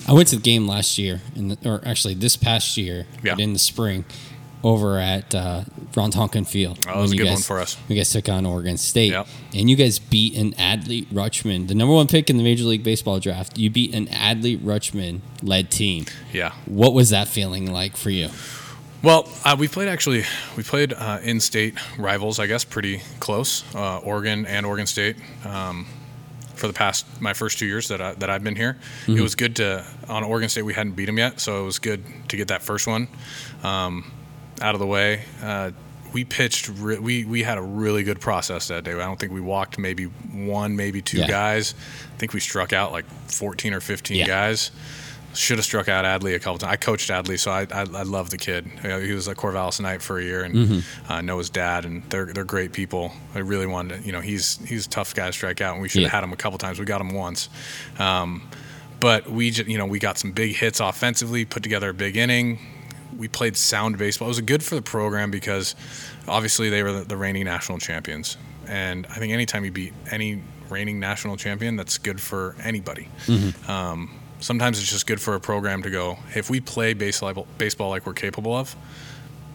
I 0.08 0.12
went 0.12 0.28
to 0.28 0.36
the 0.36 0.42
game 0.42 0.66
last 0.66 0.98
year, 0.98 1.20
in 1.36 1.48
the, 1.48 1.58
or 1.64 1.80
actually 1.86 2.14
this 2.14 2.36
past 2.36 2.76
year, 2.76 3.06
Yeah. 3.22 3.34
but 3.34 3.40
in 3.42 3.52
the 3.52 3.58
spring, 3.58 4.04
over 4.64 4.98
at 4.98 5.34
uh, 5.34 5.62
Ron 5.96 6.12
Tonkin 6.12 6.44
Field. 6.44 6.78
Oh, 6.88 6.92
that 6.94 7.00
was 7.00 7.12
a 7.12 7.16
good 7.16 7.24
guys, 7.24 7.32
one 7.34 7.42
for 7.42 7.58
us. 7.58 7.76
You 7.88 7.96
guys 7.96 8.12
took 8.12 8.28
on 8.28 8.46
Oregon 8.46 8.76
State, 8.76 9.10
Yep. 9.10 9.26
and 9.54 9.68
you 9.68 9.74
guys 9.76 9.98
beat 9.98 10.36
an 10.36 10.52
Adley 10.52 11.06
Rutschman, 11.06 11.66
the 11.68 11.74
number 11.74 11.92
one 11.94 12.06
pick 12.06 12.30
in 12.30 12.36
the 12.36 12.44
Major 12.44 12.64
League 12.64 12.84
Baseball 12.84 13.18
draft. 13.18 13.58
You 13.58 13.70
beat 13.70 13.92
an 13.94 14.06
Adley 14.06 14.56
Rutschman 14.58 15.20
led 15.42 15.70
team. 15.70 16.06
yeah 16.32 16.52
What 16.66 16.92
was 16.94 17.10
that 17.10 17.26
feeling 17.28 17.72
like 17.72 17.96
for 17.96 18.10
you? 18.10 18.28
Well, 19.02 19.28
uh, 19.44 19.56
we 19.58 19.66
played 19.66 19.88
actually. 19.88 20.22
We 20.56 20.62
played 20.62 20.92
uh, 20.92 21.18
in-state 21.24 21.74
rivals, 21.98 22.38
I 22.38 22.46
guess, 22.46 22.62
pretty 22.64 23.02
close. 23.18 23.64
Uh, 23.74 23.98
Oregon 23.98 24.46
and 24.46 24.64
Oregon 24.64 24.86
State. 24.86 25.16
Um, 25.44 25.86
for 26.62 26.68
the 26.68 26.72
past 26.72 27.04
my 27.20 27.32
first 27.34 27.58
two 27.58 27.66
years 27.66 27.88
that 27.88 28.00
I, 28.00 28.14
that 28.14 28.30
I've 28.30 28.44
been 28.44 28.54
here, 28.54 28.78
it 29.08 29.20
was 29.20 29.34
good 29.34 29.56
to 29.56 29.84
on 30.08 30.22
Oregon 30.22 30.48
State. 30.48 30.62
We 30.62 30.74
hadn't 30.74 30.92
beat 30.92 31.06
them 31.06 31.18
yet, 31.18 31.40
so 31.40 31.60
it 31.60 31.64
was 31.64 31.80
good 31.80 32.04
to 32.28 32.36
get 32.36 32.48
that 32.48 32.62
first 32.62 32.86
one 32.86 33.08
um, 33.64 34.12
out 34.60 34.76
of 34.76 34.78
the 34.78 34.86
way. 34.86 35.22
Uh, 35.42 35.72
we 36.12 36.22
pitched. 36.22 36.68
Re- 36.68 37.00
we 37.00 37.24
we 37.24 37.42
had 37.42 37.58
a 37.58 37.62
really 37.62 38.04
good 38.04 38.20
process 38.20 38.68
that 38.68 38.84
day. 38.84 38.92
I 38.92 38.98
don't 38.98 39.18
think 39.18 39.32
we 39.32 39.40
walked 39.40 39.76
maybe 39.76 40.04
one, 40.04 40.76
maybe 40.76 41.02
two 41.02 41.18
Yeah. 41.18 41.26
guys. 41.26 41.74
I 42.14 42.18
think 42.18 42.32
we 42.32 42.38
struck 42.38 42.72
out 42.72 42.92
like 42.92 43.06
14 43.28 43.74
or 43.74 43.80
15 43.80 44.18
Yeah. 44.18 44.26
guys. 44.28 44.70
Should 45.34 45.56
have 45.58 45.64
struck 45.64 45.88
out 45.88 46.04
Adley 46.04 46.34
a 46.34 46.38
couple 46.38 46.58
times. 46.58 46.72
I 46.72 46.76
coached 46.76 47.08
Adley, 47.10 47.38
so 47.38 47.50
I, 47.50 47.62
I, 47.72 47.80
I 47.80 48.02
love 48.02 48.28
the 48.28 48.36
kid. 48.36 48.70
You 48.82 48.88
know, 48.90 49.00
he 49.00 49.12
was 49.12 49.28
a 49.28 49.34
Corvallis 49.34 49.80
Knight 49.80 50.02
for 50.02 50.18
a 50.18 50.22
year, 50.22 50.42
and 50.42 50.54
Mm-hmm. 50.54 51.10
uh, 51.12 51.20
know 51.22 51.38
his 51.38 51.48
dad, 51.48 51.86
and 51.86 52.02
they're 52.10 52.26
they're 52.26 52.44
great 52.44 52.72
people. 52.72 53.12
I 53.34 53.38
really 53.38 53.66
wanted, 53.66 54.00
to, 54.00 54.06
you 54.06 54.12
know, 54.12 54.20
he's 54.20 54.58
he's 54.68 54.86
a 54.86 54.90
tough 54.90 55.14
guy 55.14 55.26
to 55.26 55.32
strike 55.32 55.62
out, 55.62 55.72
and 55.72 55.82
we 55.82 55.88
should 55.88 56.02
have 56.02 56.10
Yeah. 56.12 56.16
had 56.20 56.24
him 56.24 56.32
a 56.34 56.36
couple 56.36 56.58
times. 56.58 56.78
We 56.78 56.84
got 56.84 57.00
him 57.00 57.14
once, 57.14 57.48
um, 57.98 58.42
but 59.00 59.30
we 59.30 59.50
just, 59.50 59.68
you 59.70 59.78
know, 59.78 59.86
we 59.86 59.98
got 59.98 60.18
some 60.18 60.32
big 60.32 60.54
hits 60.56 60.80
offensively, 60.80 61.44
put 61.46 61.62
together 61.62 61.88
a 61.90 61.94
big 61.94 62.16
inning. 62.16 62.58
We 63.16 63.26
played 63.28 63.56
sound 63.56 63.96
baseball. 63.98 64.28
It 64.28 64.30
was 64.30 64.40
good 64.42 64.62
for 64.62 64.74
the 64.74 64.82
program 64.82 65.30
because 65.30 65.74
obviously 66.28 66.68
they 66.70 66.82
were 66.82 66.92
the, 66.92 67.04
the 67.04 67.16
reigning 67.16 67.44
national 67.44 67.78
champions, 67.78 68.36
and 68.66 69.06
I 69.06 69.14
think 69.14 69.32
anytime 69.32 69.64
you 69.64 69.72
beat 69.72 69.94
any 70.10 70.42
reigning 70.68 71.00
national 71.00 71.36
champion, 71.38 71.76
that's 71.76 71.96
good 71.98 72.20
for 72.20 72.54
anybody. 72.62 73.08
Um, 73.66 74.10
sometimes 74.42 74.78
it's 74.78 74.90
just 74.90 75.06
good 75.06 75.20
for 75.20 75.34
a 75.34 75.40
program 75.40 75.82
to 75.82 75.90
go, 75.90 76.18
if 76.34 76.50
we 76.50 76.60
play 76.60 76.92
baseball, 76.94 77.46
baseball 77.58 77.90
like 77.90 78.06
we're 78.06 78.12
capable 78.12 78.54
of, 78.54 78.76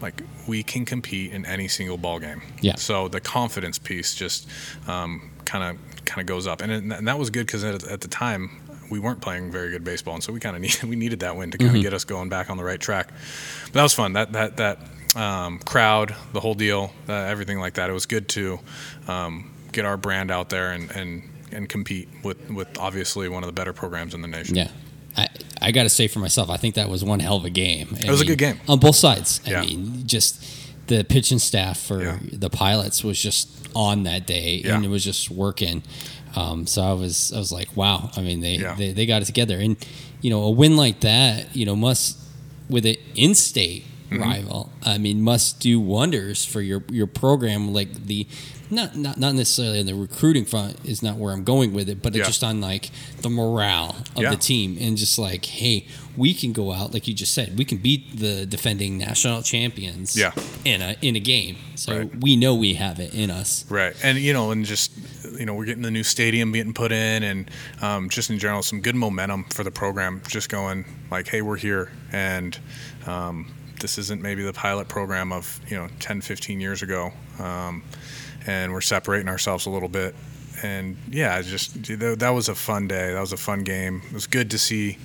like 0.00 0.22
we 0.46 0.62
can 0.62 0.84
compete 0.84 1.32
in 1.32 1.44
any 1.46 1.68
single 1.68 1.98
ball 1.98 2.18
game. 2.18 2.42
Yeah. 2.60 2.76
So 2.76 3.08
the 3.08 3.20
confidence 3.20 3.78
piece 3.78 4.14
just 4.14 4.48
kind 4.86 5.22
of 5.46 6.04
kind 6.04 6.20
of 6.20 6.26
goes 6.26 6.46
up, 6.46 6.60
and, 6.62 6.72
it, 6.72 6.82
and 6.82 7.08
that 7.08 7.18
was 7.18 7.30
good 7.30 7.46
because 7.46 7.64
at, 7.64 7.84
at 7.84 8.00
the 8.00 8.08
time 8.08 8.50
we 8.90 8.98
weren't 8.98 9.20
playing 9.20 9.50
very 9.52 9.70
good 9.70 9.84
baseball, 9.84 10.14
and 10.14 10.24
so 10.24 10.32
we 10.32 10.40
kind 10.40 10.56
of 10.56 10.62
needed 10.62 10.82
we 10.84 10.96
needed 10.96 11.20
that 11.20 11.36
win 11.36 11.50
to 11.50 11.58
kind 11.58 11.76
of 11.76 11.82
get 11.82 11.94
us 11.94 12.04
going 12.04 12.28
back 12.28 12.50
on 12.50 12.56
the 12.56 12.64
right 12.64 12.80
track. 12.80 13.08
But 13.66 13.72
that 13.74 13.82
was 13.82 13.94
fun. 13.94 14.14
That 14.14 14.32
that 14.32 14.56
that 14.56 14.78
um, 15.16 15.58
crowd, 15.60 16.14
the 16.32 16.40
whole 16.40 16.54
deal, 16.54 16.92
uh, 17.08 17.12
everything 17.12 17.58
like 17.58 17.74
that. 17.74 17.90
It 17.90 17.92
was 17.92 18.06
good 18.06 18.28
to 18.30 18.60
um, 19.06 19.50
get 19.72 19.84
our 19.84 19.96
brand 19.96 20.30
out 20.30 20.48
there 20.48 20.72
and 20.72 20.90
and 20.92 21.22
and 21.52 21.68
compete 21.68 22.08
with 22.22 22.50
with 22.50 22.68
obviously 22.78 23.28
one 23.28 23.42
of 23.42 23.46
the 23.48 23.52
better 23.52 23.72
programs 23.72 24.14
in 24.14 24.22
the 24.22 24.28
nation. 24.28 24.54
Yeah. 24.56 24.68
I, 25.16 25.28
I 25.60 25.70
got 25.72 25.82
to 25.84 25.88
say 25.88 26.06
for 26.06 26.20
myself, 26.20 26.48
I 26.50 26.56
think 26.58 26.76
that 26.76 26.88
was 26.88 27.02
one 27.02 27.18
hell 27.20 27.36
of 27.36 27.44
a 27.44 27.50
game. 27.50 27.96
It 27.98 28.08
was 28.10 28.20
a 28.20 28.24
good 28.24 28.38
game. 28.38 28.60
on 28.68 28.78
both 28.78 28.94
sides. 28.96 29.40
I 29.46 29.50
Yeah. 29.50 29.60
mean, 29.62 30.06
just 30.06 30.44
the 30.86 31.02
pitching 31.04 31.38
staff 31.40 31.78
for 31.80 32.02
Yeah. 32.02 32.18
the 32.32 32.50
pilots 32.50 33.02
was 33.02 33.20
just 33.20 33.48
on 33.74 34.04
that 34.04 34.26
day, 34.26 34.62
Yeah. 34.64 34.76
and 34.76 34.84
it 34.84 34.88
was 34.88 35.02
just 35.04 35.30
working. 35.30 35.82
Um, 36.36 36.66
so 36.66 36.82
I 36.82 36.92
was 36.92 37.32
I 37.32 37.38
was 37.38 37.50
like, 37.50 37.76
wow. 37.76 38.10
I 38.16 38.20
mean, 38.20 38.40
they, 38.40 38.58
they 38.76 38.92
they 38.92 39.06
got 39.06 39.22
it 39.22 39.24
together, 39.24 39.58
and 39.58 39.76
you 40.20 40.30
know, 40.30 40.42
a 40.42 40.50
win 40.50 40.76
like 40.76 41.00
that, 41.00 41.54
you 41.56 41.64
know, 41.66 41.74
must 41.74 42.16
with 42.68 42.84
an 42.86 42.96
in-state 43.14 43.84
Mm-hmm. 44.10 44.22
rival. 44.22 44.72
I 44.82 44.96
mean, 44.96 45.20
must 45.20 45.60
do 45.60 45.78
wonders 45.78 46.42
for 46.42 46.62
your 46.62 46.82
your 46.90 47.06
program. 47.06 47.74
Like 47.74 48.06
the 48.06 48.26
not 48.70 48.96
not 48.96 49.18
not 49.18 49.34
necessarily 49.34 49.80
on 49.80 49.86
the 49.86 49.94
recruiting 49.94 50.44
front 50.44 50.76
is 50.84 51.02
not 51.02 51.16
where 51.16 51.32
I'm 51.32 51.44
going 51.44 51.72
with 51.72 51.88
it, 51.88 52.02
but 52.02 52.14
Yeah. 52.14 52.20
it's 52.20 52.28
just 52.28 52.44
on 52.44 52.60
like 52.60 52.90
the 53.22 53.30
morale 53.30 53.96
of 54.16 54.22
Yeah. 54.22 54.30
the 54.30 54.36
team 54.36 54.76
and 54.80 54.96
just 54.96 55.18
like, 55.18 55.44
hey, 55.46 55.86
we 56.16 56.34
can 56.34 56.52
go 56.52 56.72
out 56.72 56.92
like 56.92 57.06
you 57.08 57.14
just 57.14 57.32
said, 57.32 57.56
we 57.58 57.64
can 57.64 57.78
beat 57.78 58.18
the 58.18 58.44
defending 58.46 58.98
national 58.98 59.42
champions. 59.42 60.16
Yeah. 60.16 60.32
in 60.64 60.82
a 60.82 60.96
in 61.00 61.16
a 61.16 61.20
game. 61.20 61.56
So 61.76 61.98
Right. 61.98 62.20
we 62.20 62.36
know 62.36 62.54
we 62.54 62.74
have 62.74 62.98
it 63.00 63.14
in 63.14 63.30
us. 63.30 63.64
Right, 63.68 63.94
and 64.02 64.18
you 64.18 64.32
know, 64.32 64.50
and 64.50 64.64
just 64.66 64.90
you 65.38 65.46
know, 65.46 65.54
we're 65.54 65.66
getting 65.66 65.82
the 65.82 65.90
new 65.90 66.02
stadium 66.02 66.52
getting 66.52 66.72
put 66.74 66.90
in, 66.90 67.22
and 67.22 67.50
um, 67.80 68.08
just 68.08 68.28
in 68.30 68.38
general, 68.38 68.62
some 68.62 68.80
good 68.80 68.96
momentum 68.96 69.44
for 69.50 69.62
the 69.62 69.70
program. 69.70 70.20
Just 70.28 70.48
going 70.48 70.84
like, 71.10 71.28
hey, 71.28 71.42
we're 71.42 71.56
here, 71.56 71.90
and 72.12 72.58
um, 73.06 73.52
this 73.80 73.98
isn't 73.98 74.20
maybe 74.20 74.42
the 74.42 74.52
pilot 74.52 74.88
program 74.88 75.32
of 75.32 75.60
you 75.70 75.76
know 75.76 75.88
10, 76.00 76.20
15 76.22 76.60
years 76.60 76.82
ago, 76.82 77.12
um, 77.38 77.82
and 78.48 78.72
we're 78.72 78.80
separating 78.80 79.28
ourselves 79.28 79.66
a 79.66 79.70
little 79.70 79.88
bit. 79.88 80.14
And 80.62 80.96
yeah, 81.10 81.40
just 81.42 81.74
that 82.00 82.30
was 82.30 82.48
a 82.48 82.54
fun 82.54 82.88
day. 82.88 83.12
That 83.12 83.20
was 83.20 83.32
a 83.32 83.36
fun 83.36 83.62
game. 83.62 84.02
It 84.06 84.14
was 84.14 84.26
good 84.26 84.50
to 84.50 84.58
see 84.58 84.98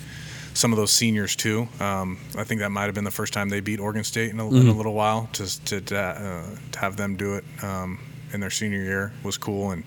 some 0.56 0.72
of 0.72 0.78
those 0.78 0.92
seniors 0.92 1.36
too. 1.36 1.68
Um, 1.80 2.18
I 2.38 2.44
think 2.44 2.62
that 2.62 2.72
might 2.72 2.86
have 2.86 2.96
been 2.96 3.04
the 3.04 3.12
first 3.12 3.34
time 3.34 3.50
they 3.50 3.60
beat 3.60 3.80
Oregon 3.80 4.04
State 4.04 4.32
in 4.32 4.40
a, 4.40 4.48
in 4.50 4.68
a 4.68 4.74
little 4.74 4.94
while. 4.94 5.30
To 5.34 5.66
to 5.66 5.82
to, 5.82 6.00
uh, 6.00 6.46
to 6.72 6.80
have 6.80 6.96
them 6.96 7.18
do 7.18 7.36
it 7.36 7.44
um, 7.62 8.00
in 8.32 8.40
their 8.40 8.50
senior 8.50 8.82
year 8.82 9.14
was 9.24 9.38
cool, 9.38 9.72
and 9.72 9.84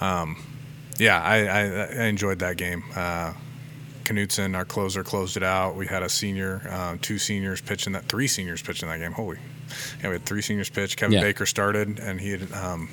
um, 0.00 0.36
yeah, 0.98 1.20
I, 1.20 1.46
I, 1.46 1.62
I 2.02 2.04
enjoyed 2.04 2.40
that 2.40 2.56
game. 2.56 2.84
Uh, 2.94 3.32
Knutson, 4.04 4.54
our 4.54 4.64
closer, 4.64 5.02
closed 5.02 5.36
it 5.36 5.42
out. 5.42 5.74
We 5.74 5.86
had 5.86 6.02
a 6.02 6.08
senior, 6.08 6.62
uh, 6.68 6.96
two 7.00 7.18
seniors 7.18 7.60
pitching 7.60 7.94
that, 7.94 8.04
three 8.04 8.26
seniors 8.26 8.60
pitching 8.60 8.88
that 8.88 8.98
game. 8.98 9.12
Holy, 9.12 9.38
yeah, 10.02 10.08
we 10.08 10.14
had 10.14 10.24
three 10.24 10.42
seniors 10.42 10.70
pitch. 10.70 10.96
Kevin 10.96 11.14
Yeah. 11.14 11.20
Baker 11.22 11.46
started, 11.46 11.98
and 11.98 12.20
he 12.20 12.30
had. 12.30 12.52
Um, 12.52 12.88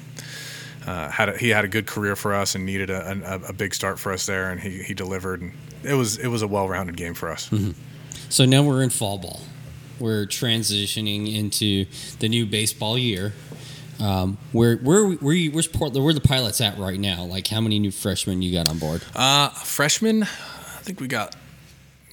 uh, 0.87 1.09
had 1.09 1.29
a, 1.29 1.37
he 1.37 1.49
had 1.49 1.65
a 1.65 1.67
good 1.67 1.85
career 1.85 2.15
for 2.15 2.33
us 2.33 2.55
and 2.55 2.65
needed 2.65 2.89
a, 2.89 3.11
a, 3.45 3.49
a 3.49 3.53
big 3.53 3.75
start 3.75 3.99
for 3.99 4.13
us 4.13 4.25
there, 4.25 4.49
and 4.49 4.61
he, 4.61 4.81
he 4.81 4.93
delivered. 4.93 5.41
And 5.41 5.51
it 5.83 5.93
was 5.93 6.17
it 6.17 6.27
was 6.27 6.41
a 6.41 6.47
well-rounded 6.47 6.95
game 6.95 7.13
for 7.13 7.29
us. 7.29 7.51
So 8.29 8.45
now 8.45 8.63
we're 8.63 8.81
in 8.81 8.89
fall 8.89 9.17
ball. 9.17 9.41
We're 9.99 10.25
transitioning 10.25 11.35
into 11.35 11.85
the 12.19 12.29
new 12.29 12.45
baseball 12.45 12.97
year. 12.97 13.33
Um, 13.99 14.37
where 14.53 14.77
where 14.77 15.09
where 15.11 15.33
you, 15.35 15.51
where's 15.51 15.67
Portland? 15.67 16.03
Where 16.05 16.13
the 16.13 16.21
pilots 16.21 16.61
at 16.61 16.77
right 16.77 16.99
now? 16.99 17.25
Like 17.25 17.47
how 17.47 17.59
many 17.59 17.77
new 17.77 17.91
freshmen 17.91 18.41
you 18.41 18.53
got 18.53 18.69
on 18.69 18.79
board? 18.79 19.03
Uh, 19.13 19.49
freshmen, 19.49 20.23
I 20.23 20.27
think 20.81 21.01
we 21.01 21.07
got 21.07 21.35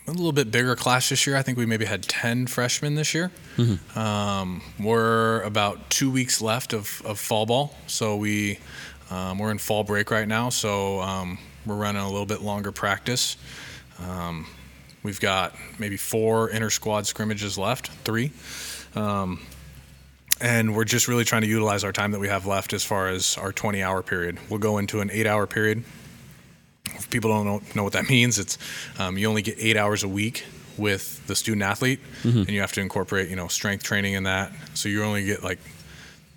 a 0.07 0.13
little 0.13 0.33
bit 0.33 0.51
bigger 0.51 0.77
class 0.77 1.09
this 1.09 1.27
year. 1.27 1.37
I 1.37 1.43
think 1.43 1.59
we 1.59 1.67
maybe 1.67 1.85
had 1.85 2.03
10 2.03 2.47
freshmen 2.47 2.95
this 2.95 3.13
year. 3.15 3.31
Um, 3.97 4.63
we're 4.79 5.43
about 5.43 5.91
two 5.91 6.11
weeks 6.11 6.41
left 6.41 6.73
of, 6.73 7.03
of 7.05 7.19
fall 7.19 7.47
ball. 7.47 7.75
So 7.87 8.17
we, 8.17 8.59
um, 9.11 9.39
we're 9.39 9.51
in 9.51 9.59
fall 9.59 9.83
break 9.85 10.11
right 10.11 10.29
now. 10.29 10.49
So 10.51 11.01
um, 11.01 11.39
we're 11.65 11.75
running 11.77 12.03
a 12.03 12.09
little 12.11 12.27
bit 12.27 12.41
longer 12.41 12.71
practice. 12.73 13.37
Um, 13.99 14.47
we've 15.03 15.21
got 15.21 15.55
maybe 15.79 15.97
four 15.97 16.51
inter 16.51 16.71
squad 16.71 17.07
scrimmages 17.07 17.59
left, 17.59 17.89
three. 18.05 18.31
Um, 18.95 19.41
and 20.41 20.77
we're 20.77 20.85
just 20.85 21.09
really 21.09 21.25
trying 21.25 21.43
to 21.43 21.49
utilize 21.49 21.83
our 21.83 21.93
time 21.93 22.13
that 22.13 22.21
we 22.21 22.29
have 22.29 22.47
left 22.47 22.73
as 22.75 22.85
far 22.85 23.09
as 23.09 23.37
our 23.39 23.53
20 23.53 23.83
hour 23.83 24.03
period. 24.03 24.39
We'll 24.51 24.61
go 24.61 24.79
into 24.79 25.01
an 25.01 25.11
eight 25.11 25.27
hour 25.27 25.47
period. 25.47 25.83
If 26.97 27.11
people 27.11 27.30
don't 27.30 27.44
know, 27.47 27.62
know 27.74 27.84
what 27.84 27.92
that 27.94 28.09
means, 28.11 28.38
it's 28.38 28.59
um, 28.99 29.16
you 29.18 29.28
only 29.28 29.42
get 29.42 29.57
eight 29.59 29.76
hours 29.76 30.03
a 30.03 30.09
week 30.09 30.44
with 30.76 31.26
the 31.26 31.34
student 31.34 31.62
athlete, 31.62 32.01
and 32.22 32.51
you 32.51 32.61
have 32.61 32.72
to 32.72 32.80
incorporate, 32.82 33.30
you 33.30 33.36
know, 33.36 33.49
strength 33.49 33.82
training 33.82 34.12
in 34.14 34.24
that. 34.24 34.53
So 34.74 34.88
you 34.88 35.03
only 35.05 35.24
get 35.24 35.42
like 35.42 35.59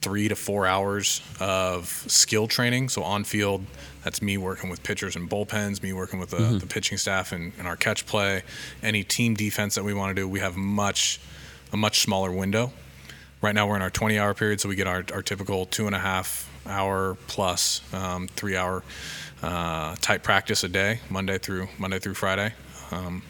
three 0.01 0.29
to 0.29 0.35
four 0.35 0.65
hours 0.65 1.21
of 1.41 1.87
skill 2.07 2.47
training. 2.47 2.87
So 2.87 3.03
on 3.03 3.25
field, 3.25 3.65
that's 4.03 4.21
me 4.21 4.37
working 4.37 4.69
with 4.69 4.81
pitchers 4.81 5.17
and 5.17 5.29
bullpens, 5.29 5.83
me 5.83 5.91
working 5.91 6.19
with 6.19 6.29
the, 6.29 6.37
the 6.57 6.65
pitching 6.65 6.97
staff 6.97 7.33
and, 7.33 7.51
and 7.59 7.67
our 7.67 7.75
catch 7.75 8.05
play. 8.05 8.43
Any 8.81 9.03
team 9.03 9.33
defense 9.33 9.75
that 9.75 9.83
we 9.83 9.93
want 9.93 10.15
to 10.15 10.21
do, 10.21 10.25
we 10.27 10.39
have 10.39 10.55
much 10.55 11.19
a 11.73 11.77
much 11.77 11.99
smaller 11.99 12.31
window. 12.31 12.71
Right 13.41 13.53
now 13.53 13.67
we're 13.67 13.75
in 13.75 13.81
our 13.81 13.89
20 13.89 14.17
hour 14.17 14.33
period, 14.33 14.61
so 14.61 14.69
we 14.69 14.75
get 14.75 14.87
our, 14.87 15.03
our 15.13 15.21
typical 15.21 15.65
two 15.65 15.85
and 15.85 15.95
a 15.95 15.99
half 15.99 16.49
hour 16.65 17.17
plus 17.27 17.81
um, 17.93 18.27
three 18.29 18.55
hour 18.55 18.83
uh, 19.41 19.95
type 20.01 20.23
practice 20.23 20.63
a 20.63 20.69
day, 20.69 20.99
Monday 21.09 21.37
through 21.37 21.67
Monday 21.77 21.99
through 21.99 22.15
Friday. 22.15 22.53
Um, 22.91 23.23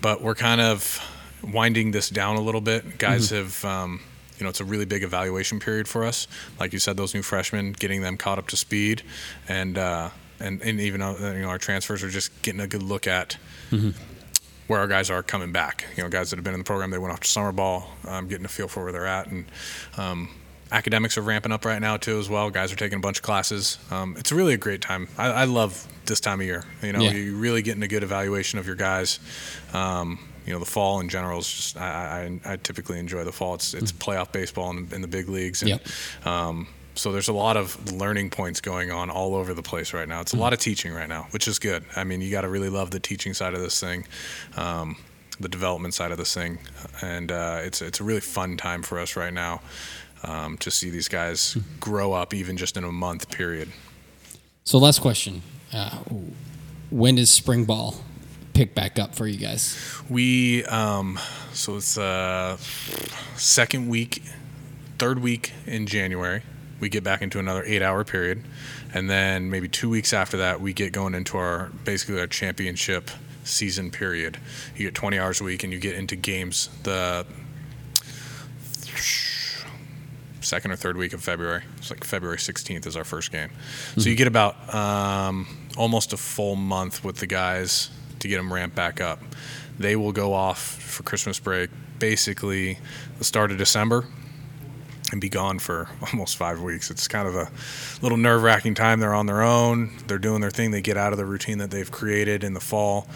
but 0.00 0.22
we're 0.22 0.34
kind 0.34 0.60
of 0.60 1.00
winding 1.42 1.90
this 1.90 2.08
down 2.10 2.36
a 2.36 2.40
little 2.40 2.60
bit. 2.60 2.98
Guys 2.98 3.30
have, 3.30 3.64
um, 3.64 4.00
you 4.38 4.44
know, 4.44 4.50
it's 4.50 4.60
a 4.60 4.64
really 4.64 4.84
big 4.84 5.02
evaluation 5.02 5.58
period 5.60 5.88
for 5.88 6.04
us. 6.04 6.28
Like 6.60 6.72
you 6.72 6.78
said, 6.78 6.96
those 6.96 7.14
new 7.14 7.22
freshmen, 7.22 7.72
getting 7.72 8.02
them 8.02 8.16
caught 8.16 8.38
up 8.38 8.48
to 8.48 8.56
speed, 8.56 9.02
and 9.48 9.76
uh, 9.76 10.10
and 10.40 10.62
and 10.62 10.80
even 10.80 11.02
uh, 11.02 11.14
you 11.34 11.42
know 11.42 11.48
our 11.48 11.58
transfers 11.58 12.02
are 12.04 12.10
just 12.10 12.42
getting 12.42 12.60
a 12.60 12.66
good 12.68 12.82
look 12.82 13.06
at 13.06 13.36
where 14.68 14.78
our 14.80 14.86
guys 14.86 15.10
are 15.10 15.22
coming 15.22 15.50
back. 15.50 15.86
You 15.96 16.04
know, 16.04 16.08
guys 16.08 16.30
that 16.30 16.36
have 16.36 16.44
been 16.44 16.54
in 16.54 16.60
the 16.60 16.64
program, 16.64 16.90
they 16.90 16.98
went 16.98 17.12
off 17.12 17.20
to 17.20 17.28
summer 17.28 17.52
ball, 17.52 17.90
um, 18.06 18.28
getting 18.28 18.44
a 18.44 18.48
feel 18.48 18.68
for 18.68 18.84
where 18.84 18.92
they're 18.92 19.06
at, 19.06 19.26
and 19.26 19.46
um, 19.96 20.28
academics 20.72 21.16
are 21.18 21.22
ramping 21.22 21.52
up 21.52 21.64
right 21.64 21.80
now 21.80 21.96
too 21.96 22.18
as 22.18 22.28
well. 22.28 22.50
Guys 22.50 22.72
are 22.72 22.76
taking 22.76 22.98
a 22.98 23.00
bunch 23.00 23.18
of 23.18 23.22
classes. 23.22 23.78
Um, 23.90 24.16
it's 24.18 24.32
really 24.32 24.54
a 24.54 24.58
great 24.58 24.80
time. 24.82 25.08
I, 25.16 25.28
I 25.28 25.44
love 25.44 25.86
this 26.06 26.20
time 26.20 26.40
of 26.40 26.46
year. 26.46 26.64
You 26.82 26.92
know, 26.92 27.02
Yeah. 27.02 27.12
you 27.12 27.36
really 27.36 27.62
getting 27.62 27.82
a 27.82 27.88
good 27.88 28.02
evaluation 28.02 28.58
of 28.58 28.66
your 28.66 28.76
guys. 28.76 29.18
Um, 29.72 30.18
you 30.46 30.52
know, 30.52 30.58
the 30.58 30.64
fall 30.66 31.00
in 31.00 31.08
general 31.08 31.40
is 31.40 31.46
just 31.50 31.76
I, 31.76 32.38
I, 32.44 32.52
I 32.52 32.56
typically 32.56 32.98
enjoy 32.98 33.24
the 33.24 33.32
fall. 33.32 33.54
It's 33.54 33.74
it's 33.74 33.92
playoff 33.92 34.32
baseball 34.32 34.70
in, 34.70 34.88
in 34.92 35.00
the 35.02 35.08
big 35.08 35.28
leagues. 35.28 35.62
And, 35.62 35.70
Yep. 35.70 36.26
um, 36.26 36.68
so 36.94 37.12
there's 37.12 37.28
a 37.28 37.32
lot 37.32 37.56
of 37.56 37.92
learning 37.92 38.30
points 38.30 38.60
going 38.60 38.90
on 38.90 39.08
all 39.08 39.36
over 39.36 39.54
the 39.54 39.62
place 39.62 39.92
right 39.94 40.08
now. 40.08 40.20
It's 40.20 40.32
a 40.32 40.36
lot 40.36 40.52
of 40.52 40.58
teaching 40.58 40.92
right 40.92 41.08
now, 41.08 41.28
which 41.30 41.46
is 41.46 41.60
good. 41.60 41.84
I 41.94 42.02
mean, 42.02 42.20
you 42.20 42.30
got 42.32 42.40
to 42.40 42.48
really 42.48 42.70
love 42.70 42.90
the 42.90 42.98
teaching 42.98 43.34
side 43.34 43.54
of 43.54 43.60
this 43.60 43.78
thing, 43.78 44.04
um, 44.56 44.96
the 45.38 45.48
development 45.48 45.94
side 45.94 46.10
of 46.10 46.18
this 46.18 46.34
thing, 46.34 46.58
and 47.00 47.30
uh, 47.30 47.60
it's 47.62 47.82
it's 47.82 48.00
a 48.00 48.04
really 48.04 48.20
fun 48.20 48.56
time 48.56 48.82
for 48.82 48.98
us 48.98 49.14
right 49.14 49.32
now 49.32 49.60
um, 50.22 50.56
to 50.58 50.70
see 50.70 50.90
these 50.90 51.08
guys 51.08 51.56
grow 51.80 52.12
up, 52.12 52.34
even 52.34 52.56
just 52.56 52.76
in 52.76 52.84
a 52.84 52.92
month 52.92 53.30
period. 53.30 53.68
So 54.64 54.78
last 54.78 55.00
question: 55.00 55.42
uh, 55.72 55.98
When 56.90 57.14
does 57.14 57.30
spring 57.30 57.64
ball 57.64 57.96
pick 58.52 58.74
back 58.74 58.98
up 58.98 59.14
for 59.14 59.26
you 59.26 59.38
guys? 59.38 59.78
We 60.08 60.64
um, 60.64 61.18
so 61.52 61.76
it's 61.76 61.96
uh, 61.96 62.56
second 63.36 63.88
week, 63.88 64.22
third 64.98 65.20
week 65.20 65.52
in 65.66 65.86
January. 65.86 66.42
We 66.80 66.88
get 66.88 67.02
back 67.02 67.22
into 67.22 67.38
another 67.38 67.64
eight-hour 67.64 68.04
period, 68.04 68.44
and 68.94 69.10
then 69.10 69.50
maybe 69.50 69.68
two 69.68 69.88
weeks 69.88 70.12
after 70.12 70.36
that, 70.36 70.60
we 70.60 70.72
get 70.72 70.92
going 70.92 71.14
into 71.14 71.36
our 71.36 71.70
basically 71.84 72.20
our 72.20 72.26
championship 72.26 73.10
season 73.44 73.90
period. 73.90 74.38
You 74.76 74.86
get 74.86 74.94
20 74.94 75.18
hours 75.18 75.40
a 75.40 75.44
week, 75.44 75.64
and 75.64 75.72
you 75.72 75.78
get 75.78 75.94
into 75.94 76.14
games 76.14 76.68
the 76.82 77.26
second 80.48 80.70
or 80.72 80.76
third 80.76 80.96
week 80.96 81.12
of 81.12 81.22
February. 81.22 81.62
It's 81.76 81.90
like 81.90 82.04
February 82.04 82.38
16th 82.38 82.86
is 82.86 82.96
our 82.96 83.04
first 83.04 83.30
game. 83.30 83.50
So 83.96 84.08
you 84.08 84.16
get 84.16 84.26
about 84.26 84.74
um, 84.74 85.46
almost 85.76 86.12
a 86.12 86.16
full 86.16 86.56
month 86.56 87.04
with 87.04 87.16
the 87.16 87.26
guys 87.26 87.90
to 88.20 88.28
get 88.28 88.38
them 88.38 88.52
ramped 88.52 88.74
back 88.74 89.00
up. 89.00 89.20
They 89.78 89.94
will 89.94 90.12
go 90.12 90.32
off 90.32 90.58
for 90.58 91.02
Christmas 91.02 91.38
break 91.38 91.70
basically 91.98 92.78
the 93.18 93.24
start 93.24 93.50
of 93.50 93.58
December 93.58 94.04
and 95.10 95.20
be 95.20 95.28
gone 95.28 95.58
for 95.58 95.88
almost 96.12 96.36
five 96.36 96.60
weeks. 96.60 96.90
It's 96.90 97.08
kind 97.08 97.26
of 97.26 97.34
a 97.34 97.50
little 98.02 98.18
nerve 98.18 98.42
wracking 98.42 98.74
time. 98.74 99.00
They're 99.00 99.14
on 99.14 99.26
their 99.26 99.42
own. 99.42 99.90
They're 100.06 100.18
doing 100.18 100.40
their 100.40 100.50
thing. 100.50 100.70
They 100.70 100.82
get 100.82 100.96
out 100.96 101.12
of 101.12 101.18
the 101.18 101.24
routine 101.24 101.58
that 101.58 101.70
they've 101.70 101.90
created 101.90 102.44
in 102.44 102.54
the 102.54 102.60
fall. 102.60 103.08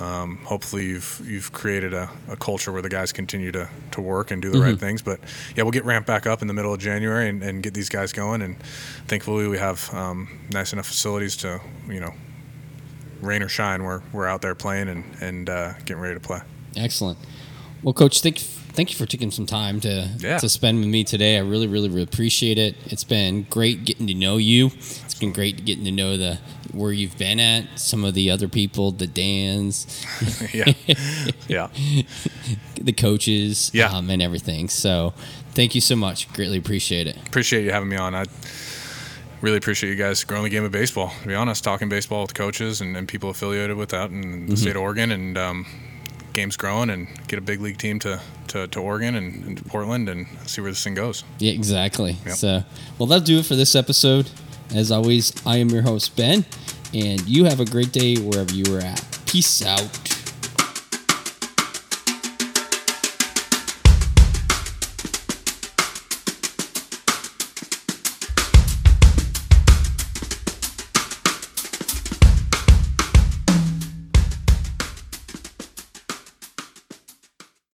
Um, 0.00 0.38
hopefully, 0.44 0.86
you've 0.86 1.20
you've 1.24 1.52
created 1.52 1.92
a, 1.92 2.08
a 2.28 2.36
culture 2.36 2.72
where 2.72 2.82
the 2.82 2.88
guys 2.88 3.12
continue 3.12 3.52
to, 3.52 3.68
to 3.92 4.00
work 4.00 4.30
and 4.30 4.40
do 4.40 4.50
the 4.50 4.60
right 4.60 4.78
things. 4.78 5.02
But 5.02 5.20
yeah, 5.56 5.64
we'll 5.64 5.72
get 5.72 5.84
ramped 5.84 6.06
back 6.06 6.26
up 6.26 6.40
in 6.40 6.48
the 6.48 6.54
middle 6.54 6.72
of 6.72 6.80
January 6.80 7.28
and, 7.28 7.42
and 7.42 7.62
get 7.62 7.74
these 7.74 7.88
guys 7.88 8.12
going. 8.12 8.42
And 8.42 8.60
thankfully, 9.08 9.46
we 9.48 9.58
have 9.58 9.92
um, 9.92 10.28
nice 10.50 10.72
enough 10.72 10.86
facilities 10.86 11.36
to 11.38 11.60
you 11.88 12.00
know 12.00 12.14
rain 13.20 13.42
or 13.42 13.48
shine. 13.48 13.82
We're 13.82 14.02
we're 14.12 14.26
out 14.26 14.42
there 14.42 14.54
playing 14.54 14.88
and 14.88 15.04
and 15.20 15.50
uh, 15.50 15.72
getting 15.84 16.00
ready 16.00 16.14
to 16.14 16.20
play. 16.20 16.40
Excellent. 16.76 17.18
Well, 17.82 17.94
Coach, 17.94 18.20
thank 18.20 18.38
thank 18.38 18.90
you 18.90 18.96
for 18.96 19.06
taking 19.06 19.30
some 19.30 19.46
time 19.46 19.80
to 19.80 20.08
Yeah. 20.20 20.38
to 20.38 20.48
spend 20.48 20.78
with 20.80 20.88
me 20.88 21.02
today. 21.04 21.36
I 21.36 21.40
really, 21.40 21.66
really, 21.66 21.88
really 21.88 22.02
appreciate 22.02 22.58
it. 22.58 22.76
It's 22.86 23.04
been 23.04 23.46
great 23.50 23.84
getting 23.84 24.06
to 24.06 24.14
know 24.14 24.36
you. 24.36 24.66
It's 24.76 25.14
been 25.14 25.32
great 25.32 25.64
getting 25.64 25.84
to 25.84 25.90
know 25.90 26.16
the 26.16 26.38
where 26.72 26.92
you've 26.92 27.18
been 27.18 27.40
at, 27.40 27.64
some 27.80 28.04
of 28.04 28.14
the 28.14 28.30
other 28.30 28.46
people, 28.48 28.92
the 28.92 29.06
Dans, 29.08 30.04
yeah, 30.54 30.72
yeah. 31.48 31.66
the 32.80 32.92
coaches, 32.92 33.72
Yeah. 33.74 33.86
um, 33.90 34.08
and 34.08 34.22
everything. 34.22 34.68
So, 34.68 35.12
thank 35.52 35.74
you 35.74 35.80
so 35.80 35.96
much. 35.96 36.32
Greatly 36.32 36.58
appreciate 36.58 37.08
it. 37.08 37.16
appreciate 37.26 37.64
you 37.64 37.72
having 37.72 37.88
me 37.88 37.96
on. 37.96 38.14
I 38.14 38.26
really 39.40 39.56
appreciate 39.56 39.90
you 39.90 39.96
guys 39.96 40.22
growing 40.22 40.44
the 40.44 40.50
game 40.50 40.62
of 40.64 40.70
baseball. 40.70 41.12
To 41.22 41.26
be 41.28 41.34
honest, 41.34 41.64
talking 41.64 41.88
baseball 41.88 42.22
with 42.22 42.34
coaches 42.34 42.80
and, 42.80 42.96
and 42.96 43.08
people 43.08 43.30
affiliated 43.30 43.76
with 43.76 43.88
that 43.88 44.10
in 44.10 44.46
the 44.46 44.56
state 44.56 44.76
of 44.76 44.82
Oregon, 44.82 45.10
and 45.10 45.36
um, 45.36 45.66
game's 46.32 46.56
growing, 46.56 46.90
and 46.90 47.08
get 47.28 47.38
a 47.38 47.42
big 47.42 47.60
league 47.60 47.78
team 47.78 47.98
to, 48.00 48.20
to, 48.48 48.66
to 48.68 48.80
Oregon 48.80 49.14
and, 49.14 49.44
and 49.44 49.56
to 49.58 49.64
Portland, 49.64 50.08
and 50.08 50.26
see 50.46 50.60
where 50.60 50.70
this 50.70 50.82
thing 50.82 50.94
goes. 50.94 51.24
Yeah, 51.38 51.52
exactly. 51.52 52.16
Yep. 52.26 52.34
So, 52.34 52.64
well, 52.98 53.06
that'll 53.06 53.24
do 53.24 53.38
it 53.38 53.46
for 53.46 53.56
this 53.56 53.74
episode. 53.74 54.30
As 54.74 54.92
always, 54.92 55.32
I 55.46 55.56
am 55.56 55.68
your 55.70 55.82
host, 55.82 56.16
Ben, 56.16 56.44
and 56.94 57.20
you 57.28 57.44
have 57.44 57.60
a 57.60 57.64
great 57.64 57.92
day 57.92 58.16
wherever 58.16 58.52
you 58.52 58.76
are 58.76 58.80
at. 58.80 59.04
Peace 59.26 59.64
out. 59.64 60.19